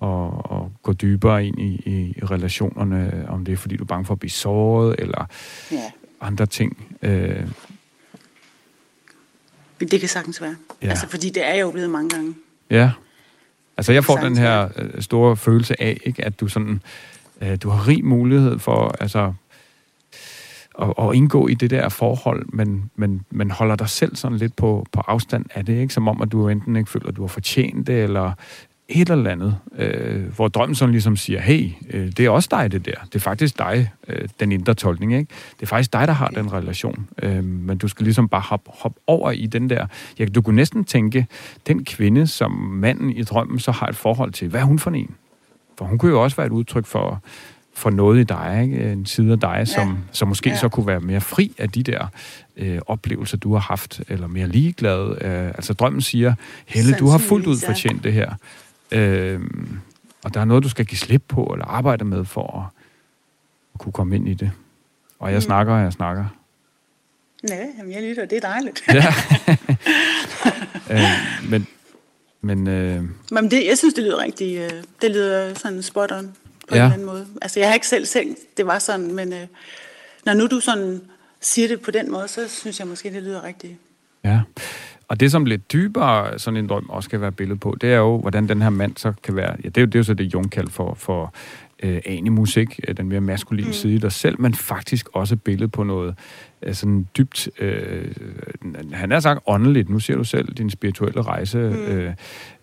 og, 0.00 0.50
og 0.50 0.72
gå 0.82 0.92
dybere 0.92 1.46
ind 1.46 1.60
i, 1.60 1.82
i, 1.86 2.14
relationerne, 2.22 3.24
om 3.28 3.44
det 3.44 3.52
er, 3.52 3.56
fordi 3.56 3.76
du 3.76 3.84
er 3.84 3.86
bange 3.86 4.04
for 4.04 4.14
at 4.14 4.18
blive 4.18 4.30
såret, 4.30 4.96
eller 4.98 5.26
ja. 5.72 5.90
andre 6.20 6.46
ting. 6.46 6.86
Øh. 7.02 7.46
Det 9.80 10.00
kan 10.00 10.08
sagtens 10.08 10.42
være. 10.42 10.56
Ja. 10.82 10.88
Altså, 10.88 11.08
fordi 11.08 11.30
det 11.30 11.48
er 11.48 11.54
jo 11.54 11.70
blevet 11.70 11.90
mange 11.90 12.10
gange. 12.10 12.34
Ja. 12.70 12.90
Altså 13.80 13.92
jeg 13.92 14.04
får 14.04 14.16
den 14.16 14.36
her 14.36 14.68
øh, 14.76 15.02
store 15.02 15.36
følelse 15.36 15.82
af, 15.82 16.00
ikke, 16.04 16.24
at 16.24 16.40
du 16.40 16.48
sådan, 16.48 16.82
øh, 17.40 17.56
du 17.62 17.68
har 17.68 17.88
rig 17.88 18.04
mulighed 18.04 18.58
for 18.58 18.96
altså, 19.00 19.32
at, 20.82 20.94
at 20.98 21.14
indgå 21.14 21.48
i 21.48 21.54
det 21.54 21.70
der 21.70 21.88
forhold, 21.88 22.46
men, 22.52 22.90
men, 22.96 23.24
men 23.30 23.50
holder 23.50 23.76
dig 23.76 23.88
selv 23.88 24.16
sådan 24.16 24.38
lidt 24.38 24.56
på, 24.56 24.86
på 24.92 25.00
afstand 25.06 25.46
af 25.54 25.66
det, 25.66 25.80
ikke? 25.80 25.94
som 25.94 26.08
om 26.08 26.22
at 26.22 26.32
du 26.32 26.48
enten 26.48 26.76
ikke 26.76 26.90
føler, 26.90 27.08
at 27.08 27.16
du 27.16 27.22
har 27.22 27.28
fortjent 27.28 27.86
det, 27.86 28.02
eller 28.02 28.32
et 28.90 29.10
eller 29.10 29.30
andet, 29.30 29.56
øh, 29.78 30.34
hvor 30.36 30.48
drømmen 30.48 30.74
sådan 30.74 30.92
ligesom 30.92 31.16
siger, 31.16 31.40
hey, 31.40 31.70
øh, 31.90 32.12
det 32.16 32.20
er 32.20 32.30
også 32.30 32.48
dig 32.50 32.72
det 32.72 32.86
der. 32.86 32.94
Det 33.04 33.14
er 33.14 33.18
faktisk 33.18 33.58
dig, 33.58 33.90
øh, 34.08 34.28
den 34.40 34.52
indre 34.52 34.74
tolkning, 34.74 35.14
ikke? 35.14 35.34
Det 35.56 35.62
er 35.62 35.66
faktisk 35.66 35.92
dig, 35.92 36.08
der 36.08 36.12
har 36.12 36.28
den 36.28 36.52
relation. 36.52 37.06
Øh, 37.22 37.44
men 37.44 37.78
du 37.78 37.88
skal 37.88 38.04
ligesom 38.04 38.28
bare 38.28 38.40
hoppe 38.40 38.70
hop 38.74 38.92
over 39.06 39.30
i 39.30 39.46
den 39.46 39.70
der... 39.70 39.86
Ja, 40.18 40.24
du 40.24 40.42
kunne 40.42 40.56
næsten 40.56 40.84
tænke, 40.84 41.26
den 41.66 41.84
kvinde, 41.84 42.26
som 42.26 42.50
manden 42.52 43.10
i 43.10 43.22
drømmen 43.22 43.58
så 43.58 43.70
har 43.70 43.86
et 43.86 43.96
forhold 43.96 44.32
til, 44.32 44.48
hvad 44.48 44.60
er 44.60 44.64
hun 44.64 44.78
for 44.78 44.90
en? 44.90 45.14
For 45.78 45.84
hun 45.84 45.98
kunne 45.98 46.10
jo 46.10 46.22
også 46.22 46.36
være 46.36 46.46
et 46.46 46.52
udtryk 46.52 46.86
for, 46.86 47.22
for 47.74 47.90
noget 47.90 48.20
i 48.20 48.24
dig, 48.24 48.60
ikke? 48.62 48.92
en 48.92 49.06
side 49.06 49.32
af 49.32 49.40
dig, 49.40 49.68
som, 49.68 49.88
ja. 49.88 49.94
som 50.12 50.28
måske 50.28 50.50
ja. 50.50 50.56
så 50.56 50.68
kunne 50.68 50.86
være 50.86 51.00
mere 51.00 51.20
fri 51.20 51.52
af 51.58 51.70
de 51.70 51.82
der 51.82 52.06
øh, 52.56 52.78
oplevelser, 52.86 53.36
du 53.36 53.52
har 53.52 53.60
haft, 53.60 54.00
eller 54.08 54.26
mere 54.26 54.48
ligeglad. 54.48 55.22
Øh, 55.22 55.46
altså 55.46 55.72
drømmen 55.72 56.00
siger, 56.00 56.34
Helle, 56.66 56.96
du 56.98 57.08
har 57.08 57.18
fuldt 57.18 57.46
ud 57.46 57.56
fortjent 57.66 58.04
det 58.04 58.12
her. 58.12 58.34
Øh, 58.92 59.40
og 60.24 60.34
der 60.34 60.40
er 60.40 60.44
noget, 60.44 60.64
du 60.64 60.68
skal 60.68 60.86
give 60.86 60.98
slip 60.98 61.22
på, 61.28 61.44
eller 61.44 61.66
arbejde 61.66 62.04
med, 62.04 62.24
for 62.24 62.58
at, 62.58 62.84
at 63.74 63.80
kunne 63.80 63.92
komme 63.92 64.16
ind 64.16 64.28
i 64.28 64.34
det. 64.34 64.50
Og 65.18 65.30
jeg 65.30 65.36
mm. 65.36 65.40
snakker, 65.40 65.74
og 65.74 65.82
jeg 65.82 65.92
snakker. 65.92 66.26
Nej, 67.42 67.66
jamen 67.78 67.92
jeg 67.92 68.02
lytter, 68.02 68.24
det 68.24 68.36
er 68.36 68.40
dejligt. 68.40 68.82
ja. 68.88 69.14
øh, 70.94 71.50
men, 71.50 71.66
men, 72.40 72.66
øh... 72.66 73.04
men 73.30 73.50
det, 73.50 73.66
jeg 73.66 73.78
synes, 73.78 73.94
det 73.94 74.04
lyder 74.04 74.18
rigtig, 74.18 74.58
øh, 74.58 74.82
det 75.02 75.10
lyder 75.10 75.54
sådan 75.54 75.82
spot 75.82 76.12
on 76.12 76.34
på 76.68 76.76
ja. 76.76 76.80
en 76.80 76.82
eller 76.82 76.92
anden 76.92 77.06
måde. 77.06 77.26
Altså, 77.42 77.60
jeg 77.60 77.68
har 77.68 77.74
ikke 77.74 77.88
selv 77.88 78.06
tænkt, 78.06 78.38
det 78.56 78.66
var 78.66 78.78
sådan, 78.78 79.14
men 79.14 79.32
øh, 79.32 79.46
når 80.24 80.34
nu 80.34 80.46
du 80.46 80.60
sådan 80.60 81.00
siger 81.40 81.68
det 81.68 81.80
på 81.80 81.90
den 81.90 82.10
måde, 82.10 82.28
så 82.28 82.48
synes 82.48 82.78
jeg 82.78 82.86
måske, 82.86 83.12
det 83.12 83.22
lyder 83.22 83.44
rigtigt. 83.44 83.74
Ja. 84.24 84.40
Og 85.10 85.20
det, 85.20 85.30
som 85.30 85.44
lidt 85.44 85.72
dybere 85.72 86.38
sådan 86.38 86.56
en 86.56 86.68
drøm 86.68 86.86
også 86.88 87.10
kan 87.10 87.20
være 87.20 87.32
billede 87.32 87.58
på, 87.58 87.76
det 87.80 87.92
er 87.92 87.96
jo, 87.96 88.18
hvordan 88.18 88.48
den 88.48 88.62
her 88.62 88.70
mand 88.70 88.96
så 88.96 89.12
kan 89.22 89.36
være... 89.36 89.56
Ja, 89.64 89.68
det 89.68 89.76
er 89.76 89.80
jo, 89.80 89.86
det 89.86 89.94
er 89.94 89.98
jo 89.98 90.02
så 90.02 90.14
det, 90.14 90.34
Jung 90.34 90.50
kalder 90.50 90.70
for, 90.70 90.94
for 90.94 91.34
øh, 91.82 92.00
animusik, 92.06 92.80
øh, 92.88 92.96
den 92.96 93.08
mere 93.08 93.20
maskuline 93.20 93.66
mm. 93.66 93.72
side 93.72 93.94
i 93.94 93.98
dig 93.98 94.12
selv, 94.12 94.40
men 94.40 94.54
faktisk 94.54 95.08
også 95.12 95.36
billede 95.36 95.68
på 95.68 95.82
noget 95.82 96.14
øh, 96.62 96.74
sådan 96.74 97.06
dybt... 97.18 97.48
Øh, 97.58 98.14
han 98.92 99.12
er 99.12 99.20
sagt 99.20 99.40
åndeligt. 99.46 99.88
Nu 99.88 99.98
ser 99.98 100.16
du 100.16 100.24
selv 100.24 100.52
din 100.54 100.70
spirituelle 100.70 101.22
rejse. 101.22 101.58
Mm. 101.58 101.74
Øh, 101.74 102.12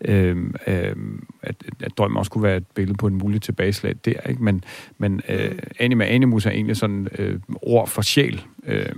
øh, 0.02 0.38
øh, 0.68 0.96
at, 1.42 1.56
at 1.80 1.98
drømmen 1.98 2.18
også 2.18 2.32
kunne 2.32 2.44
være 2.44 2.58
et 2.58 2.68
billede 2.76 2.98
på 2.98 3.08
en 3.08 3.16
mulig 3.16 3.42
tilbageslag 3.42 3.96
der, 4.06 4.22
ikke? 4.30 4.44
Men, 4.44 4.64
men 4.98 5.22
øh, 5.30 5.52
mm. 5.52 5.60
anima 5.80 6.06
animus 6.06 6.46
er 6.46 6.52
egentlig 6.52 6.78
sådan 6.78 7.08
øh, 7.18 7.40
ord 7.62 7.88
for 7.88 8.02
sjæl. 8.02 8.42
Øh, 8.68 8.96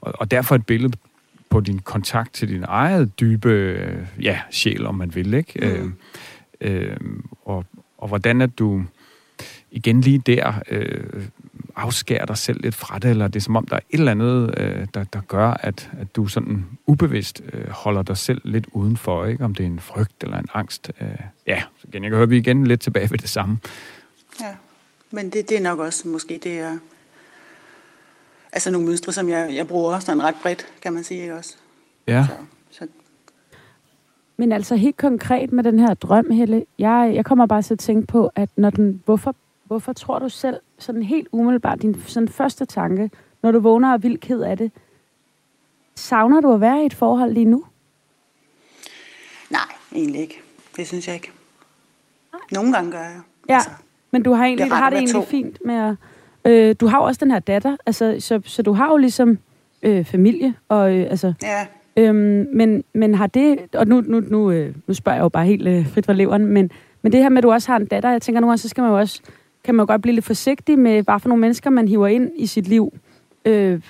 og, 0.00 0.12
og 0.18 0.30
derfor 0.30 0.54
et 0.54 0.66
billede 0.66 0.92
på 1.50 1.60
din 1.60 1.78
kontakt 1.78 2.34
til 2.34 2.48
din 2.48 2.64
eget 2.68 3.20
dybe 3.20 3.48
øh, 3.48 4.06
ja, 4.22 4.40
sjæl, 4.50 4.86
om 4.86 4.94
man 4.94 5.14
vil, 5.14 5.34
ikke? 5.34 5.80
Mm. 5.82 5.94
Øh, 6.60 6.90
øh, 6.90 6.96
og, 7.44 7.64
og 7.98 8.08
hvordan 8.08 8.40
at 8.40 8.58
du 8.58 8.84
igen 9.70 10.00
lige 10.00 10.18
der 10.18 10.52
øh, 10.70 11.26
afskærer 11.76 12.26
dig 12.26 12.38
selv 12.38 12.60
lidt 12.60 12.74
fra 12.74 12.98
det, 12.98 13.10
eller 13.10 13.28
det 13.28 13.36
er 13.36 13.44
som 13.44 13.56
om, 13.56 13.66
der 13.66 13.76
er 13.76 13.80
et 13.90 13.98
eller 13.98 14.10
andet, 14.10 14.54
øh, 14.56 14.86
der, 14.94 15.04
der 15.04 15.20
gør, 15.20 15.48
at, 15.48 15.90
at 16.00 16.16
du 16.16 16.26
sådan 16.26 16.66
ubevidst 16.86 17.42
øh, 17.52 17.68
holder 17.68 18.02
dig 18.02 18.16
selv 18.16 18.40
lidt 18.44 18.66
udenfor, 18.72 19.24
ikke? 19.24 19.44
Om 19.44 19.54
det 19.54 19.62
er 19.62 19.70
en 19.70 19.80
frygt 19.80 20.22
eller 20.22 20.38
en 20.38 20.48
angst. 20.54 20.90
Øh, 21.00 21.08
ja, 21.46 21.62
så 21.76 21.86
igen, 21.88 22.02
jeg 22.02 22.10
kan 22.10 22.16
høre, 22.16 22.22
at 22.22 22.30
vi 22.30 22.38
igen 22.38 22.66
lidt 22.66 22.80
tilbage 22.80 23.10
ved 23.10 23.18
det 23.18 23.28
samme. 23.28 23.58
Ja, 24.40 24.54
men 25.10 25.30
det, 25.30 25.48
det 25.48 25.56
er 25.56 25.62
nok 25.62 25.78
også 25.78 26.08
måske 26.08 26.40
det 26.42 26.58
er, 26.58 26.78
altså 28.52 28.70
nogle 28.70 28.86
mønstre, 28.86 29.12
som 29.12 29.28
jeg, 29.28 29.50
jeg 29.54 29.68
bruger 29.68 29.98
sådan 29.98 30.22
ret 30.22 30.34
bredt, 30.42 30.66
kan 30.82 30.92
man 30.92 31.04
sige, 31.04 31.20
ikke 31.22 31.34
også? 31.34 31.56
Ja. 32.06 32.26
Så, 32.28 32.34
så 32.70 32.86
Men 34.36 34.52
altså 34.52 34.76
helt 34.76 34.96
konkret 34.96 35.52
med 35.52 35.64
den 35.64 35.78
her 35.78 35.94
drøm, 35.94 36.30
Helle, 36.30 36.64
jeg, 36.78 37.12
jeg 37.14 37.24
kommer 37.24 37.46
bare 37.46 37.62
til 37.62 37.74
at 37.74 37.78
tænke 37.78 38.06
på, 38.06 38.30
at 38.34 38.48
når 38.56 38.70
den, 38.70 39.02
hvorfor, 39.04 39.34
hvorfor 39.64 39.92
tror 39.92 40.18
du 40.18 40.28
selv, 40.28 40.56
sådan 40.78 41.02
helt 41.02 41.28
umiddelbart, 41.32 41.82
din 41.82 42.02
sådan 42.06 42.28
første 42.28 42.64
tanke, 42.64 43.10
når 43.42 43.52
du 43.52 43.60
vågner 43.60 43.88
og 43.88 43.94
er 43.94 43.98
vildt 43.98 44.20
ked 44.20 44.40
af 44.40 44.56
det, 44.56 44.72
savner 45.94 46.40
du 46.40 46.52
at 46.54 46.60
være 46.60 46.82
i 46.82 46.86
et 46.86 46.94
forhold 46.94 47.32
lige 47.32 47.44
nu? 47.44 47.64
nej, 49.50 49.60
egentlig 49.94 50.20
ikke. 50.20 50.40
Det 50.76 50.86
synes 50.86 51.06
jeg 51.06 51.14
ikke. 51.14 51.32
Nogle 52.52 52.72
gange 52.72 52.92
gør 52.92 52.98
jeg. 53.02 53.20
Ja, 53.48 53.54
Altså, 53.54 53.70
men 54.10 54.22
du 54.22 54.32
har, 54.32 54.44
egentlig, 54.44 54.70
er 54.70 54.74
har 54.74 54.90
det 54.90 54.98
egentlig 54.98 55.14
to. 55.14 55.24
fint 55.24 55.58
med 55.64 55.74
at... 55.74 55.94
Øh, 56.48 56.74
du 56.80 56.86
har 56.86 56.98
jo 56.98 57.04
også 57.04 57.18
den 57.24 57.30
her 57.30 57.38
datter, 57.38 57.76
altså, 57.86 58.16
så, 58.18 58.40
så 58.44 58.62
du 58.62 58.72
har 58.72 58.88
jo 58.90 58.96
ligesom 58.96 59.38
øh, 59.82 60.04
familie, 60.04 60.54
og 60.68 60.96
øh, 60.96 61.06
altså... 61.10 61.32
ja, 61.42 61.66
Øhm, 61.98 62.46
men, 62.52 62.84
men 62.94 63.14
har 63.14 63.26
det, 63.26 63.58
og 63.74 63.86
nu, 63.86 64.00
nu, 64.00 64.20
nu, 64.20 64.50
øh, 64.50 64.74
nu 64.86 64.94
spørger 64.94 65.16
jeg 65.16 65.22
jo 65.22 65.28
bare 65.28 65.46
helt 65.46 65.68
øh, 65.68 65.88
frit 65.88 66.06
fra 66.06 66.12
leveren, 66.12 66.46
men, 66.46 66.70
men 67.02 67.12
det 67.12 67.22
her 67.22 67.28
med, 67.28 67.38
at 67.38 67.42
du 67.42 67.52
også 67.52 67.72
har 67.72 67.78
en 67.78 67.86
datter, 67.86 68.10
jeg 68.10 68.22
tænker 68.22 68.40
nogle 68.40 68.50
gange, 68.50 68.58
så 68.58 68.68
skal 68.68 68.82
man 68.82 68.90
jo 68.90 68.98
også, 68.98 69.20
kan 69.64 69.74
man 69.74 69.82
jo 69.82 69.86
godt 69.86 70.02
blive 70.02 70.14
lidt 70.14 70.24
forsigtig 70.24 70.78
med, 70.78 71.02
hvad 71.02 71.20
for 71.20 71.28
nogle 71.28 71.40
mennesker, 71.40 71.70
man 71.70 71.88
hiver 71.88 72.06
ind 72.06 72.30
i 72.36 72.46
sit 72.46 72.68
liv. 72.68 72.92
Øh, 73.44 73.80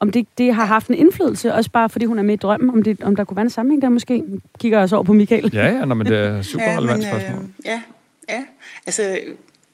om 0.00 0.10
det, 0.10 0.26
det 0.38 0.54
har 0.54 0.64
haft 0.64 0.88
en 0.88 0.94
indflydelse, 0.94 1.54
også 1.54 1.70
bare 1.70 1.88
fordi 1.88 2.04
hun 2.04 2.18
er 2.18 2.22
med 2.22 2.34
i 2.34 2.36
drømmen, 2.36 2.70
om, 2.70 2.82
det, 2.82 3.02
om 3.02 3.16
der 3.16 3.24
kunne 3.24 3.36
være 3.36 3.44
en 3.44 3.50
sammenhæng 3.50 3.82
der 3.82 3.88
måske. 3.88 4.18
Nu 4.18 4.38
Kigger 4.58 4.78
jeg 4.78 4.82
også 4.82 4.96
over 4.96 5.04
på 5.04 5.12
Michael. 5.12 5.50
Ja, 5.54 5.66
ja, 5.66 5.84
når, 5.84 5.94
men 5.94 6.06
det 6.06 6.18
er 6.18 6.42
super 6.42 6.64
ja, 6.70 6.78
relevant 6.78 6.98
men, 6.98 7.08
spørgsmål. 7.08 7.42
Øh, 7.42 7.48
ja, 7.64 7.82
ja. 8.28 8.44
Altså, 8.86 9.18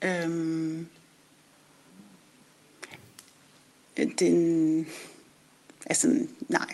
øhm, 0.05 0.87
den, 4.19 4.87
altså, 5.87 6.09
nej. 6.49 6.67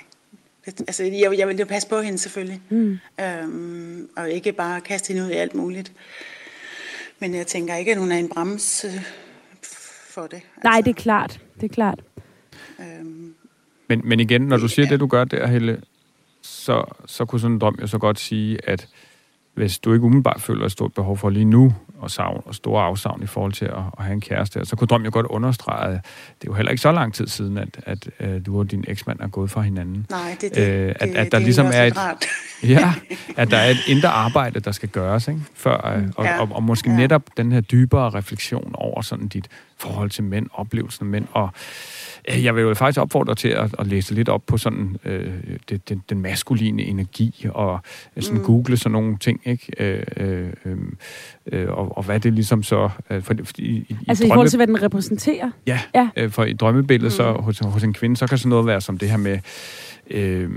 Altså, 0.66 1.04
jeg, 1.04 1.34
jeg 1.38 1.48
vil 1.48 1.58
jo 1.58 1.64
passe 1.64 1.88
på 1.88 2.00
hende 2.00 2.18
selvfølgelig. 2.18 2.60
Mm. 2.70 2.98
Øhm, 3.20 4.08
og 4.16 4.30
ikke 4.30 4.52
bare 4.52 4.80
kaste 4.80 5.12
hende 5.12 5.26
ud 5.26 5.30
i 5.30 5.34
alt 5.34 5.54
muligt. 5.54 5.92
Men 7.20 7.34
jeg 7.34 7.46
tænker 7.46 7.76
ikke, 7.76 7.92
at 7.92 7.98
hun 7.98 8.12
er 8.12 8.16
en 8.18 8.28
bremse 8.28 8.88
for 10.10 10.22
det. 10.26 10.34
Altså, 10.34 10.60
Nej, 10.64 10.80
det 10.80 10.90
er 10.90 10.94
klart. 11.02 11.40
Det 11.60 11.70
er 11.70 11.74
klart. 11.74 12.00
Øhm, 12.80 13.34
Men, 13.88 14.00
men 14.04 14.20
igen, 14.20 14.40
når 14.42 14.56
du 14.56 14.68
siger 14.68 14.86
Ja. 14.86 14.92
det, 14.92 15.00
du 15.00 15.06
gør 15.06 15.24
der, 15.24 15.46
Helle, 15.46 15.82
så, 16.42 16.84
så 17.06 17.24
kunne 17.24 17.40
sådan 17.40 17.54
en 17.54 17.58
drøm 17.60 17.78
jo 17.80 17.86
så 17.86 17.98
godt 17.98 18.18
sige, 18.20 18.58
at 18.68 18.88
hvis 19.54 19.78
du 19.78 19.92
ikke 19.92 20.04
umiddelbart 20.04 20.40
føler 20.42 20.66
et 20.66 20.72
stort 20.72 20.94
behov 20.94 21.16
for 21.18 21.30
lige 21.30 21.44
nu 21.44 21.74
og, 21.98 22.10
savn, 22.10 22.42
og 22.46 22.54
store 22.54 22.82
afsavn 22.84 23.22
i 23.22 23.26
forhold 23.26 23.52
til 23.52 23.64
at, 23.64 23.72
at 23.98 24.04
have 24.04 24.12
en 24.12 24.20
kæreste, 24.20 24.64
så 24.64 24.76
kunne 24.76 24.86
drømmen 24.88 25.04
jo 25.04 25.10
godt 25.12 25.26
understrege, 25.26 25.90
det 25.92 25.98
er 25.98 26.46
jo 26.46 26.52
heller 26.54 26.70
ikke 26.70 26.80
så 26.82 26.92
lang 26.92 27.14
tid 27.14 27.26
siden, 27.26 27.58
at, 27.58 27.68
at, 27.86 28.10
at 28.18 28.46
du 28.46 28.58
og 28.58 28.70
din 28.70 28.84
eksmand 28.88 29.20
er 29.20 29.28
gået 29.28 29.50
fra 29.50 29.60
hinanden. 29.60 30.06
nej, 30.10 30.36
det, 30.40 30.54
det, 30.54 30.68
Øh, 30.68 30.88
at- 31.00 31.08
det, 31.08 31.16
at 31.16 31.32
der 31.32 31.38
det 31.38 31.42
ligesom 31.44 31.66
er 31.74 31.82
et-. 31.82 31.96
Ja, 32.62 32.94
at 33.36 33.50
der 33.50 33.56
er 33.56 33.70
et 33.70 33.76
indre 33.88 34.08
arbejde, 34.08 34.60
der 34.60 34.72
skal 34.72 34.88
gøres, 34.88 35.28
ikke? 35.28 35.40
Før, 35.54 35.94
øh, 35.96 36.02
og, 36.16 36.24
Ja. 36.24 36.40
og, 36.40 36.48
og 36.52 36.62
måske 36.62 36.90
Ja. 36.90 36.96
netop 36.96 37.22
den 37.36 37.52
her 37.52 37.60
dybere 37.60 38.10
refleksion 38.10 38.70
over 38.74 39.00
sådan 39.02 39.28
dit 39.28 39.48
forhold 39.78 40.10
til 40.10 40.24
mænd, 40.24 40.46
oplevelsen 40.52 41.06
af 41.06 41.10
mænd, 41.10 41.26
og 41.32 41.48
øh, 42.30 42.44
jeg 42.44 42.56
vil 42.56 42.62
jo 42.62 42.74
faktisk 42.74 43.00
opfordre 43.00 43.34
til 43.34 43.48
at, 43.48 43.74
at 43.78 43.86
læse 43.86 44.14
lidt 44.14 44.28
op 44.28 44.42
på 44.46 44.56
sådan 44.58 44.96
øh, 45.04 45.34
det, 45.68 45.88
den, 45.88 46.02
den 46.10 46.20
maskuline 46.20 46.82
energi, 46.82 47.46
og 47.54 47.80
øh, 48.16 48.22
sådan 48.22 48.38
Mm. 48.38 48.44
google 48.44 48.76
sådan 48.76 48.92
nogle 48.92 49.18
ting, 49.18 49.40
ikke? 49.44 49.72
Øh, 49.78 50.02
øh, 50.16 50.52
øh, 50.64 50.76
øh, 51.52 51.68
og, 51.90 51.96
og 51.98 52.04
hvad 52.04 52.20
det 52.20 52.32
ligesom 52.32 52.62
så... 52.62 52.88
Øh, 53.10 53.22
for, 53.22 53.34
fordi 53.44 53.62
i, 53.62 53.76
i 53.90 53.96
Altså 54.08 54.24
i 54.24 54.28
forhold 54.28 54.48
til, 54.48 54.56
hvad 54.56 54.66
den 54.66 54.82
repræsenterer. 54.82 55.50
Ja, 55.66 55.80
Ja. 55.94 56.08
Øh, 56.16 56.30
for 56.30 56.44
i 56.44 56.52
drømmebilledet 56.52 57.12
mm. 57.12 57.16
så 57.16 57.32
hos, 57.32 57.58
hos 57.58 57.82
en 57.84 57.92
kvinde, 57.92 58.16
så 58.16 58.26
kan 58.26 58.38
sådan 58.38 58.50
noget 58.50 58.66
være 58.66 58.80
som 58.80 58.98
det 58.98 59.10
her 59.10 59.16
med 59.16 59.38
øh, 60.10 60.42
øh, 60.42 60.48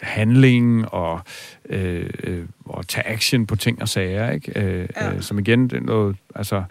handling 0.00 0.88
og, 0.88 1.20
øh, 1.68 2.10
øh, 2.24 2.44
og 2.64 2.88
tage 2.88 3.06
action 3.08 3.46
på 3.46 3.56
ting 3.56 3.82
og 3.82 3.88
sager, 3.88 4.30
ikke? 4.30 4.60
Øh, 4.60 4.88
Ja. 4.96 5.14
øh, 5.14 5.22
som 5.22 5.38
igen, 5.38 5.62
det 5.70 5.72
er 5.72 5.80
noget, 5.80 6.16
altså, 6.34 6.62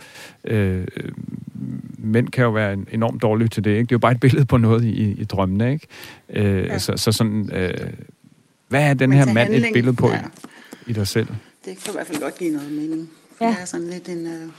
øh, 0.43 0.87
øh, 0.97 1.11
mænd 1.97 2.29
kan 2.29 2.43
jo 2.43 2.51
være 2.51 2.73
en- 2.73 2.87
enormt 2.91 3.21
dårlige 3.21 3.47
til 3.47 3.63
det, 3.63 3.69
ikke? 3.71 3.81
Det 3.81 3.91
er 3.91 3.95
jo 3.95 3.99
bare 3.99 4.11
et 4.11 4.19
billede 4.19 4.45
på 4.45 4.57
noget 4.57 4.83
i, 4.83 5.11
i 5.21 5.23
drømmene, 5.23 5.71
ikke? 5.73 5.87
Øh, 6.29 6.65
Ja. 6.65 6.79
så, 6.79 6.93
så 6.97 7.11
sådan, 7.11 7.49
øh, 7.53 7.73
hvad 8.67 8.89
er 8.89 8.93
den 8.93 9.09
Men 9.09 9.17
her 9.19 9.25
mand 9.25 9.37
et 9.37 9.53
handling, 9.53 9.73
billede 9.73 9.95
på 9.95 10.07
ja. 10.09 10.15
i, 10.87 10.89
i 10.89 10.93
dig 10.93 11.07
selv? 11.07 11.27
Det 11.65 11.77
kan 11.83 11.93
i 11.93 11.95
hvert 11.95 12.07
fald 12.07 12.21
godt 12.21 12.37
give 12.37 12.51
noget 12.53 12.71
mening. 12.71 13.09
Ja. 13.41 13.47
Det 13.47 13.57
er 13.61 13.65
sådan 13.65 13.87
lidt 13.87 14.09
en... 14.09 14.27
Øh, 14.27 14.49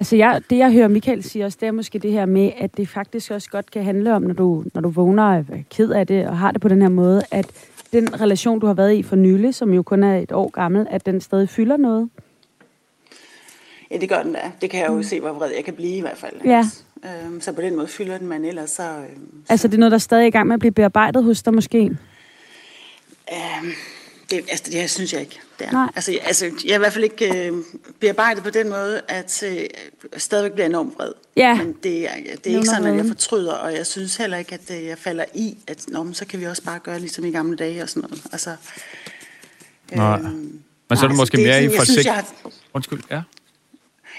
Altså 0.00 0.16
jeg, 0.16 0.42
det, 0.50 0.58
jeg 0.58 0.72
hører 0.72 0.88
Michael 0.88 1.22
sige 1.22 1.44
også, 1.44 1.58
det 1.60 1.66
er 1.66 1.72
måske 1.72 1.98
det 1.98 2.12
her 2.12 2.26
med, 2.26 2.50
at 2.58 2.76
det 2.76 2.88
faktisk 2.88 3.30
også 3.30 3.50
godt 3.50 3.70
kan 3.70 3.84
handle 3.84 4.14
om, 4.14 4.22
når 4.22 4.34
du, 4.34 4.64
når 4.74 4.80
du 4.80 4.88
vågner 4.88 5.22
og 5.24 5.34
er 5.36 5.42
ked 5.70 5.90
af 5.90 6.06
det, 6.06 6.26
og 6.26 6.38
har 6.38 6.50
det 6.52 6.60
på 6.60 6.68
den 6.68 6.82
her 6.82 6.88
måde, 6.88 7.22
at 7.30 7.46
den 7.92 8.20
relation, 8.20 8.60
du 8.60 8.66
har 8.66 8.74
været 8.74 8.94
i 8.94 9.02
for 9.02 9.16
nylig, 9.16 9.54
som 9.54 9.72
jo 9.72 9.82
kun 9.82 10.02
er 10.02 10.16
et 10.18 10.32
år 10.32 10.50
gammel, 10.50 10.86
at 10.90 11.06
den 11.06 11.20
stadig 11.20 11.48
fylder 11.48 11.76
noget. 11.76 12.08
ja, 13.90 13.96
det 13.98 14.08
gør 14.08 14.22
den 14.22 14.32
da. 14.32 14.52
Det 14.60 14.70
kan 14.70 14.80
jeg 14.80 14.88
jo 14.88 15.02
se, 15.02 15.20
hvor 15.20 15.32
vred 15.32 15.50
jeg 15.56 15.64
kan 15.64 15.74
blive 15.74 15.96
i 15.96 16.00
hvert 16.00 16.18
fald. 16.18 16.32
Ja. 16.44 16.58
ikke? 17.04 17.24
Øhm, 17.26 17.40
så 17.40 17.52
på 17.52 17.60
den 17.60 17.76
måde 17.76 17.86
fylder 17.88 18.18
den, 18.18 18.28
men 18.28 18.44
ellers 18.44 18.70
så... 18.70 18.82
Øhm, 18.82 19.42
Altså 19.48 19.68
det 19.68 19.74
er 19.74 19.78
noget, 19.78 19.92
der 19.92 19.98
stadig 19.98 20.22
er 20.22 20.26
i 20.26 20.30
gang 20.30 20.46
med 20.46 20.54
at 20.54 20.60
blive 20.60 20.72
bearbejdet 20.72 21.24
hos 21.24 21.42
dig 21.42 21.54
måske. 21.54 21.78
Øhm, 23.32 23.72
det, 24.36 24.44
altså, 24.50 24.64
det 24.66 24.74
her 24.74 24.86
synes 24.86 25.12
jeg 25.12 25.20
ikke, 25.20 25.40
det 25.58 25.66
er. 25.66 25.72
Nej. 25.72 25.88
Altså, 25.96 26.12
jeg- 26.12 26.20
altså, 26.24 26.44
jeg 26.64 26.70
er 26.70 26.74
i 26.74 26.78
hvert 26.78 26.92
fald 26.92 27.04
ikke 27.04 27.46
øh, 27.48 27.52
bearbejdet 28.00 28.42
på 28.42 28.50
den 28.50 28.68
måde, 28.68 29.00
at 29.08 29.42
øh, 29.46 29.56
jeg 29.56 29.66
stadigvæk 30.16 30.52
bliver 30.52 30.66
enormt 30.66 30.94
vred. 30.94 31.12
Ja. 31.36 31.54
Men 31.54 31.72
det 31.82 32.04
er, 32.10 32.14
det 32.44 32.52
er 32.52 32.56
ikke 32.56 32.66
sådan, 32.68 32.86
at 32.86 32.96
jeg 32.96 33.06
fortryder, 33.06 33.52
og 33.52 33.74
jeg 33.74 33.86
synes 33.86 34.16
heller 34.16 34.36
ikke, 34.36 34.54
at 34.54 34.70
øh, 34.70 34.84
jeg 34.84 34.98
falder 34.98 35.24
i, 35.34 35.56
at 35.66 35.84
Nå, 35.88 36.02
men 36.02 36.14
så 36.14 36.26
kan 36.26 36.40
vi 36.40 36.46
også 36.46 36.62
bare 36.62 36.78
gøre 36.78 36.98
ligesom 36.98 37.24
i 37.24 37.30
gamle 37.30 37.56
dage 37.56 37.82
og 37.82 37.88
sådan 37.88 38.00
noget. 38.10 38.24
Altså, 38.32 38.56
Nej. 39.92 40.18
øhm, 40.18 40.24
Men 40.88 40.96
så 40.98 41.04
er 41.04 41.08
det 41.08 41.08
nej, 41.08 41.16
måske 41.16 41.36
det 41.36 41.44
er 41.44 41.48
mere 41.48 41.64
i 41.64 41.66
sådan- 41.66 41.76
jeg 41.78 41.84
synes, 41.86 41.88
forsigt... 41.88 42.06
jeg, 42.06 42.14
har, 42.14 42.26
Undskyld, 42.74 43.00
ja. 43.10 43.22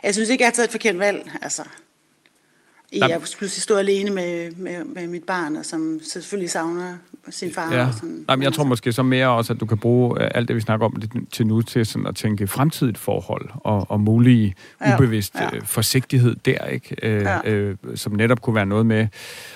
jeg 0.03 0.13
synes 0.13 0.29
ikke, 0.29 0.41
jeg 0.41 0.47
har 0.47 0.53
taget 0.53 0.67
et 0.67 0.71
forkert 0.71 0.99
valg, 0.99 1.31
altså. 1.41 1.63
Nej. 2.93 3.09
jeg 3.09 3.19
pludselig 3.19 3.51
stå 3.63 3.75
alene 3.75 4.11
med, 4.11 4.51
med, 4.51 4.83
med 4.83 5.07
mit 5.07 5.23
barn, 5.23 5.55
og 5.55 5.65
som 5.65 5.99
selvfølgelig 6.03 6.49
savner 6.49 6.97
sin 7.29 7.53
far. 7.53 7.73
Ja. 7.73 7.87
Og 7.87 7.93
sådan. 7.93 8.25
Nej, 8.27 8.35
men 8.35 8.43
jeg 8.43 8.53
tror 8.53 8.63
måske 8.63 8.91
så 8.91 9.03
mere 9.03 9.29
også, 9.29 9.53
at 9.53 9.59
du 9.59 9.65
kan 9.65 9.77
bruge 9.77 10.21
øh, 10.23 10.31
alt 10.35 10.47
det, 10.47 10.55
vi 10.55 10.61
snakker 10.61 10.85
om 10.85 11.01
til 11.31 11.47
nu, 11.47 11.61
til 11.61 11.85
sådan 11.85 12.07
at 12.07 12.15
tænke 12.15 12.47
fremtidigt 12.47 12.97
forhold 12.97 13.49
og, 13.53 13.85
og 13.89 13.99
mulig 14.01 14.55
Ja, 14.81 14.95
ubevidst 14.95 15.35
ja. 15.35 15.55
øh, 15.55 15.61
forsigtighed 15.61 16.35
der, 16.45 16.65
ikke? 16.65 16.95
Øh, 17.03 17.21
Ja. 17.21 17.49
øh, 17.51 17.75
som 17.95 18.13
netop 18.13 18.41
kunne 18.41 18.55
være 18.55 18.65
noget 18.65 18.85
med, 18.85 19.07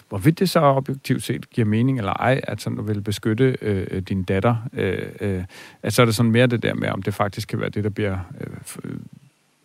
hvorvidt 0.09 0.39
det 0.39 0.49
så 0.49 0.59
objektivt 0.59 1.23
set 1.23 1.49
giver 1.49 1.67
mening 1.67 1.97
eller 1.97 2.13
ej, 2.13 2.41
at 2.43 2.61
sådan, 2.61 2.77
du 2.77 2.84
vil 2.84 3.01
beskytte 3.01 3.57
øh, 3.61 4.01
din 4.01 4.23
datter. 4.23 4.55
Øh, 4.73 5.01
øh, 5.21 5.43
at 5.84 5.93
så 5.93 6.01
er 6.01 6.05
det 6.05 6.15
sådan 6.15 6.32
mere 6.32 6.47
det 6.47 6.63
der 6.63 6.73
med, 6.73 6.89
om 6.89 7.01
det 7.01 7.13
faktisk 7.13 7.47
kan 7.47 7.59
være 7.59 7.69
det, 7.69 7.84
der 7.84 7.89
bliver 7.89 8.17
øh, 8.41 8.47
øh, 8.84 8.97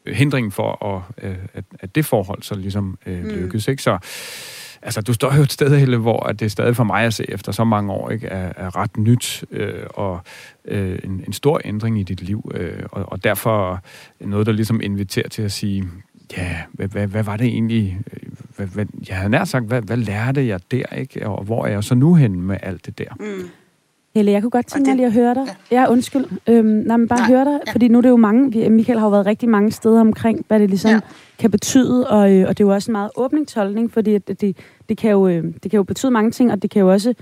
hindringen 0.06 0.52
for, 0.52 0.86
at, 0.96 1.24
øh, 1.24 1.36
at, 1.54 1.64
at 1.80 1.94
det 1.94 2.04
forhold 2.04 2.42
så 2.42 2.54
ligesom 2.54 2.98
øh, 3.06 3.22
Mm. 3.22 3.28
lykkes. 3.28 3.68
Ikke? 3.68 3.82
Så 3.82 3.98
altså, 4.82 5.00
du 5.00 5.12
står 5.12 5.34
jo 5.36 5.42
et 5.42 5.52
sted, 5.52 5.78
Helle, 5.78 5.96
hvor 5.96 6.26
at 6.26 6.40
det 6.40 6.52
stadig 6.52 6.76
for 6.76 6.84
mig 6.84 7.04
at 7.04 7.14
se 7.14 7.30
efter 7.30 7.52
så 7.52 7.64
mange 7.64 7.92
år 7.92 8.10
ikke, 8.10 8.26
er, 8.26 8.52
er 8.56 8.76
ret 8.76 8.96
nyt 8.96 9.44
øh, 9.50 9.86
og 9.90 10.20
øh, 10.64 10.98
en, 11.04 11.24
en 11.26 11.32
stor 11.32 11.60
ændring 11.64 12.00
i 12.00 12.02
dit 12.02 12.22
liv. 12.22 12.50
Øh, 12.54 12.82
og, 12.92 13.12
og 13.12 13.24
derfor 13.24 13.80
noget, 14.20 14.46
der 14.46 14.52
ligesom 14.52 14.80
inviterer 14.80 15.28
til 15.28 15.42
at 15.42 15.52
sige, 15.52 15.84
ja, 16.36 16.56
hvad, 16.72 16.88
hvad, 16.88 17.06
hvad 17.06 17.22
var 17.22 17.36
det 17.36 17.46
egentlig, 17.46 17.98
øh, 18.12 18.28
hvad, 18.56 18.66
hvad, 18.66 18.86
jeg 19.08 19.16
havde 19.16 19.30
nær 19.30 19.44
sagt, 19.44 19.64
hvad, 19.66 19.82
hvad 19.82 19.96
lærte 19.96 20.46
jeg 20.46 20.60
der, 20.70 20.86
ikke? 20.96 21.28
Og 21.28 21.44
hvor 21.44 21.66
er 21.66 21.70
jeg 21.70 21.84
så 21.84 21.94
nu 21.94 22.14
hen 22.14 22.42
med 22.42 22.56
alt 22.62 22.86
det 22.86 22.98
der? 22.98 23.14
Mm. 23.20 23.48
Helle, 24.14 24.32
jeg 24.32 24.42
kunne 24.42 24.50
godt 24.50 24.66
tænke 24.66 24.80
mig 24.82 24.88
det- 24.88 24.96
lige 24.96 25.06
at 25.06 25.12
høre 25.12 25.34
dig. 25.34 25.56
Ja, 25.70 25.80
ja 25.80 25.90
undskyld. 25.90 26.24
Øhm, 26.48 26.66
nej, 26.66 26.96
men 26.96 27.08
bare 27.08 27.18
Nej, 27.18 27.28
høre 27.28 27.44
dig, 27.44 27.60
ja. 27.66 27.72
fordi 27.72 27.88
nu 27.88 27.98
er 27.98 28.02
det 28.02 28.08
jo 28.08 28.16
mange, 28.16 28.52
vi- 28.52 28.68
Michael 28.68 28.98
har 28.98 29.06
jo 29.06 29.10
været 29.10 29.26
rigtig 29.26 29.48
mange 29.48 29.72
steder 29.72 30.00
omkring, 30.00 30.44
hvad 30.48 30.60
det 30.60 30.68
ligesom 30.70 30.90
ja. 30.90 31.00
Kan 31.38 31.50
betyde, 31.50 32.10
og, 32.10 32.32
øh, 32.32 32.48
og 32.48 32.58
det 32.58 32.64
er 32.64 32.68
jo 32.68 32.74
også 32.74 32.90
en 32.90 32.92
meget 32.92 33.10
åbningsholdning, 33.16 33.92
fordi 33.92 34.18
det, 34.18 34.40
det, 34.40 34.56
det, 34.88 34.98
kan 34.98 35.10
jo, 35.10 35.28
øh, 35.28 35.44
det 35.62 35.70
kan 35.70 35.76
jo 35.76 35.82
betyde 35.82 36.10
mange 36.12 36.30
ting, 36.30 36.52
og 36.52 36.62
det 36.62 36.70
kan 36.70 36.80
jo 36.80 36.92
også 36.92 37.14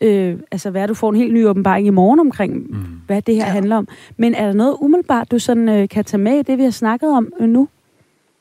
øh, 0.00 0.36
altså 0.50 0.70
være, 0.70 0.82
at 0.82 0.88
du 0.88 0.94
får 0.94 1.10
en 1.10 1.16
helt 1.16 1.32
ny 1.34 1.46
åbenbaring 1.46 1.86
i 1.86 1.90
morgen 1.90 2.20
omkring, 2.20 2.54
mm. 2.70 2.76
hvad 3.06 3.22
det 3.22 3.34
her 3.34 3.44
ja. 3.46 3.50
Handler 3.50 3.76
om. 3.76 3.88
Men 4.16 4.34
er 4.34 4.46
der 4.46 4.52
noget 4.52 4.76
umiddelbart, 4.80 5.30
du 5.30 5.38
sådan 5.38 5.68
øh, 5.68 5.88
kan 5.88 6.04
tage 6.04 6.20
med 6.20 6.38
i 6.38 6.42
det, 6.42 6.58
vi 6.58 6.62
har 6.62 6.70
snakket 6.70 7.08
om 7.10 7.32
øh, 7.40 7.48
nu? 7.48 7.68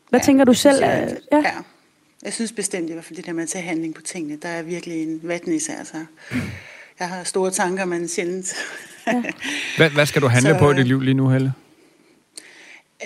Hvad 0.10 0.20
ja, 0.20 0.24
tænker 0.24 0.44
du 0.46 0.54
selv? 0.54 0.78
jeg- 0.84 1.08
Øh, 1.12 1.18
ja. 1.32 1.38
ja. 1.38 1.44
Jeg 2.24 2.34
synes 2.34 2.52
bestemt 2.52 2.90
i 2.90 2.94
hvert 2.94 3.04
fald 3.06 3.18
det 3.18 3.26
der 3.26 3.34
med 3.34 3.44
at 3.44 3.50
tage 3.50 3.64
handling 3.64 3.96
på 3.96 4.02
tingene, 4.02 4.38
der 4.42 4.48
er 4.50 4.64
virkelig 4.64 5.04
en 5.04 5.20
vatnis 5.24 5.70
altså. 5.70 5.98
Jeg 7.00 7.10
har 7.10 7.24
store 7.24 7.52
tanker, 7.52 7.86
men 7.86 8.08
sjældent. 8.08 8.54
Hvad, 9.78 9.90
hvad 9.90 10.06
skal 10.06 10.22
du 10.22 10.28
handle 10.28 10.50
Så, 10.54 10.60
på 10.60 10.70
i 10.70 10.72
øh, 10.72 10.78
dit 10.78 10.88
liv 10.88 11.02
lige 11.02 11.14
nu, 11.14 11.30
Helle? 11.30 11.54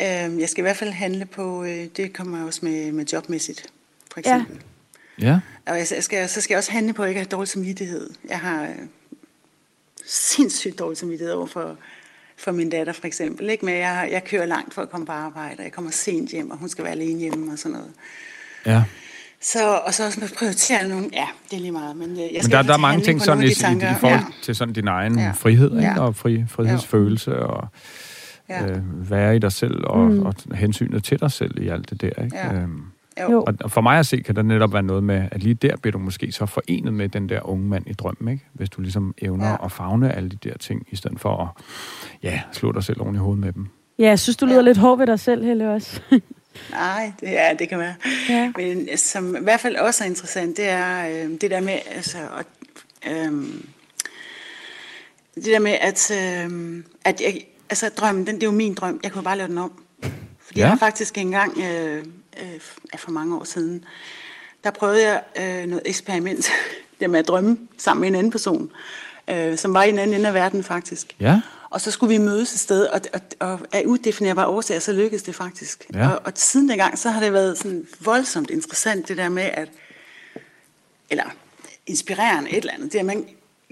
øhm, 0.02 0.40
jeg 0.40 0.50
skal 0.50 0.62
i 0.62 0.66
hvert 0.66 0.78
fald 0.78 0.90
handle 0.92 1.26
på, 1.26 1.64
øh, 1.64 1.86
det 1.98 2.14
kommer 2.14 2.46
også 2.46 2.60
med, 2.64 2.92
med 2.92 3.06
jobmæssigt, 3.06 3.66
for 4.14 4.22
Ja. 4.26 4.36
eksempel. 4.36 4.62
Ja. 5.22 5.40
Og 5.66 5.78
jeg 5.78 5.88
skal, 6.04 6.30
så 6.30 6.42
skal 6.42 6.54
jeg 6.54 6.58
også 6.58 6.72
handle 6.72 6.94
på 6.94 7.04
at 7.04 7.10
ikke 7.10 7.20
have 7.22 7.28
dårlig 7.30 7.48
samvittighed. 7.48 8.10
Jeg 8.30 8.40
har 8.40 8.64
øh, 8.64 8.70
sindssygt 10.06 10.80
dårlig 10.80 10.98
samvittighed 10.98 11.34
over 11.34 11.48
for, 11.48 11.78
for 12.38 12.52
min 12.52 12.70
datter, 12.70 12.94
for 12.94 13.08
eksempel. 13.08 13.50
Ikke? 13.50 13.66
Men 13.66 13.76
jeg, 13.76 14.08
jeg 14.12 14.24
kører 14.24 14.46
langt 14.46 14.74
for 14.74 14.82
at 14.82 14.90
komme 14.90 15.06
på 15.06 15.12
arbejde, 15.12 15.56
og 15.58 15.64
jeg 15.64 15.72
kommer 15.72 15.92
sent 15.92 16.30
hjem, 16.32 16.52
og 16.52 16.58
hun 16.58 16.70
skal 16.70 16.84
være 16.84 16.94
alene 16.94 17.20
hjemme 17.20 17.52
og 17.52 17.60
sådan 17.60 17.78
noget. 17.78 17.92
Ja. 18.66 18.84
Så, 19.44 19.78
og 19.86 19.94
så 19.94 20.06
også 20.06 20.20
med 20.20 20.28
at 20.30 20.36
prioritere 20.38 20.88
nogle... 20.88 21.10
Ja, 21.14 21.28
det 21.52 21.58
er 21.58 21.62
lige 21.62 21.72
meget, 21.72 21.96
men 21.96 22.12
øh, 22.12 22.18
jeg 22.18 22.30
skal 22.44 22.44
Men 22.44 22.52
der, 22.52 22.62
der 22.62 22.74
er 22.74 22.78
mange 22.78 23.02
ting 23.04 23.22
sådan 23.22 23.44
i, 23.44 23.48
i, 23.48 23.50
i 23.50 23.54
forhold 24.00 24.04
Ja. 24.20 24.24
til 24.44 24.56
sådan 24.56 24.74
din 24.74 24.88
egen 24.88 25.20
Ja. 25.20 25.32
frihed, 25.36 25.72
ikke? 25.72 25.84
Ja. 25.92 26.00
og 26.00 26.16
fri, 26.16 26.44
frihedsfølelse, 26.48 27.40
og 27.40 27.68
Ja. 28.50 28.66
øh, 28.66 29.12
være 29.12 29.36
i 29.36 29.40
dig 29.40 29.52
selv, 29.52 29.84
og, 29.88 30.00
Mm. 30.12 30.26
og 30.26 30.34
hensynet 30.56 31.04
til 31.04 31.20
dig 31.20 31.32
selv 31.32 31.62
i 31.62 31.68
alt 31.68 31.90
det 31.90 32.02
der. 32.02 32.24
Ikke? 32.24 32.38
Ja. 32.38 32.54
Øhm, 32.54 32.82
Jo. 33.22 33.32
Jo. 33.32 33.44
og 33.48 33.54
og 33.64 33.72
for 33.72 33.82
mig 33.82 34.00
at 34.00 34.06
se, 34.06 34.18
kan 34.18 34.36
der 34.36 34.42
netop 34.42 34.74
være 34.74 34.84
noget 34.84 35.04
med, 35.04 35.28
at 35.32 35.44
lige 35.44 35.54
der 35.54 35.78
bliver 35.78 35.92
du 35.92 35.98
måske 36.00 36.32
så 36.32 36.46
forenet 36.46 36.94
med 36.94 37.10
den 37.10 37.30
der 37.30 37.50
unge 37.50 37.68
mand 37.68 37.88
i 37.88 37.94
drømmen, 37.94 38.34
ikke? 38.34 38.46
Hvis 38.54 38.70
du 38.70 38.82
ligesom 38.82 39.14
evner 39.22 39.50
Ja. 39.50 39.66
at 39.66 39.72
fagne 39.72 40.16
alle 40.16 40.30
de 40.30 40.50
der 40.50 40.58
ting, 40.58 40.88
i 40.92 40.96
stedet 40.96 41.20
for 41.20 41.38
at 41.58 41.64
ja, 42.24 42.42
slå 42.52 42.72
dig 42.72 42.84
selv 42.84 43.02
oven 43.02 43.16
i 43.16 43.18
hovedet 43.18 43.40
med 43.46 43.54
dem. 43.54 43.68
ja, 44.00 44.08
jeg 44.08 44.20
synes, 44.20 44.38
du 44.38 44.46
lyder 44.46 44.56
Ja. 44.56 44.62
lidt 44.62 44.78
hård 44.78 44.98
ved 44.98 45.08
dig 45.08 45.20
selv, 45.20 45.46
Helle, 45.46 45.72
også. 45.74 46.02
Nej, 46.72 47.12
det, 47.20 47.28
ja, 47.32 47.56
det 47.60 47.70
kan 47.70 47.80
være. 47.80 47.96
ja. 48.30 48.52
Men 48.58 48.98
som 48.98 49.36
i 49.36 49.40
hvert 49.40 49.60
fald 49.60 49.76
også 49.76 50.04
er 50.04 50.08
interessant, 50.08 50.58
det 50.58 50.70
er 50.70 51.08
øh, 51.08 51.42
det 51.42 51.52
der 51.52 51.60
med, 51.62 51.80
altså, 51.86 52.18
at, 52.40 52.46
øh, 53.12 53.32
det 55.36 55.46
der 55.46 55.60
med, 55.60 55.72
at, 55.82 56.12
øh, 56.12 56.84
at 57.06 57.22
jeg, 57.22 57.42
altså 57.70 57.90
drømmen, 57.90 58.28
den, 58.28 58.36
det 58.36 58.44
er 58.44 58.48
jo 58.48 58.52
min 58.52 58.74
drøm, 58.74 59.00
jeg 59.04 59.12
kunne 59.12 59.24
bare 59.24 59.38
lave 59.38 59.48
den 59.48 59.58
om. 59.58 59.72
Fordi 60.40 60.60
Ja. 60.60 60.64
jeg 60.66 60.70
har 60.70 60.78
faktisk 60.78 61.18
engang, 61.18 61.58
øh, 61.58 62.04
øh, 62.42 62.60
for 62.98 63.12
mange 63.12 63.36
år 63.38 63.44
siden, 63.44 63.86
der 64.64 64.72
prøvede 64.72 65.04
jeg 65.08 65.22
øh, 65.40 65.66
noget 65.70 65.82
eksperiment, 65.86 66.50
det 67.00 67.10
med 67.10 67.20
at 67.20 67.28
drømme 67.28 67.58
sammen 67.78 68.02
med 68.02 68.08
en 68.10 68.16
anden 68.16 68.32
person, 68.32 68.72
øh, 69.28 69.58
som 69.58 69.74
var 69.74 69.84
i 69.84 69.90
en 69.90 70.00
anden 70.00 70.16
ende 70.16 70.28
af 70.28 70.34
verden 70.34 70.64
faktisk. 70.64 71.16
Ja, 71.20 71.42
Og 71.74 71.82
så 71.82 71.92
skulle 71.92 72.18
vi 72.18 72.26
mødes 72.26 72.54
et 72.54 72.60
sted, 72.60 72.86
og, 72.86 73.02
og, 73.14 73.22
og 73.40 73.60
af 73.72 73.84
udefinerbare 73.86 74.48
årsager, 74.48 74.80
så 74.80 74.94
lykkedes 74.94 75.24
det 75.24 75.36
faktisk. 75.36 75.86
Ja. 75.94 76.10
Og, 76.10 76.22
og 76.26 76.32
siden 76.36 76.70
dengang, 76.70 76.98
så 76.98 77.10
har 77.10 77.24
det 77.24 77.34
været 77.34 77.58
sådan 77.58 77.86
voldsomt 78.02 78.50
interessant, 78.50 79.08
det 79.08 79.18
der 79.18 79.30
med 79.30 79.44
at, 79.44 79.70
eller 81.10 81.24
inspirerende 81.88 82.50
et 82.50 82.58
eller 82.58 82.74
andet, 82.74 82.94
det 82.94 83.00
er, 83.00 83.04
man, 83.04 83.26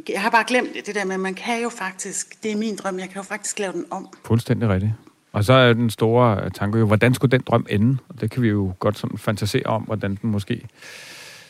jeg 0.09 0.21
har 0.21 0.29
bare 0.29 0.43
glemt 0.47 0.73
det, 0.73 0.85
det 0.85 0.95
der 0.95 1.05
med, 1.05 1.13
at 1.13 1.19
man 1.19 1.33
kan 1.33 1.61
jo 1.61 1.69
faktisk, 1.69 2.43
det 2.43 2.51
er 2.51 2.55
min 2.55 2.75
drøm, 2.75 2.99
jeg 2.99 3.09
kan 3.09 3.17
jo 3.17 3.23
faktisk 3.23 3.59
lave 3.59 3.73
den 3.73 3.85
om. 3.91 4.07
fuldstændig 4.25 4.69
rigtigt. 4.69 4.91
Og 5.31 5.43
så 5.43 5.53
er 5.53 5.73
den 5.73 5.89
store 5.89 6.49
tanke 6.49 6.79
jo, 6.79 6.85
hvordan 6.85 7.13
skulle 7.13 7.31
den 7.31 7.41
drøm 7.41 7.65
ende? 7.69 7.97
Og 8.09 8.21
det 8.21 8.31
kan 8.31 8.41
vi 8.41 8.47
jo 8.47 8.73
godt 8.79 8.97
sådan 8.97 9.17
fantasere 9.17 9.65
om, 9.65 9.81
hvordan 9.81 10.17
den 10.21 10.29
måske... 10.29 10.67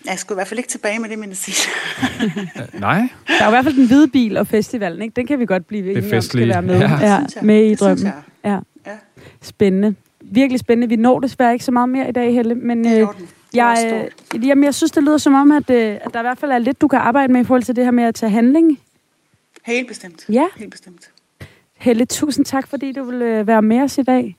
Jeg 0.05 0.19
skulle 0.19 0.35
i 0.35 0.37
hvert 0.37 0.47
fald 0.47 0.57
ikke 0.59 0.69
tilbage 0.69 0.99
med 0.99 1.09
det, 1.09 1.19
men 1.19 1.31
at 1.31 1.37
sige. 1.37 1.69
Øh, 2.23 2.37
nej, 2.81 3.07
Der 3.27 3.43
er 3.43 3.47
i 3.47 3.51
hvert 3.51 3.63
fald 3.63 3.75
den 3.75 3.87
hvide 3.87 4.07
bil 4.07 4.37
og 4.37 4.47
festivalen, 4.47 5.01
ikke? 5.01 5.13
Den 5.15 5.27
kan 5.27 5.39
vi 5.39 5.45
godt 5.45 5.67
blive 5.67 5.91
enige 5.91 6.15
om, 6.15 6.21
skal 6.21 6.47
være 6.47 6.61
med, 6.61 6.79
Ja. 6.79 6.99
ja, 7.01 7.41
med 7.41 7.65
i 7.65 7.69
Det 7.69 7.77
synes 7.77 7.79
drømmen. 7.79 8.05
jeg. 8.05 8.13
Ja. 8.85 8.91
Ja, 8.91 8.97
Spændende. 9.41 9.95
Virkelig 10.21 10.59
spændende. 10.59 10.89
Vi 10.89 10.95
når 10.95 11.19
desværre 11.19 11.53
ikke 11.53 11.65
så 11.65 11.71
meget 11.71 11.89
mere 11.89 12.09
i 12.09 12.11
dag, 12.11 12.33
Helle, 12.33 12.55
men 12.55 12.83
det 12.83 12.91
er 12.99 13.09
øh, 13.09 13.15
jeg, 13.53 13.77
stort. 13.89 14.35
øh, 14.41 14.47
jamen, 14.47 14.63
jeg 14.63 14.73
synes, 14.75 14.91
det 14.91 15.03
lyder 15.03 15.17
som 15.17 15.33
om, 15.33 15.51
at, 15.51 15.69
øh, 15.69 15.77
at 16.01 16.13
der 16.13 16.19
i 16.19 16.23
hvert 16.23 16.37
fald 16.37 16.51
er 16.51 16.57
lidt, 16.57 16.81
du 16.81 16.87
kan 16.87 16.99
arbejde 16.99 17.33
med 17.33 17.41
i 17.41 17.43
forhold 17.43 17.63
til 17.63 17.75
det 17.75 17.83
her 17.83 17.91
med 17.91 18.03
at 18.03 18.15
tage 18.15 18.29
handling. 18.29 18.79
Helt 19.65 19.87
bestemt. 19.87 20.25
Ja. 20.29 20.45
Helt 20.57 20.71
bestemt. 20.71 21.09
Helle, 21.77 22.05
tusind 22.05 22.45
tak, 22.45 22.67
fordi 22.67 22.91
du 22.91 23.03
vil 23.03 23.21
øh, 23.21 23.47
være 23.47 23.61
med 23.61 23.81
os 23.81 23.97
i 23.97 24.03
dag. 24.03 24.35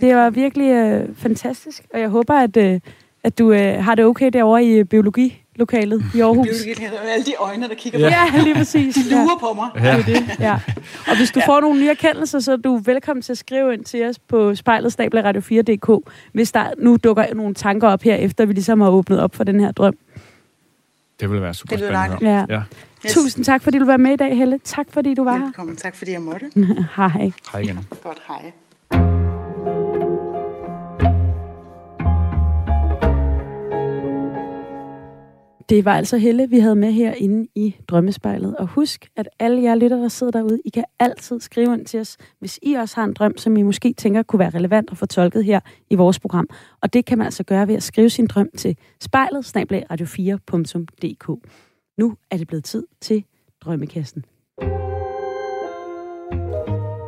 Det 0.00 0.16
var 0.16 0.30
virkelig 0.30 0.70
øh, 0.70 1.08
fantastisk, 1.16 1.82
og 1.94 2.00
jeg 2.00 2.08
håber, 2.08 2.34
at, 2.34 2.56
øh, 2.56 2.80
at 3.24 3.38
du 3.38 3.52
øh, 3.52 3.84
har 3.84 3.94
det 3.94 4.04
okay 4.04 4.30
derovre 4.32 4.64
i 4.64 4.70
øh, 4.78 4.84
biologilokalet 4.84 6.02
i 6.14 6.20
Aarhus. 6.26 6.46
Biologi, 6.46 6.74
det 6.74 6.84
er 6.84 7.12
alle 7.12 7.24
de 7.24 7.34
øjne, 7.38 7.68
der 7.68 7.74
kigger 7.74 7.98
på 7.98 8.02
Ja. 8.04 8.24
mig. 8.24 8.34
Ja, 8.38 8.42
lige 8.42 8.54
præcis. 8.54 8.94
De 8.94 9.10
lurer 9.10 9.38
på 9.40 9.52
mig. 9.54 9.68
Ja. 9.84 9.96
Det 9.96 10.16
er 10.16 10.20
det, 10.20 10.36
ja. 10.40 10.58
Og 11.08 11.16
hvis 11.16 11.30
du 11.30 11.40
får 11.46 11.60
nogle 11.60 11.80
nye 11.80 11.88
erkendelser, 11.88 12.40
så 12.40 12.52
er 12.52 12.56
du 12.56 12.76
velkommen 12.76 13.22
til 13.22 13.32
at 13.32 13.38
skrive 13.38 13.74
ind 13.74 13.84
til 13.84 14.04
os 14.08 14.18
på 14.18 14.54
spejlet 14.54 15.00
radio4.dk, 15.00 16.10
hvis 16.32 16.52
der 16.52 16.64
nu 16.78 16.96
dukker 17.04 17.34
nogle 17.34 17.54
tanker 17.54 17.88
op 17.88 18.02
her, 18.02 18.14
efter 18.14 18.46
vi 18.46 18.52
ligesom 18.52 18.80
har 18.80 18.90
åbnet 18.90 19.20
op 19.20 19.34
for 19.36 19.44
den 19.44 19.60
her 19.60 19.72
drøm. 19.72 19.94
det 21.20 21.30
ville 21.30 21.42
være 21.42 21.54
super 21.54 21.76
Det 21.76 21.86
spændende. 21.88 22.30
Ja. 22.30 22.44
Ja, 22.56 22.62
Yes. 23.06 23.12
Tusind 23.14 23.44
tak, 23.44 23.62
fordi 23.62 23.78
du 23.78 23.84
var 23.84 23.96
med 23.96 24.12
i 24.12 24.16
dag, 24.16 24.36
Helle. 24.36 24.58
Tak, 24.64 24.86
fordi 24.90 25.14
du 25.14 25.24
var 25.24 25.36
her. 25.36 25.44
Velkommen. 25.44 25.76
Tak 25.76 25.96
fordi 25.96 26.12
jeg 26.12 26.22
måtte. 26.22 26.46
Hej. 26.96 27.30
hej 27.52 27.60
igen. 27.60 27.78
Godt, 28.02 28.18
hej. 28.28 28.52
Det 35.70 35.84
var 35.84 35.96
altså 35.96 36.16
Helle, 36.16 36.50
vi 36.50 36.58
havde 36.58 36.76
med 36.76 36.92
herinde 36.92 37.48
i 37.54 37.76
Drømmespejlet. 37.88 38.56
Og 38.56 38.66
husk, 38.66 39.08
at 39.16 39.28
alle 39.38 39.62
jer 39.62 39.74
lytter, 39.74 39.96
der 39.96 40.08
sidder 40.08 40.30
derude, 40.30 40.60
I 40.64 40.68
kan 40.68 40.84
altid 40.98 41.40
skrive 41.40 41.74
ind 41.74 41.86
til 41.86 42.00
os, 42.00 42.16
hvis 42.38 42.58
I 42.62 42.74
også 42.74 42.96
har 42.96 43.04
en 43.04 43.12
drøm, 43.12 43.38
som 43.38 43.56
I 43.56 43.62
måske 43.62 43.94
tænker 43.98 44.22
kunne 44.22 44.38
være 44.38 44.50
relevant 44.50 44.90
at 44.90 44.98
få 44.98 45.06
tolket 45.06 45.44
her 45.44 45.60
i 45.90 45.94
vores 45.94 46.18
program. 46.20 46.48
Og 46.82 46.92
det 46.92 47.04
kan 47.04 47.18
man 47.18 47.24
altså 47.24 47.44
gøre 47.44 47.68
ved 47.68 47.74
at 47.74 47.82
skrive 47.82 48.10
sin 48.10 48.26
drøm 48.26 48.48
til 48.56 48.76
spejlet 49.00 49.56
radio4.dk. 49.56 51.48
Nu 51.98 52.14
er 52.30 52.36
det 52.36 52.46
blevet 52.46 52.64
tid 52.64 52.86
til 53.00 53.24
Drømmekassen. 53.64 54.24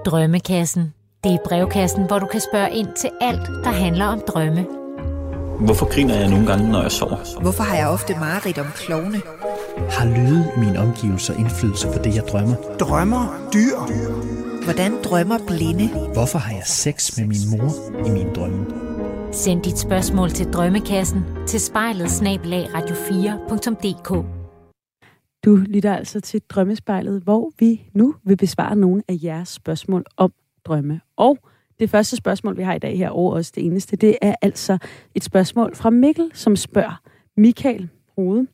Drømmekassen. 0.07 0.95
Det 1.25 1.33
er 1.33 1.39
brevkassen, 1.45 2.07
hvor 2.07 2.19
du 2.19 2.27
kan 2.27 2.41
spørge 2.41 2.77
ind 2.77 2.89
til 2.97 3.11
alt, 3.21 3.47
der 3.65 3.71
handler 3.71 4.05
om 4.05 4.21
drømme. 4.27 4.82
Hvorfor 5.61 5.93
griner 5.95 6.15
jeg 6.15 6.31
nogle 6.31 6.47
gange, 6.47 6.71
når 6.71 6.83
jeg 6.83 6.93
sover? 6.93 7.41
Hvorfor 7.41 7.63
har 7.63 7.77
jeg 7.77 7.89
ofte 7.89 8.15
mareridt 8.15 8.59
om 8.59 8.67
klovne? 8.75 9.23
Har 9.91 10.07
lyde 10.07 10.53
i 10.57 10.61
mine 10.61 10.79
omgivelser 10.79 11.35
indflydelse 11.35 11.87
på 11.87 11.99
det, 12.05 12.15
jeg 12.15 12.25
drømmer? 12.29 12.55
Drømmer 12.81 13.51
dyr. 13.55 13.77
Hvordan 14.65 14.93
drømmer 15.05 15.39
blinde? 15.47 15.89
Hvorfor 16.13 16.39
har 16.39 16.55
jeg 16.55 16.63
sex 16.67 17.19
med 17.19 17.27
min 17.27 17.51
mor 17.51 17.73
i 18.07 18.11
mine 18.11 18.35
drømme? 18.35 18.67
Send 19.33 19.63
dit 19.63 19.79
spørgsmål 19.79 20.31
til 20.31 20.47
Drømmekassen 20.53 21.25
til 21.47 21.61
spejlet 21.61 22.11
snablag 22.11 22.65
radio4.dk. 22.75 24.27
Du 25.45 25.57
lytter 25.57 25.95
altså 25.95 26.21
til 26.21 26.41
Drømmespejlet, 26.49 27.23
hvor 27.23 27.53
vi 27.59 27.91
nu 27.95 28.15
vil 28.25 28.37
besvare 28.37 28.77
nogle 28.77 29.03
af 29.09 29.19
jeres 29.23 29.49
spørgsmål 29.49 30.05
om 30.17 30.33
drømme. 30.65 31.01
Og 31.17 31.39
det 31.83 31.91
første 31.91 32.17
spørgsmål, 32.17 32.57
vi 32.57 32.63
har 32.63 32.75
i 32.75 32.79
dag 32.79 32.99
her, 32.99 33.11
og 33.11 33.27
også 33.27 33.53
det 33.55 33.67
eneste, 33.67 33.97
det 33.97 34.19
er 34.23 34.35
altså 34.43 34.79
et 35.15 35.25
spørgsmål 35.25 35.75
fra 35.75 35.91
Mikkel, 35.91 36.31
som 36.35 36.57
spørger 36.57 37.01
Michael 37.37 37.89
Rode. 38.19 38.47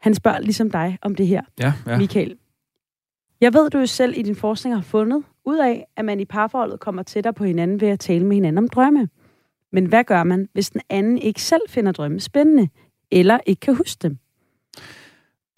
Han 0.00 0.14
spørger 0.14 0.40
ligesom 0.40 0.70
dig 0.70 0.98
om 1.02 1.14
det 1.14 1.26
her, 1.26 1.42
Ja, 1.60 1.72
ja. 1.86 1.98
Michael. 1.98 2.36
Jeg 3.40 3.54
ved, 3.54 3.70
du 3.70 3.78
jo 3.78 3.86
selv 3.86 4.18
i 4.18 4.22
din 4.22 4.36
forskning 4.36 4.76
har 4.76 4.82
fundet 4.82 5.24
ud 5.44 5.58
af, 5.58 5.86
at 5.96 6.04
man 6.04 6.20
i 6.20 6.24
parforholdet 6.24 6.80
kommer 6.80 7.02
tættere 7.02 7.34
på 7.34 7.44
hinanden 7.44 7.80
ved 7.80 7.88
at 7.88 8.00
tale 8.00 8.26
med 8.26 8.36
hinanden 8.36 8.58
om 8.58 8.68
drømme. 8.68 9.08
Men 9.72 9.86
hvad 9.86 10.04
gør 10.04 10.24
man, 10.24 10.48
hvis 10.52 10.70
den 10.70 10.80
anden 10.90 11.18
ikke 11.18 11.42
selv 11.42 11.62
finder 11.68 11.92
drømme 11.92 12.20
spændende, 12.20 12.68
eller 13.10 13.38
ikke 13.46 13.60
kan 13.60 13.74
huske 13.74 13.98
dem? 14.02 14.18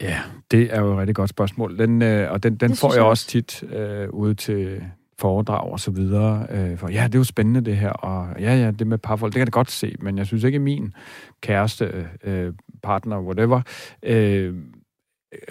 Ja, 0.00 0.18
det 0.50 0.74
er 0.74 0.80
jo 0.80 0.92
et 0.92 0.98
rigtig 0.98 1.16
godt 1.16 1.30
spørgsmål. 1.30 1.78
Den, 1.78 2.02
øh, 2.02 2.32
og 2.32 2.42
den, 2.42 2.56
den 2.56 2.70
Det 2.70 2.78
får 2.78 2.94
jeg 2.94 3.02
også 3.02 3.26
tit 3.26 3.62
øh, 3.62 4.08
ude 4.10 4.34
til 4.34 4.84
foredrag 5.18 5.72
og 5.72 5.80
så 5.80 5.90
videre. 5.90 6.46
Øh, 6.50 6.78
for 6.78 6.88
ja, 6.88 7.04
det 7.04 7.14
er 7.14 7.18
jo 7.18 7.24
spændende 7.24 7.60
det 7.60 7.76
her, 7.76 7.90
og 7.90 8.40
ja, 8.40 8.54
ja, 8.54 8.70
det 8.70 8.86
med 8.86 8.98
parforhold, 8.98 9.32
det 9.32 9.38
kan 9.38 9.46
jeg 9.46 9.52
godt 9.52 9.70
se, 9.70 9.94
men 10.00 10.18
jeg 10.18 10.26
synes 10.26 10.44
ikke, 10.44 10.56
at 10.56 10.62
min 10.62 10.92
kæreste, 11.40 11.84
øh, 11.84 12.46
øh, 12.46 12.52
partner, 12.82 13.20
whatever, 13.20 13.60
øh, 14.02 14.54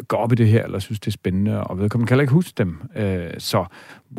går 0.07 0.17
op 0.17 0.31
i 0.31 0.35
det 0.35 0.47
her, 0.47 0.63
eller 0.63 0.79
synes, 0.79 0.99
det 0.99 1.07
er 1.07 1.11
spændende, 1.11 1.63
og 1.63 1.79
vedkommende 1.79 2.07
kan 2.07 2.13
heller 2.15 2.21
ikke 2.23 2.33
huske 2.33 2.53
dem. 2.57 2.81
Øh, 2.95 3.29
så 3.37 3.65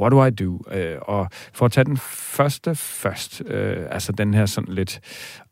what 0.00 0.12
do 0.12 0.24
I 0.24 0.30
do? 0.30 0.60
Øh, 0.72 0.96
og 1.02 1.28
for 1.52 1.66
at 1.66 1.72
tage 1.72 1.84
den 1.84 1.96
første 1.96 2.74
først, 2.74 3.42
øh, 3.46 3.76
altså 3.90 4.12
den 4.12 4.34
her 4.34 4.46
sådan 4.46 4.74
lidt, 4.74 5.00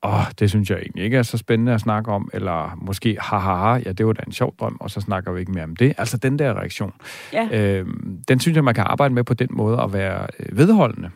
åh, 0.03 0.21
det 0.39 0.51
synes 0.51 0.71
jeg 0.71 0.79
egentlig 0.79 1.05
ikke 1.05 1.17
er 1.17 1.23
så 1.23 1.39
spændende 1.39 1.75
at 1.75 1.81
snakke 1.81 2.13
om, 2.13 2.31
eller 2.33 2.79
måske, 2.83 3.17
haha, 3.21 3.75
ja, 3.87 3.93
det 3.93 4.07
var 4.07 4.13
da 4.13 4.23
en 4.27 4.33
sjov 4.33 4.55
drøm, 4.61 4.77
og 4.81 4.91
så 4.91 5.01
snakker 5.01 5.33
vi 5.33 5.41
ikke 5.41 5.53
mere 5.53 5.65
om 5.65 5.77
det. 5.77 5.95
Altså 5.99 6.17
den 6.17 6.39
der 6.39 6.55
reaktion, 6.55 6.93
Ja. 7.33 7.49
øh, 7.53 7.87
den 8.29 8.41
synes 8.41 8.57
jeg, 8.57 8.65
man 8.65 8.75
kan 8.75 8.85
arbejde 8.87 9.15
med 9.15 9.25
på 9.25 9.35
den 9.35 9.49
måde 9.51 9.81
at 9.83 9.93
være 9.93 10.27
øh, 10.41 10.59
vedholdende. 10.59 11.11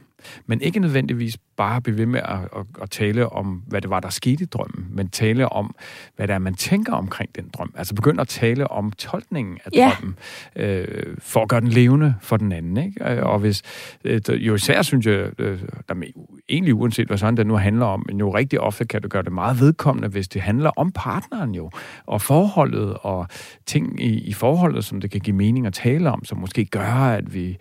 Men 0.47 0.61
ikke 0.61 0.81
nødvendigvis 0.81 1.37
bare 1.57 1.81
blive 1.81 1.99
ved 1.99 2.07
med 2.07 2.21
at, 2.25 2.39
at, 2.57 2.67
at 2.83 2.91
tale 2.91 3.29
om, 3.33 3.63
hvad 3.67 3.81
det 3.81 3.91
var, 3.91 4.01
der 4.01 4.09
skete 4.11 4.43
i 4.45 4.47
drømmen, 4.47 4.87
men 4.91 5.09
tale 5.09 5.49
om, 5.49 5.75
hvad 6.17 6.29
det 6.29 6.35
er, 6.35 6.39
man 6.39 6.55
tænker 6.55 6.93
omkring 6.93 7.31
den 7.37 7.51
drøm. 7.55 7.73
Altså 7.77 7.95
begynde 7.95 8.21
at 8.21 8.29
tale 8.29 8.71
om 8.71 8.93
tolkningen 8.93 9.59
af 9.65 9.71
Ja. 9.75 9.93
drømmen, 10.01 10.17
øh, 10.57 11.17
for 11.19 11.43
at 11.43 11.49
gøre 11.49 11.61
den 11.61 11.69
levende 11.69 12.15
for 12.21 12.37
den 12.37 12.53
anden. 12.53 12.77
Ikke? 12.77 13.05
Øh, 13.13 13.23
Og 13.27 13.39
hvis, 13.39 13.63
øh, 14.05 14.21
jo 14.29 14.55
især 14.55 14.83
synes 14.83 15.07
jeg, 15.07 15.31
øh, 15.41 15.61
der 15.89 15.95
med, 15.95 16.07
egentlig 16.49 16.75
uanset 16.75 17.07
hvad 17.07 17.19
sådan 17.19 17.37
det 17.37 17.47
nu 17.47 17.57
handler 17.57 17.87
om, 17.87 18.05
men 18.09 18.19
jo 18.19 18.35
rigtig 18.35 18.61
ofte 18.61 18.85
kan 18.85 19.03
du 19.03 19.09
gøre 19.09 19.23
det 19.23 19.33
meget 19.33 19.61
vedkommende, 19.61 20.09
hvis 20.09 20.29
det 20.29 20.43
handler 20.43 20.71
om 20.77 20.93
partneren 20.93 21.55
jo, 21.55 21.71
og 22.07 22.23
forholdet, 22.23 22.97
og 23.01 23.27
ting 23.67 24.03
i, 24.03 24.19
i 24.21 24.33
forholdet, 24.33 24.85
som 24.85 25.01
det 25.01 25.11
kan 25.11 25.21
give 25.21 25.37
mening 25.37 25.67
at 25.67 25.73
tale 25.75 26.11
om, 26.11 26.25
som 26.25 26.39
måske 26.39 26.65
gør, 26.65 26.87
at 26.93 27.35
vi 27.35 27.57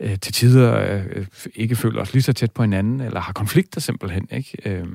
øh, 0.00 0.18
til 0.18 0.32
tider 0.32 1.00
øh, 1.14 1.26
ikke 1.54 1.76
føler 1.76 2.00
os 2.00 2.12
lige 2.12 2.22
så 2.22 2.32
tæt 2.32 2.52
på 2.52 2.62
hinanden, 2.62 3.00
eller 3.00 3.20
har 3.20 3.32
konflikter 3.32 3.80
simpelthen. 3.80 4.28
Ikke? 4.30 4.56
Øh, 4.64 4.86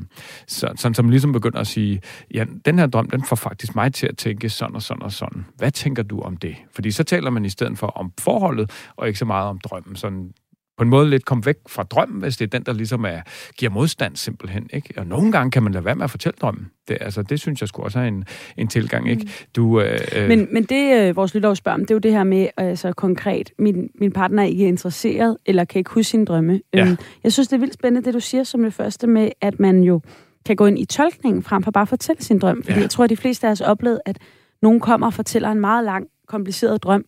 så, 0.47 0.71
sådan 0.75 0.95
som 0.95 1.09
ligesom 1.09 1.31
begynder 1.31 1.59
at 1.59 1.67
sige, 1.67 2.01
ja, 2.33 2.45
den 2.65 2.79
her 2.79 2.85
drøm, 2.85 3.09
den 3.09 3.23
får 3.23 3.35
faktisk 3.35 3.75
mig 3.75 3.93
til 3.93 4.07
at 4.07 4.17
tænke 4.17 4.49
sådan 4.49 4.75
og 4.75 4.81
sådan 4.81 5.03
og 5.03 5.11
sådan. 5.11 5.45
Hvad 5.57 5.71
tænker 5.71 6.03
du 6.03 6.21
om 6.21 6.37
det? 6.37 6.55
Fordi 6.71 6.91
så 6.91 7.03
taler 7.03 7.29
man 7.29 7.45
i 7.45 7.49
stedet 7.49 7.77
for 7.77 7.87
om 7.87 8.11
forholdet, 8.19 8.71
og 8.95 9.07
ikke 9.07 9.19
så 9.19 9.25
meget 9.25 9.49
om 9.49 9.59
drømmen. 9.59 9.95
Sådan 9.95 10.31
på 10.77 10.83
en 10.83 10.89
måde 10.89 11.09
lidt 11.09 11.25
komme 11.25 11.45
væk 11.45 11.55
fra 11.67 11.83
drømmen, 11.83 12.21
hvis 12.21 12.37
det 12.37 12.45
er 12.45 12.49
den, 12.57 12.63
der 12.65 12.73
ligesom 12.73 13.05
er, 13.05 13.21
giver 13.57 13.71
modstand 13.71 14.15
simpelthen. 14.15 14.69
Ikke? 14.73 14.93
Og 14.97 15.07
nogle 15.07 15.31
gange 15.31 15.51
kan 15.51 15.63
man 15.63 15.71
lade 15.73 15.85
være 15.85 15.95
med 15.95 16.03
at 16.03 16.11
fortælle 16.11 16.35
drømmen. 16.41 16.67
Det, 16.87 16.97
altså, 17.01 17.21
det 17.21 17.39
synes 17.39 17.61
jeg 17.61 17.69
skulle 17.69 17.85
også 17.85 17.99
have 17.99 18.07
en, 18.07 18.25
en 18.57 18.67
tilgang. 18.67 19.09
Ikke? 19.09 19.29
Du, 19.55 19.81
øh, 19.81 19.99
øh, 20.15 20.27
Men, 20.27 20.47
men 20.51 20.63
det, 20.63 21.07
øh, 21.09 21.15
vores 21.15 21.33
lytter 21.33 21.53
spørger 21.53 21.73
om, 21.73 21.81
det 21.81 21.91
er 21.91 21.95
jo 21.95 21.99
det 21.99 22.11
her 22.11 22.23
med, 22.23 22.47
altså 22.57 22.93
konkret, 22.93 23.51
min, 23.59 23.89
min 23.99 24.11
partner 24.11 24.43
er 24.43 24.47
ikke 24.47 24.67
interesseret, 24.67 25.37
eller 25.45 25.65
kan 25.65 25.79
ikke 25.79 25.91
huske 25.91 26.09
sine 26.09 26.25
drømme. 26.25 26.61
Ja. 26.73 26.85
Øhm, 26.85 26.97
jeg 27.23 27.33
synes, 27.33 27.47
det 27.47 27.55
er 27.55 27.59
vildt 27.59 27.73
spændende, 27.73 28.05
det 28.05 28.13
du 28.13 28.19
siger 28.19 28.43
som 28.43 28.63
det 28.63 28.73
første 28.73 29.07
med, 29.07 29.29
at 29.41 29.59
man 29.59 29.83
jo 29.83 30.01
kan 30.45 30.55
gå 30.55 30.65
ind 30.65 30.79
i 30.79 30.85
tolkningen, 30.85 31.43
frem 31.43 31.63
for 31.63 31.71
bare 31.71 31.81
at 31.81 31.87
fortælle 31.89 32.21
sin 32.21 32.39
drøm. 32.39 32.63
Fordi 32.63 32.75
Ja. 32.75 32.81
jeg 32.81 32.89
tror, 32.89 33.03
at 33.03 33.09
de 33.09 33.17
fleste 33.17 33.47
af 33.47 33.51
os 33.51 33.59
har 33.59 33.65
oplevet, 33.65 33.99
at 34.05 34.17
nogen 34.61 34.79
kommer 34.79 35.07
og 35.07 35.13
fortæller 35.13 35.49
en 35.49 35.59
meget 35.59 35.85
lang, 35.85 36.07
kompliceret 36.27 36.83
drøm, 36.83 37.05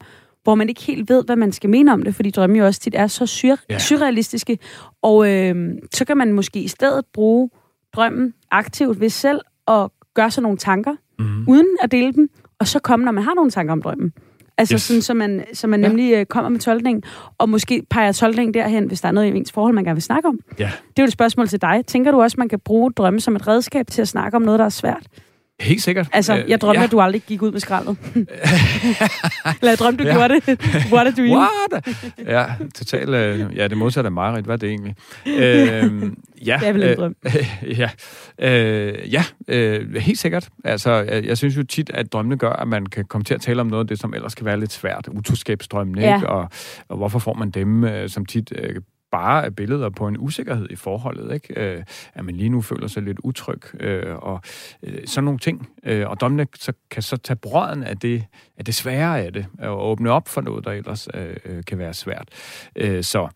hvor 0.48 0.56
man 0.56 0.70
ikke 0.70 0.82
helt 0.82 1.10
ved, 1.10 1.24
hvad 1.26 1.36
man 1.36 1.52
skal 1.52 1.70
mene 1.70 1.94
om 1.94 2.02
det, 2.02 2.16
fordi 2.16 2.30
drømme 2.30 2.58
jo 2.58 2.66
også 2.66 2.80
tit 2.80 2.96
er 2.96 3.08
så 3.08 3.24
syr- 3.26 3.66
Ja. 3.70 3.80
surrealistiske. 3.80 4.60
Og 5.02 5.32
øh, 5.34 5.56
så 5.94 6.06
kan 6.06 6.18
man 6.18 6.34
måske 6.34 6.60
i 6.60 6.68
stedet 6.68 7.06
bruge 7.14 7.50
drømmen 7.96 8.34
aktivt 8.52 9.00
ved 9.00 9.10
selv 9.10 9.42
at 9.68 9.88
gøre 10.14 10.32
sig 10.32 10.44
nogle 10.44 10.58
tanker, 10.58 10.96
mm, 11.20 11.46
uden 11.48 11.66
at 11.82 11.92
dele 11.92 12.14
dem, 12.14 12.30
og 12.60 12.68
så 12.68 12.80
komme, 12.80 13.06
når 13.06 13.12
man 13.12 13.24
har 13.24 13.34
nogle 13.34 13.52
tanker 13.52 13.72
om 13.72 13.82
drømmen. 13.82 14.14
Altså 14.58 14.74
Yes. 14.76 14.82
sådan, 14.82 15.02
så 15.02 15.14
man, 15.14 15.44
så 15.54 15.68
man 15.68 15.82
Ja. 15.82 15.88
nemlig 15.88 16.14
øh, 16.14 16.26
kommer 16.26 16.50
med 16.50 16.60
tolkningen, 16.60 17.04
og 17.38 17.50
måske 17.50 17.84
peger 17.90 18.12
tolkningen 18.12 18.54
derhen, 18.54 18.84
hvis 18.88 19.02
der 19.02 19.08
er 19.08 19.12
noget 19.12 19.28
i 19.34 19.38
ens 19.38 19.52
forhold, 19.52 19.76
man 19.76 19.84
gerne 19.84 19.96
vil 19.96 20.04
snakke 20.04 20.28
om. 20.30 20.40
ja. 20.60 20.72
Det 20.90 21.00
er 21.00 21.04
jo 21.04 21.06
et 21.06 21.12
spørgsmål 21.12 21.48
til 21.48 21.62
dig. 21.62 21.84
Tænker 21.88 22.12
du 22.12 22.22
også, 22.22 22.36
man 22.40 22.50
kan 22.50 22.60
bruge 22.60 22.92
drømme 22.92 23.20
som 23.20 23.36
et 23.36 23.48
redskab 23.48 23.88
til 23.88 24.02
at 24.02 24.08
snakke 24.08 24.36
om 24.36 24.42
noget, 24.42 24.60
der 24.60 24.66
er 24.66 24.70
svært? 24.70 25.08
Helt 25.60 25.82
sikkert. 25.84 26.08
Altså, 26.14 26.38
Øh, 26.38 26.50
jeg 26.50 26.62
drømte, 26.62 26.80
ja. 26.80 26.84
at 26.86 26.92
du 26.92 27.02
aldrig 27.02 27.22
gik 27.22 27.42
ud 27.42 27.52
med 27.52 27.60
skraldet. 27.60 27.98
Eller 28.16 29.70
jeg 29.72 29.78
drømte, 29.80 30.04
du 30.04 30.08
Ja. 30.10 30.16
gjorde 30.16 30.34
det. 30.34 30.60
What 30.94 31.08
a 31.08 31.12
dream. 31.12 31.38
What? 31.38 31.88
Ja, 32.28 32.46
totalt. 32.76 33.10
Øh, 33.10 33.46
ja, 33.58 33.68
det 33.68 33.78
modsatte 33.78 34.08
af 34.08 34.12
Marit. 34.12 34.46
Hvad 34.46 34.54
er 34.56 34.58
det 34.58 34.70
egentlig? 34.70 34.96
Øh, 35.28 36.12
ja, 36.46 36.58
Det 36.60 36.68
er 36.68 36.72
vel 36.74 36.84
en 36.84 36.98
drøm. 36.98 37.16
Øh, 37.26 37.80
ja, 37.80 37.90
øh, 38.40 39.14
ja 39.14 39.24
øh, 39.48 39.96
helt 39.96 40.20
sikkert. 40.20 40.50
Altså, 40.64 40.92
jeg, 40.94 41.26
jeg 41.26 41.38
synes 41.38 41.58
jo 41.58 41.64
tit, 41.64 41.90
at 41.94 42.14
drømmene 42.14 42.38
gør, 42.38 42.52
at 42.52 42.68
man 42.68 42.86
kan 42.86 43.06
komme 43.06 43.26
til 43.26 43.34
at 43.34 43.42
tale 43.42 43.62
om 43.62 43.68
noget 43.68 43.84
af 43.84 43.88
det, 43.88 44.00
som 44.00 44.14
ellers 44.14 44.36
kan 44.36 44.46
være 44.46 44.60
lidt 44.60 44.72
svært. 44.74 45.08
Utroskabsdrømmene, 45.12 46.02
Ja. 46.02 46.16
ikke? 46.16 46.30
Og, 46.30 46.50
og 46.90 46.98
hvorfor 46.98 47.20
får 47.20 47.34
man 47.34 47.50
dem, 47.50 47.84
øh, 47.84 48.10
som 48.10 48.26
tit 48.26 48.54
øh, 48.56 48.76
bare 49.12 49.46
er 49.46 49.50
billeder 49.50 49.90
på 49.90 50.08
en 50.08 50.18
usikkerhed 50.20 50.68
i 50.70 50.76
forholdet, 50.76 51.34
ikke? 51.34 51.62
Øh, 51.62 51.84
at 52.14 52.26
man 52.26 52.36
lige 52.36 52.50
nu 52.50 52.62
føler 52.62 52.88
sig 52.88 53.04
lidt 53.04 53.20
utryg, 53.24 53.82
øh, 53.82 54.16
og 54.16 54.42
øh, 54.84 55.08
sådan 55.08 55.26
nogle 55.26 55.40
ting. 55.40 55.70
Øh, 55.84 56.10
og 56.10 56.22
dommene 56.22 56.48
så, 56.56 56.74
kan 56.92 57.02
så 57.02 57.18
tage 57.18 57.38
brøden 57.38 57.84
af 57.84 57.98
det, 57.98 58.26
af 58.58 58.66
det 58.66 58.76
svære 58.76 59.22
af 59.22 59.34
det, 59.34 59.46
og 59.60 59.90
åbne 59.90 60.12
op 60.12 60.28
for 60.28 60.42
noget, 60.42 60.66
der 60.66 60.72
ellers 60.72 61.08
øh, 61.14 61.36
øh, 61.46 61.64
kan 61.64 61.78
være 61.80 61.94
svært. 61.94 62.28
Øh, 62.76 63.04
så, 63.04 63.28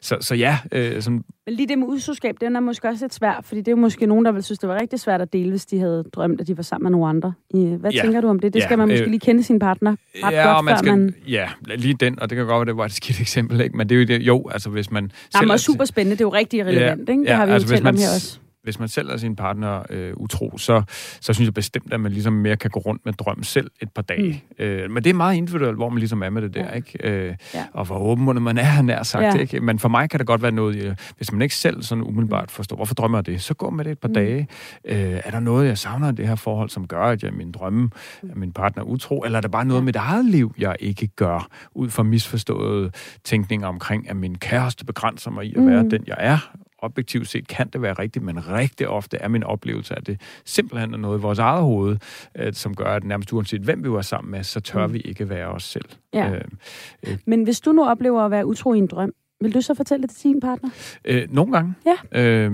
så, 0.00 0.16
så 0.20 0.34
ja, 0.34 0.58
øh, 0.72 1.02
sådan, 1.02 1.24
Men 1.46 1.54
lige 1.54 1.68
det 1.68 1.78
med 1.78 1.86
utroskab, 1.86 2.34
den 2.40 2.56
er 2.56 2.60
måske 2.60 2.88
også 2.88 3.04
lidt 3.04 3.14
svært, 3.14 3.44
fordi 3.44 3.60
det 3.60 3.72
er 3.72 3.76
måske 3.76 4.06
nogen, 4.06 4.24
der 4.24 4.32
vil 4.32 4.42
synes, 4.42 4.58
det 4.58 4.68
var 4.68 4.80
rigtig 4.80 5.00
svært 5.00 5.20
at 5.20 5.32
dele, 5.32 5.50
hvis 5.50 5.66
de 5.66 5.78
havde 5.78 6.04
drømt, 6.14 6.40
at 6.40 6.46
de 6.46 6.56
var 6.56 6.62
sammen 6.62 6.84
med 6.84 6.90
nogle 6.90 7.08
andre. 7.08 7.32
Hvad 7.78 7.90
Ja. 7.90 8.00
tænker 8.02 8.20
du 8.20 8.28
om 8.28 8.38
det? 8.40 8.54
Det 8.54 8.60
Ja, 8.60 8.64
skal 8.64 8.78
man 8.78 8.88
måske 8.88 9.04
øh, 9.04 9.10
lige 9.10 9.20
kende 9.20 9.42
sin 9.42 9.58
partner 9.58 9.96
ret 10.14 10.32
ja, 10.34 10.42
godt, 10.46 10.56
og 10.56 10.64
man 10.64 10.78
skal, 10.78 10.98
man... 10.98 11.14
Ja, 11.28 11.48
lige 11.66 11.94
den, 11.94 12.18
og 12.20 12.30
det 12.30 12.36
kan 12.36 12.46
godt 12.46 12.56
være, 12.58 12.64
det 12.66 12.76
var 12.76 12.84
et 12.84 12.92
skidt 12.92 13.20
eksempel, 13.20 13.60
ikke? 13.60 13.76
men 13.76 13.88
det 13.88 13.94
er 13.94 13.98
jo 14.00 14.06
det, 14.06 14.22
jo, 14.26 14.48
altså 14.52 14.70
hvis 14.70 14.90
man... 14.90 15.02
Nej, 15.02 15.10
selv 15.32 15.44
men 15.44 15.50
er- 15.50 15.56
super 15.56 15.84
spændende. 15.84 16.16
Det 16.16 16.20
er 16.20 16.24
jo 16.24 16.32
rigtig 16.32 16.66
relevant, 16.66 17.08
ikke? 17.08 17.22
Det 17.22 17.28
ja, 17.28 17.36
har 17.36 17.46
vi 17.46 17.52
altså, 17.52 17.68
jo 17.68 17.76
talt 17.76 17.88
om 17.88 17.96
her 17.96 18.08
også. 18.14 18.38
Hvis 18.62 18.78
man 18.78 18.88
selv 18.88 19.10
er 19.10 19.16
sin 19.16 19.36
partner 19.36 19.82
øh, 19.90 20.12
utro, 20.16 20.58
så, 20.58 20.82
så 21.20 21.32
synes 21.32 21.46
jeg 21.46 21.54
bestemt, 21.54 21.92
at 21.92 22.00
man 22.00 22.12
ligesom 22.12 22.32
mere 22.32 22.56
kan 22.56 22.70
gå 22.70 22.80
rundt 22.80 23.04
med 23.04 23.12
drøm 23.12 23.42
selv 23.42 23.70
et 23.80 23.88
par 23.94 24.02
dage. 24.02 24.44
Mm. 24.58 24.64
Øh, 24.64 24.90
men 24.90 25.04
det 25.04 25.10
er 25.10 25.14
meget 25.14 25.36
individuelt, 25.36 25.76
hvor 25.76 25.88
man 25.88 25.98
ligesom 25.98 26.22
er 26.22 26.30
med 26.30 26.42
det 26.42 26.54
der, 26.54 26.64
Ja. 26.64 26.70
ikke? 26.72 26.98
Øh, 27.08 27.34
Ja. 27.54 27.64
Og 27.72 27.84
hvor 27.84 27.98
åben 27.98 28.42
man 28.42 28.58
er, 28.58 28.82
nær 28.82 29.02
sagt, 29.02 29.24
Ja. 29.24 29.34
ikke? 29.40 29.60
Men 29.60 29.78
for 29.78 29.88
mig 29.88 30.10
kan 30.10 30.18
det 30.18 30.26
godt 30.26 30.42
være 30.42 30.52
noget, 30.52 30.98
hvis 31.16 31.32
man 31.32 31.42
ikke 31.42 31.54
selv 31.54 31.82
sådan 31.82 32.04
umiddelbart 32.04 32.50
forstår, 32.50 32.76
hvorfor 32.76 32.94
drømmer 32.94 33.18
jeg 33.18 33.26
det, 33.26 33.42
så 33.42 33.54
gå 33.54 33.70
med 33.70 33.84
det 33.84 33.90
et 33.90 33.98
par 33.98 34.08
Mm. 34.08 34.14
dage. 34.14 34.48
Øh, 34.84 35.20
er 35.24 35.30
der 35.30 35.40
noget, 35.40 35.66
jeg 35.68 35.78
savner 35.78 36.12
i 36.12 36.14
det 36.14 36.28
her 36.28 36.34
forhold, 36.34 36.70
som 36.70 36.86
gør, 36.86 37.02
at 37.04 37.22
jeg 37.22 37.32
min 37.32 37.52
drømme, 37.52 37.90
at 38.30 38.36
min 38.36 38.52
partner 38.52 38.82
er 38.82 38.86
utro, 38.86 39.20
eller 39.24 39.36
er 39.38 39.40
der 39.40 39.48
bare 39.48 39.64
noget 39.64 39.80
Ja. 39.80 39.82
med 39.82 39.86
mit 39.86 39.96
eget 39.96 40.24
liv, 40.24 40.54
jeg 40.58 40.76
ikke 40.80 41.06
gør, 41.06 41.48
ud 41.74 41.90
fra 41.90 42.02
misforståede 42.02 42.90
tænkninger 43.24 43.66
omkring, 43.68 44.10
at 44.10 44.16
min 44.16 44.38
kæreste 44.38 44.84
begrænser 44.84 45.30
mig 45.30 45.44
i 45.46 45.54
at 45.56 45.66
være 45.66 45.82
Mm. 45.82 45.90
den, 45.90 46.04
jeg 46.06 46.16
er, 46.18 46.38
objektivt 46.82 47.28
set 47.28 47.48
kan 47.48 47.68
det 47.68 47.82
være 47.82 47.92
rigtigt, 47.92 48.24
men 48.24 48.48
rigtig 48.48 48.88
ofte 48.88 49.16
er 49.16 49.28
min 49.28 49.42
oplevelse, 49.44 49.94
at 49.94 50.06
det 50.06 50.20
simpelthen 50.44 50.94
er 50.94 50.98
noget 50.98 51.18
i 51.18 51.22
vores 51.22 51.38
eget 51.38 51.62
hoved, 51.62 51.96
øh, 52.38 52.52
som 52.54 52.74
gør, 52.74 52.84
at 52.84 53.04
nærmest 53.04 53.32
uanset 53.32 53.60
hvem 53.60 53.84
vi 53.84 53.90
var 53.90 54.02
sammen 54.02 54.30
med, 54.30 54.42
så 54.42 54.60
tør 54.60 54.86
Mm. 54.86 54.92
vi 54.92 54.98
ikke 54.98 55.28
være 55.28 55.46
os 55.48 55.62
selv. 55.64 55.84
Ja. 56.14 56.30
Øh, 56.34 57.16
Men 57.26 57.42
hvis 57.42 57.60
du 57.60 57.72
nu 57.72 57.84
oplever 57.86 58.22
at 58.22 58.30
være 58.30 58.46
utro 58.46 58.74
i 58.74 58.78
en 58.78 58.86
drøm, 58.86 59.12
vil 59.42 59.54
du 59.54 59.60
så 59.60 59.74
fortælle 59.74 60.02
det 60.02 60.10
til 60.10 60.30
din 60.30 60.40
partner? 60.40 60.70
øh, 61.04 61.22
nogle 61.30 61.52
gange. 61.52 61.74
Ja. 62.12 62.20
Øh, 62.22 62.52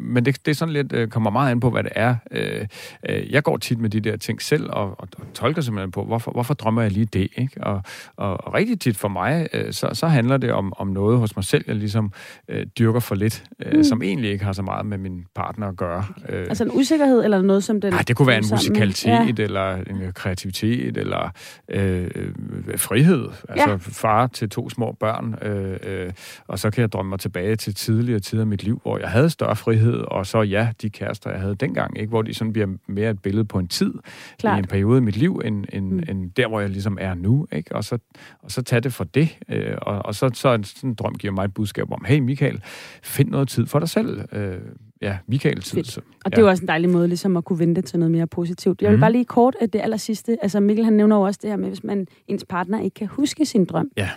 men 0.00 0.24
det, 0.24 0.46
det 0.46 0.50
er 0.50 0.54
sådan 0.54 0.72
lidt, 0.74 0.92
øh, 0.92 1.08
kommer 1.08 1.30
meget 1.30 1.50
an 1.50 1.60
på, 1.60 1.70
hvad 1.70 1.82
det 1.82 1.92
er. 1.94 2.16
Øh, 2.30 2.66
øh, 3.08 3.32
jeg 3.32 3.42
går 3.42 3.56
tit 3.56 3.78
med 3.78 3.90
de 3.90 4.00
der 4.00 4.16
ting 4.16 4.42
selv, 4.42 4.70
og, 4.70 5.00
og, 5.00 5.08
og 5.18 5.32
tolker 5.34 5.62
simpelthen 5.62 5.90
på, 5.90 6.04
hvorfor, 6.04 6.30
hvorfor 6.30 6.54
drømmer 6.54 6.82
jeg 6.82 6.90
lige 6.90 7.06
det? 7.06 7.28
Ikke? 7.36 7.64
Og, 7.64 7.82
og, 8.16 8.44
og 8.46 8.54
rigtig 8.54 8.80
tit 8.80 8.96
for 8.96 9.08
mig, 9.08 9.48
øh, 9.52 9.72
så, 9.72 9.90
så 9.92 10.06
handler 10.06 10.36
det 10.36 10.52
om, 10.52 10.72
om 10.76 10.86
noget 10.88 11.18
hos 11.18 11.36
mig 11.36 11.44
selv, 11.44 11.64
jeg 11.66 11.76
ligesom 11.76 12.12
øh, 12.48 12.66
dyrker 12.78 13.00
for 13.00 13.14
lidt, 13.14 13.44
øh, 13.66 13.76
Mm. 13.76 13.84
som 13.84 14.02
egentlig 14.02 14.30
ikke 14.30 14.44
har 14.44 14.52
så 14.52 14.62
meget 14.62 14.86
med 14.86 14.98
min 14.98 15.24
partner 15.34 15.68
at 15.68 15.76
gøre. 15.76 16.04
Øh, 16.28 16.46
Altså 16.48 16.64
en 16.64 16.70
usikkerhed, 16.72 17.24
eller 17.24 17.42
noget, 17.42 17.64
som 17.64 17.80
den... 17.80 17.92
Nej, 17.92 18.02
det 18.08 18.16
kunne 18.16 18.28
være 18.28 18.36
en 18.38 18.44
sammen 18.44 18.58
musikalitet, 18.58 19.38
ja. 19.38 19.44
eller 19.44 19.74
en 19.74 20.12
kreativitet, 20.14 20.96
eller 20.96 21.30
øh, 21.68 22.10
øh, 22.14 22.32
frihed. 22.78 23.28
Altså 23.48 23.70
ja. 23.70 23.76
far 23.80 24.26
til 24.26 24.48
to 24.50 24.70
små 24.70 24.96
børn. 25.00 25.34
Øh, 25.42 25.76
øh, 25.86 26.10
og 26.46 26.58
så 26.58 26.70
kan 26.70 26.80
jeg 26.80 26.92
drømme 26.92 27.08
mig 27.08 27.18
tilbage 27.20 27.56
til 27.56 27.74
tidligere 27.74 28.20
tider 28.20 28.40
af 28.42 28.46
mit 28.46 28.62
liv, 28.62 28.78
hvor 28.82 28.98
jeg 28.98 29.08
havde 29.08 29.30
større 29.30 29.56
frihed, 29.56 29.94
og 29.98 30.26
så 30.26 30.42
ja, 30.42 30.68
de 30.82 30.90
kærester, 30.90 31.30
jeg 31.30 31.40
havde 31.40 31.54
dengang, 31.54 31.98
ikke? 31.98 32.08
hvor 32.08 32.22
de 32.22 32.34
sådan 32.34 32.52
bliver 32.52 32.68
mere 32.88 33.10
et 33.10 33.22
billede 33.22 33.44
på 33.44 33.58
en 33.58 33.68
tid, 33.68 33.94
Klart. 34.38 34.58
i 34.58 34.58
en 34.58 34.64
periode 34.66 34.98
i 34.98 35.00
mit 35.00 35.16
liv, 35.16 35.40
end, 35.44 35.64
end, 35.72 35.86
Mm. 35.86 35.92
mm. 35.96 36.02
end 36.08 36.30
der, 36.30 36.48
hvor 36.48 36.60
jeg 36.60 36.70
ligesom 36.70 36.98
er 37.00 37.14
nu. 37.14 37.46
Ikke? 37.52 37.74
Og, 37.74 37.84
så, 37.84 37.98
og 38.42 38.50
så 38.50 38.62
tage 38.62 38.80
det 38.80 38.92
for 38.92 39.04
det. 39.04 39.38
Øh, 39.48 39.74
og, 39.82 40.06
og 40.06 40.14
så, 40.14 40.30
så 40.34 40.54
en 40.54 40.64
sådan 40.64 40.90
en 40.90 40.94
drøm 40.94 41.14
giver 41.14 41.32
mig 41.32 41.44
et 41.44 41.54
budskab 41.54 41.92
om, 41.92 42.04
hey 42.06 42.18
Michael, 42.18 42.60
find 43.02 43.28
noget 43.30 43.48
tid 43.48 43.66
for 43.66 43.78
dig 43.78 43.88
selv. 43.88 44.20
Øh, 44.32 44.54
ja, 45.02 45.18
Michael-tid. 45.28 45.78
Fedt. 45.78 45.86
Så, 45.86 46.00
Og 46.24 46.30
det 46.30 46.38
er 46.38 46.42
jo 46.42 46.48
også 46.48 46.62
en 46.62 46.68
dejlig 46.68 46.90
måde 46.90 47.08
ligesom 47.08 47.36
at 47.36 47.44
kunne 47.44 47.58
vente 47.58 47.82
til 47.82 47.98
noget 47.98 48.10
mere 48.12 48.26
positivt. 48.26 48.82
Jeg 48.82 48.90
vil 48.90 48.96
Mhm. 48.96 49.00
bare 49.00 49.12
lige 49.12 49.24
kort, 49.24 49.56
at 49.60 49.72
det 49.72 49.80
aller 49.80 49.96
sidste, 49.96 50.36
altså 50.42 50.60
Mikkel 50.60 50.84
han 50.84 50.92
nævner 50.94 51.16
jo 51.16 51.22
også 51.22 51.38
det 51.42 51.50
her 51.50 51.56
med, 51.56 51.68
hvis 51.68 51.84
man 51.84 52.06
ens 52.28 52.44
partner 52.48 52.80
ikke 52.80 52.94
kan 52.94 53.06
huske 53.06 53.46
sin 53.46 53.64
drøm. 53.64 53.90
Ja. 53.96 54.10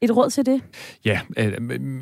Et 0.00 0.16
råd 0.16 0.30
til 0.30 0.46
det? 0.46 0.62
Ja, 1.04 1.20
øh, 1.36 1.52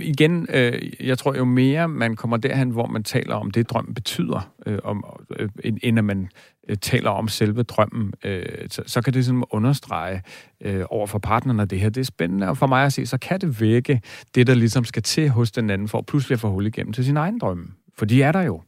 igen, 0.01 0.47
øh, 0.51 0.93
jeg 1.01 1.19
tror 1.19 1.35
jo 1.35 1.45
mere 1.45 1.89
man 1.89 2.17
kommer 2.17 2.37
derhen, 2.37 2.71
hvor 2.71 2.87
man 2.87 3.03
taler 3.03 3.35
om 3.35 3.51
det, 3.51 3.71
drømmen 3.71 3.95
betyder, 3.95 4.53
øh, 4.67 4.79
om, 4.85 5.05
øh, 5.39 5.49
end 5.83 5.99
at 5.99 6.05
man 6.05 6.29
øh, 6.69 6.77
taler 6.77 7.11
om 7.11 7.29
selve 7.29 7.63
drømmen, 7.63 8.13
øh, 8.25 8.45
så, 8.71 8.83
så 8.87 9.03
kan 9.03 9.13
det 9.13 9.25
sådan 9.25 9.45
understrege 9.51 10.23
øh, 10.61 10.85
over 10.91 11.07
for 11.07 11.19
partneren, 11.19 11.61
at 11.61 11.71
det 11.71 11.81
her 11.81 11.89
det 11.89 12.01
er 12.01 12.05
spændende, 12.05 12.49
og 12.49 12.57
for 12.57 12.67
mig 12.67 12.85
at 12.85 12.93
se, 12.93 13.07
så 13.07 13.19
kan 13.19 13.41
det 13.41 13.61
vække 13.61 14.01
det, 14.35 14.47
der 14.47 14.55
ligesom 14.55 14.85
skal 14.85 15.03
til 15.03 15.29
hos 15.29 15.51
den 15.53 15.71
anden, 15.71 15.89
for 15.89 16.03
pludselig 16.03 16.35
at 16.35 16.41
få 16.41 16.51
hul 16.51 16.67
igennem 16.67 16.93
til 16.93 17.05
sin 17.05 17.17
egen 17.17 17.39
drømme. 17.39 17.67
For 17.95 18.05
de 18.05 18.23
er 18.23 18.33
der 18.33 18.43
jo. 18.43 18.63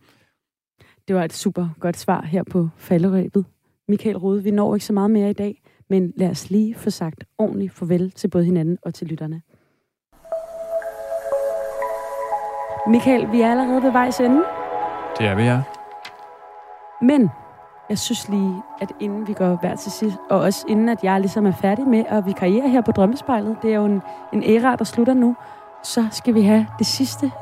Det 1.08 1.16
var 1.16 1.24
et 1.24 1.32
super 1.32 1.68
godt 1.80 1.96
svar 1.96 2.24
her 2.24 2.42
på 2.50 2.68
falderæbet. 2.76 3.44
Michael 3.88 4.16
Rode, 4.16 4.42
vi 4.42 4.50
når 4.50 4.74
ikke 4.74 4.86
så 4.86 4.92
meget 4.92 5.10
mere 5.10 5.30
i 5.30 5.32
dag, 5.32 5.62
Men 5.90 6.12
lad 6.16 6.30
os 6.30 6.50
lige 6.50 6.74
få 6.74 6.90
sagt 6.90 7.24
ordentligt 7.38 7.72
farvel 7.72 8.10
til 8.10 8.28
både 8.28 8.44
hinanden 8.44 8.78
og 8.82 8.94
til 8.94 9.06
lytterne. 9.06 9.42
Michael, 12.86 13.32
vi 13.32 13.40
er 13.40 13.50
allerede 13.50 13.82
ved 13.82 13.92
vejs 13.92 14.20
ende. 14.20 14.42
Det 15.18 15.26
er 15.26 15.34
vi, 15.34 15.42
ja. 15.42 15.62
Men 17.02 17.30
jeg 17.88 17.98
synes 17.98 18.28
lige, 18.28 18.62
at 18.80 18.92
inden 19.00 19.28
vi 19.28 19.32
går 19.32 19.56
hver 19.60 19.76
til 19.76 19.92
sidst, 19.92 20.16
og 20.30 20.40
også 20.40 20.64
inden 20.68 20.88
at 20.88 21.04
jeg 21.04 21.20
ligesom 21.20 21.46
er 21.46 21.52
færdig 21.52 21.86
med 21.86 22.04
at 22.08 22.26
vikariere 22.26 22.68
her 22.68 22.80
på 22.80 22.92
Drømmespejlet, 22.92 23.56
det 23.62 23.70
er 23.70 23.76
jo 23.76 23.84
en, 23.84 24.00
en 24.32 24.42
æra, 24.42 24.76
der 24.76 24.84
slutter 24.84 25.14
nu, 25.14 25.36
så 25.82 26.06
skal 26.10 26.34
vi 26.34 26.42
have 26.42 26.66
det 26.78 26.86
sidste 26.86 27.32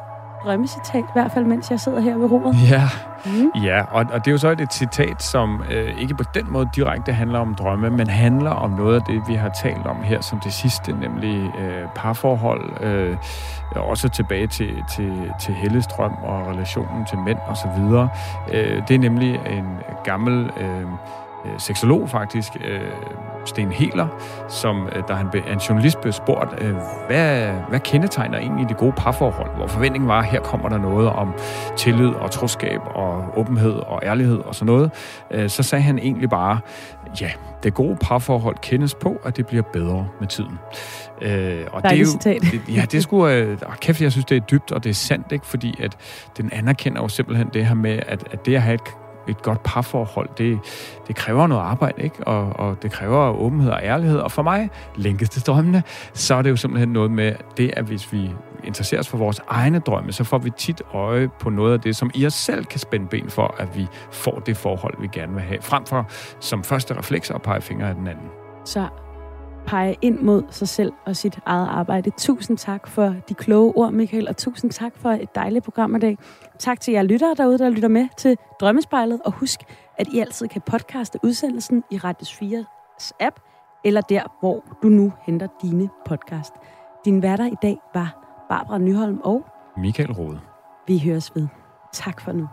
drømmecitat, 0.46 1.00
i 1.00 1.12
hvert 1.12 1.32
fald 1.32 1.44
mens 1.44 1.70
jeg 1.70 1.80
sidder 1.80 2.00
her 2.00 2.16
ved 2.16 2.30
roret. 2.30 2.56
Ja, 2.70 2.82
Mm. 3.26 3.50
ja 3.62 3.82
og, 3.82 4.06
og 4.12 4.24
det 4.24 4.26
er 4.26 4.32
jo 4.32 4.38
så 4.38 4.48
et 4.50 4.72
citat, 4.72 5.22
som 5.22 5.62
øh, 5.70 6.00
ikke 6.00 6.14
på 6.14 6.24
den 6.34 6.52
måde 6.52 6.68
direkte 6.76 7.12
handler 7.12 7.38
om 7.38 7.54
drømme, 7.54 7.90
men 7.90 8.06
handler 8.08 8.50
om 8.50 8.70
noget 8.70 8.94
af 8.94 9.02
det, 9.02 9.22
vi 9.28 9.34
har 9.34 9.48
talt 9.48 9.86
om 9.86 9.96
her 10.02 10.20
som 10.20 10.40
det 10.40 10.52
sidste, 10.52 10.92
nemlig 10.92 11.50
øh, 11.58 11.88
parforhold, 11.94 12.82
øh, 12.82 13.16
også 13.76 14.08
tilbage 14.08 14.46
til, 14.46 14.84
til, 14.96 15.32
til 15.40 15.54
Helles 15.54 15.86
drøm 15.86 16.12
og 16.22 16.46
relationen 16.46 17.04
til 17.06 17.18
mænd 17.18 17.38
osv. 17.48 17.82
Øh, 18.52 18.82
det 18.88 18.94
er 18.94 18.98
nemlig 18.98 19.40
en 19.50 19.66
gammel 20.04 20.50
øh, 20.60 20.82
øh, 21.44 21.52
seksolog 21.58 22.08
faktisk, 22.08 22.52
øh, 22.64 22.80
Sten 23.44 23.72
Heler, 23.72 24.08
som 24.48 24.88
øh, 24.92 25.02
da 25.08 25.14
han 25.14 25.28
blev, 25.30 25.42
en 25.52 25.58
journalist 25.58 26.00
blev 26.00 26.12
spurgt, 26.12 26.62
øh, 26.62 26.74
hvad, 27.06 27.52
hvad 27.68 27.80
kendetegner 27.80 28.38
egentlig 28.38 28.68
det 28.68 28.76
gode 28.76 28.92
parforhold? 28.92 29.56
Hvor 29.56 29.66
forventningen 29.66 30.08
var, 30.08 30.18
at 30.18 30.26
her 30.26 30.40
kommer 30.40 30.68
der 30.68 30.78
noget 30.78 31.08
om 31.08 31.32
tillid 31.76 32.08
og 32.08 32.30
troskab 32.30 32.80
og 32.94 33.38
åbenhed 33.38 33.72
og 33.72 34.00
ærlighed 34.02 34.38
og 34.38 34.54
sådan 34.54 34.66
noget. 34.66 34.90
Øh, 35.30 35.50
så 35.50 35.62
sagde 35.62 35.82
han 35.82 35.98
egentlig 35.98 36.30
bare, 36.30 36.58
ja, 37.20 37.30
det 37.62 37.74
gode 37.74 37.96
parforhold 38.00 38.56
kendes 38.62 38.94
på, 38.94 39.20
at 39.24 39.36
det 39.36 39.46
bliver 39.46 39.62
bedre 39.62 40.08
med 40.20 40.28
tiden. 40.28 40.58
Øh, 41.22 41.64
og 41.72 41.82
det 41.82 41.92
er 41.92 41.96
jo, 41.96 42.06
citat. 42.06 42.42
det, 42.42 42.60
ja, 42.68 42.84
det 42.92 43.02
skulle 43.02 43.34
øh, 43.34 43.58
kæft, 43.80 44.02
jeg 44.02 44.12
synes, 44.12 44.24
det 44.24 44.36
er 44.36 44.40
dybt, 44.40 44.72
og 44.72 44.84
det 44.84 44.90
er 44.90 44.94
sandt, 44.94 45.32
ikke? 45.32 45.46
Fordi 45.46 45.82
at 45.82 45.96
den 46.36 46.50
anerkender 46.52 47.02
jo 47.02 47.08
simpelthen 47.08 47.48
det 47.52 47.66
her 47.66 47.74
med, 47.74 48.00
at, 48.06 48.24
at 48.30 48.46
det 48.46 48.54
at 48.54 48.62
have 48.62 48.74
et 48.74 48.84
et 49.28 49.42
godt 49.42 49.62
parforhold, 49.62 50.28
det, 50.38 50.58
det 51.08 51.16
kræver 51.16 51.46
noget 51.46 51.62
arbejde, 51.62 52.02
ikke? 52.02 52.26
Og, 52.26 52.52
og 52.56 52.82
det 52.82 52.92
kræver 52.92 53.30
åbenhed 53.30 53.70
og 53.70 53.80
ærlighed. 53.82 54.18
Og 54.18 54.32
for 54.32 54.42
mig, 54.42 54.70
lænket 54.96 55.30
til 55.30 55.42
drømmene, 55.42 55.82
så 56.14 56.34
er 56.34 56.42
det 56.42 56.50
jo 56.50 56.56
simpelthen 56.56 56.88
noget 56.88 57.10
med 57.10 57.34
det, 57.56 57.70
at 57.76 57.84
hvis 57.84 58.12
vi 58.12 58.30
interesserer 58.64 59.00
os 59.00 59.08
for 59.08 59.18
vores 59.18 59.40
egne 59.48 59.78
drømme, 59.78 60.12
så 60.12 60.24
får 60.24 60.38
vi 60.38 60.50
tit 60.50 60.82
øje 60.92 61.28
på 61.40 61.50
noget 61.50 61.72
af 61.72 61.80
det, 61.80 61.96
som 61.96 62.10
i 62.14 62.26
os 62.26 62.34
selv 62.34 62.64
kan 62.64 62.80
spænde 62.80 63.06
ben 63.06 63.30
for, 63.30 63.54
at 63.58 63.76
vi 63.76 63.86
får 64.12 64.38
det 64.38 64.56
forhold, 64.56 64.94
vi 65.00 65.08
gerne 65.12 65.32
vil 65.32 65.42
have. 65.42 65.62
Frem 65.62 65.84
for 65.86 66.06
som 66.40 66.64
første 66.64 66.98
refleks 66.98 67.30
at 67.30 67.42
pege 67.42 67.60
fingre 67.60 67.88
af 67.88 67.94
den 67.94 68.06
anden. 68.06 68.26
Så 68.64 68.88
pege 69.66 69.96
ind 70.02 70.20
mod 70.20 70.42
sig 70.50 70.68
selv 70.68 70.92
og 71.06 71.16
sit 71.16 71.38
eget 71.46 71.68
arbejde. 71.68 72.10
Tusind 72.18 72.58
tak 72.58 72.88
for 72.88 73.14
de 73.28 73.34
kloge 73.34 73.72
ord, 73.76 73.92
Michael, 73.92 74.28
og 74.28 74.36
tusind 74.36 74.70
tak 74.70 74.92
for 74.96 75.10
et 75.10 75.34
dejligt 75.34 75.64
program 75.64 75.96
i 75.96 75.98
dag. 75.98 76.18
Tak 76.58 76.80
til 76.80 76.92
jer 76.92 77.02
lyttere 77.02 77.34
derude, 77.34 77.58
der 77.58 77.68
lytter 77.68 77.88
med 77.88 78.08
til 78.16 78.36
Drømmespejlet, 78.60 79.20
og 79.24 79.32
husk, 79.32 79.60
at 79.98 80.08
I 80.08 80.18
altid 80.18 80.48
kan 80.48 80.62
podcaste 80.66 81.18
udsendelsen 81.22 81.84
i 81.90 81.98
Radios 81.98 82.32
4's 82.32 83.10
app, 83.20 83.40
eller 83.84 84.00
der, 84.00 84.36
hvor 84.40 84.64
du 84.82 84.88
nu 84.88 85.12
henter 85.22 85.48
dine 85.62 85.88
podcast. 86.06 86.54
Din 87.04 87.22
værter 87.22 87.46
i 87.46 87.56
dag 87.62 87.78
var 87.94 88.22
Barbara 88.48 88.78
Nyholm, 88.78 89.20
og 89.24 89.46
Michael 89.76 90.12
Rode. 90.12 90.40
vi 90.86 90.98
høres 90.98 91.32
ved. 91.36 91.48
Tak 91.92 92.20
for 92.20 92.32
nu. 92.32 92.48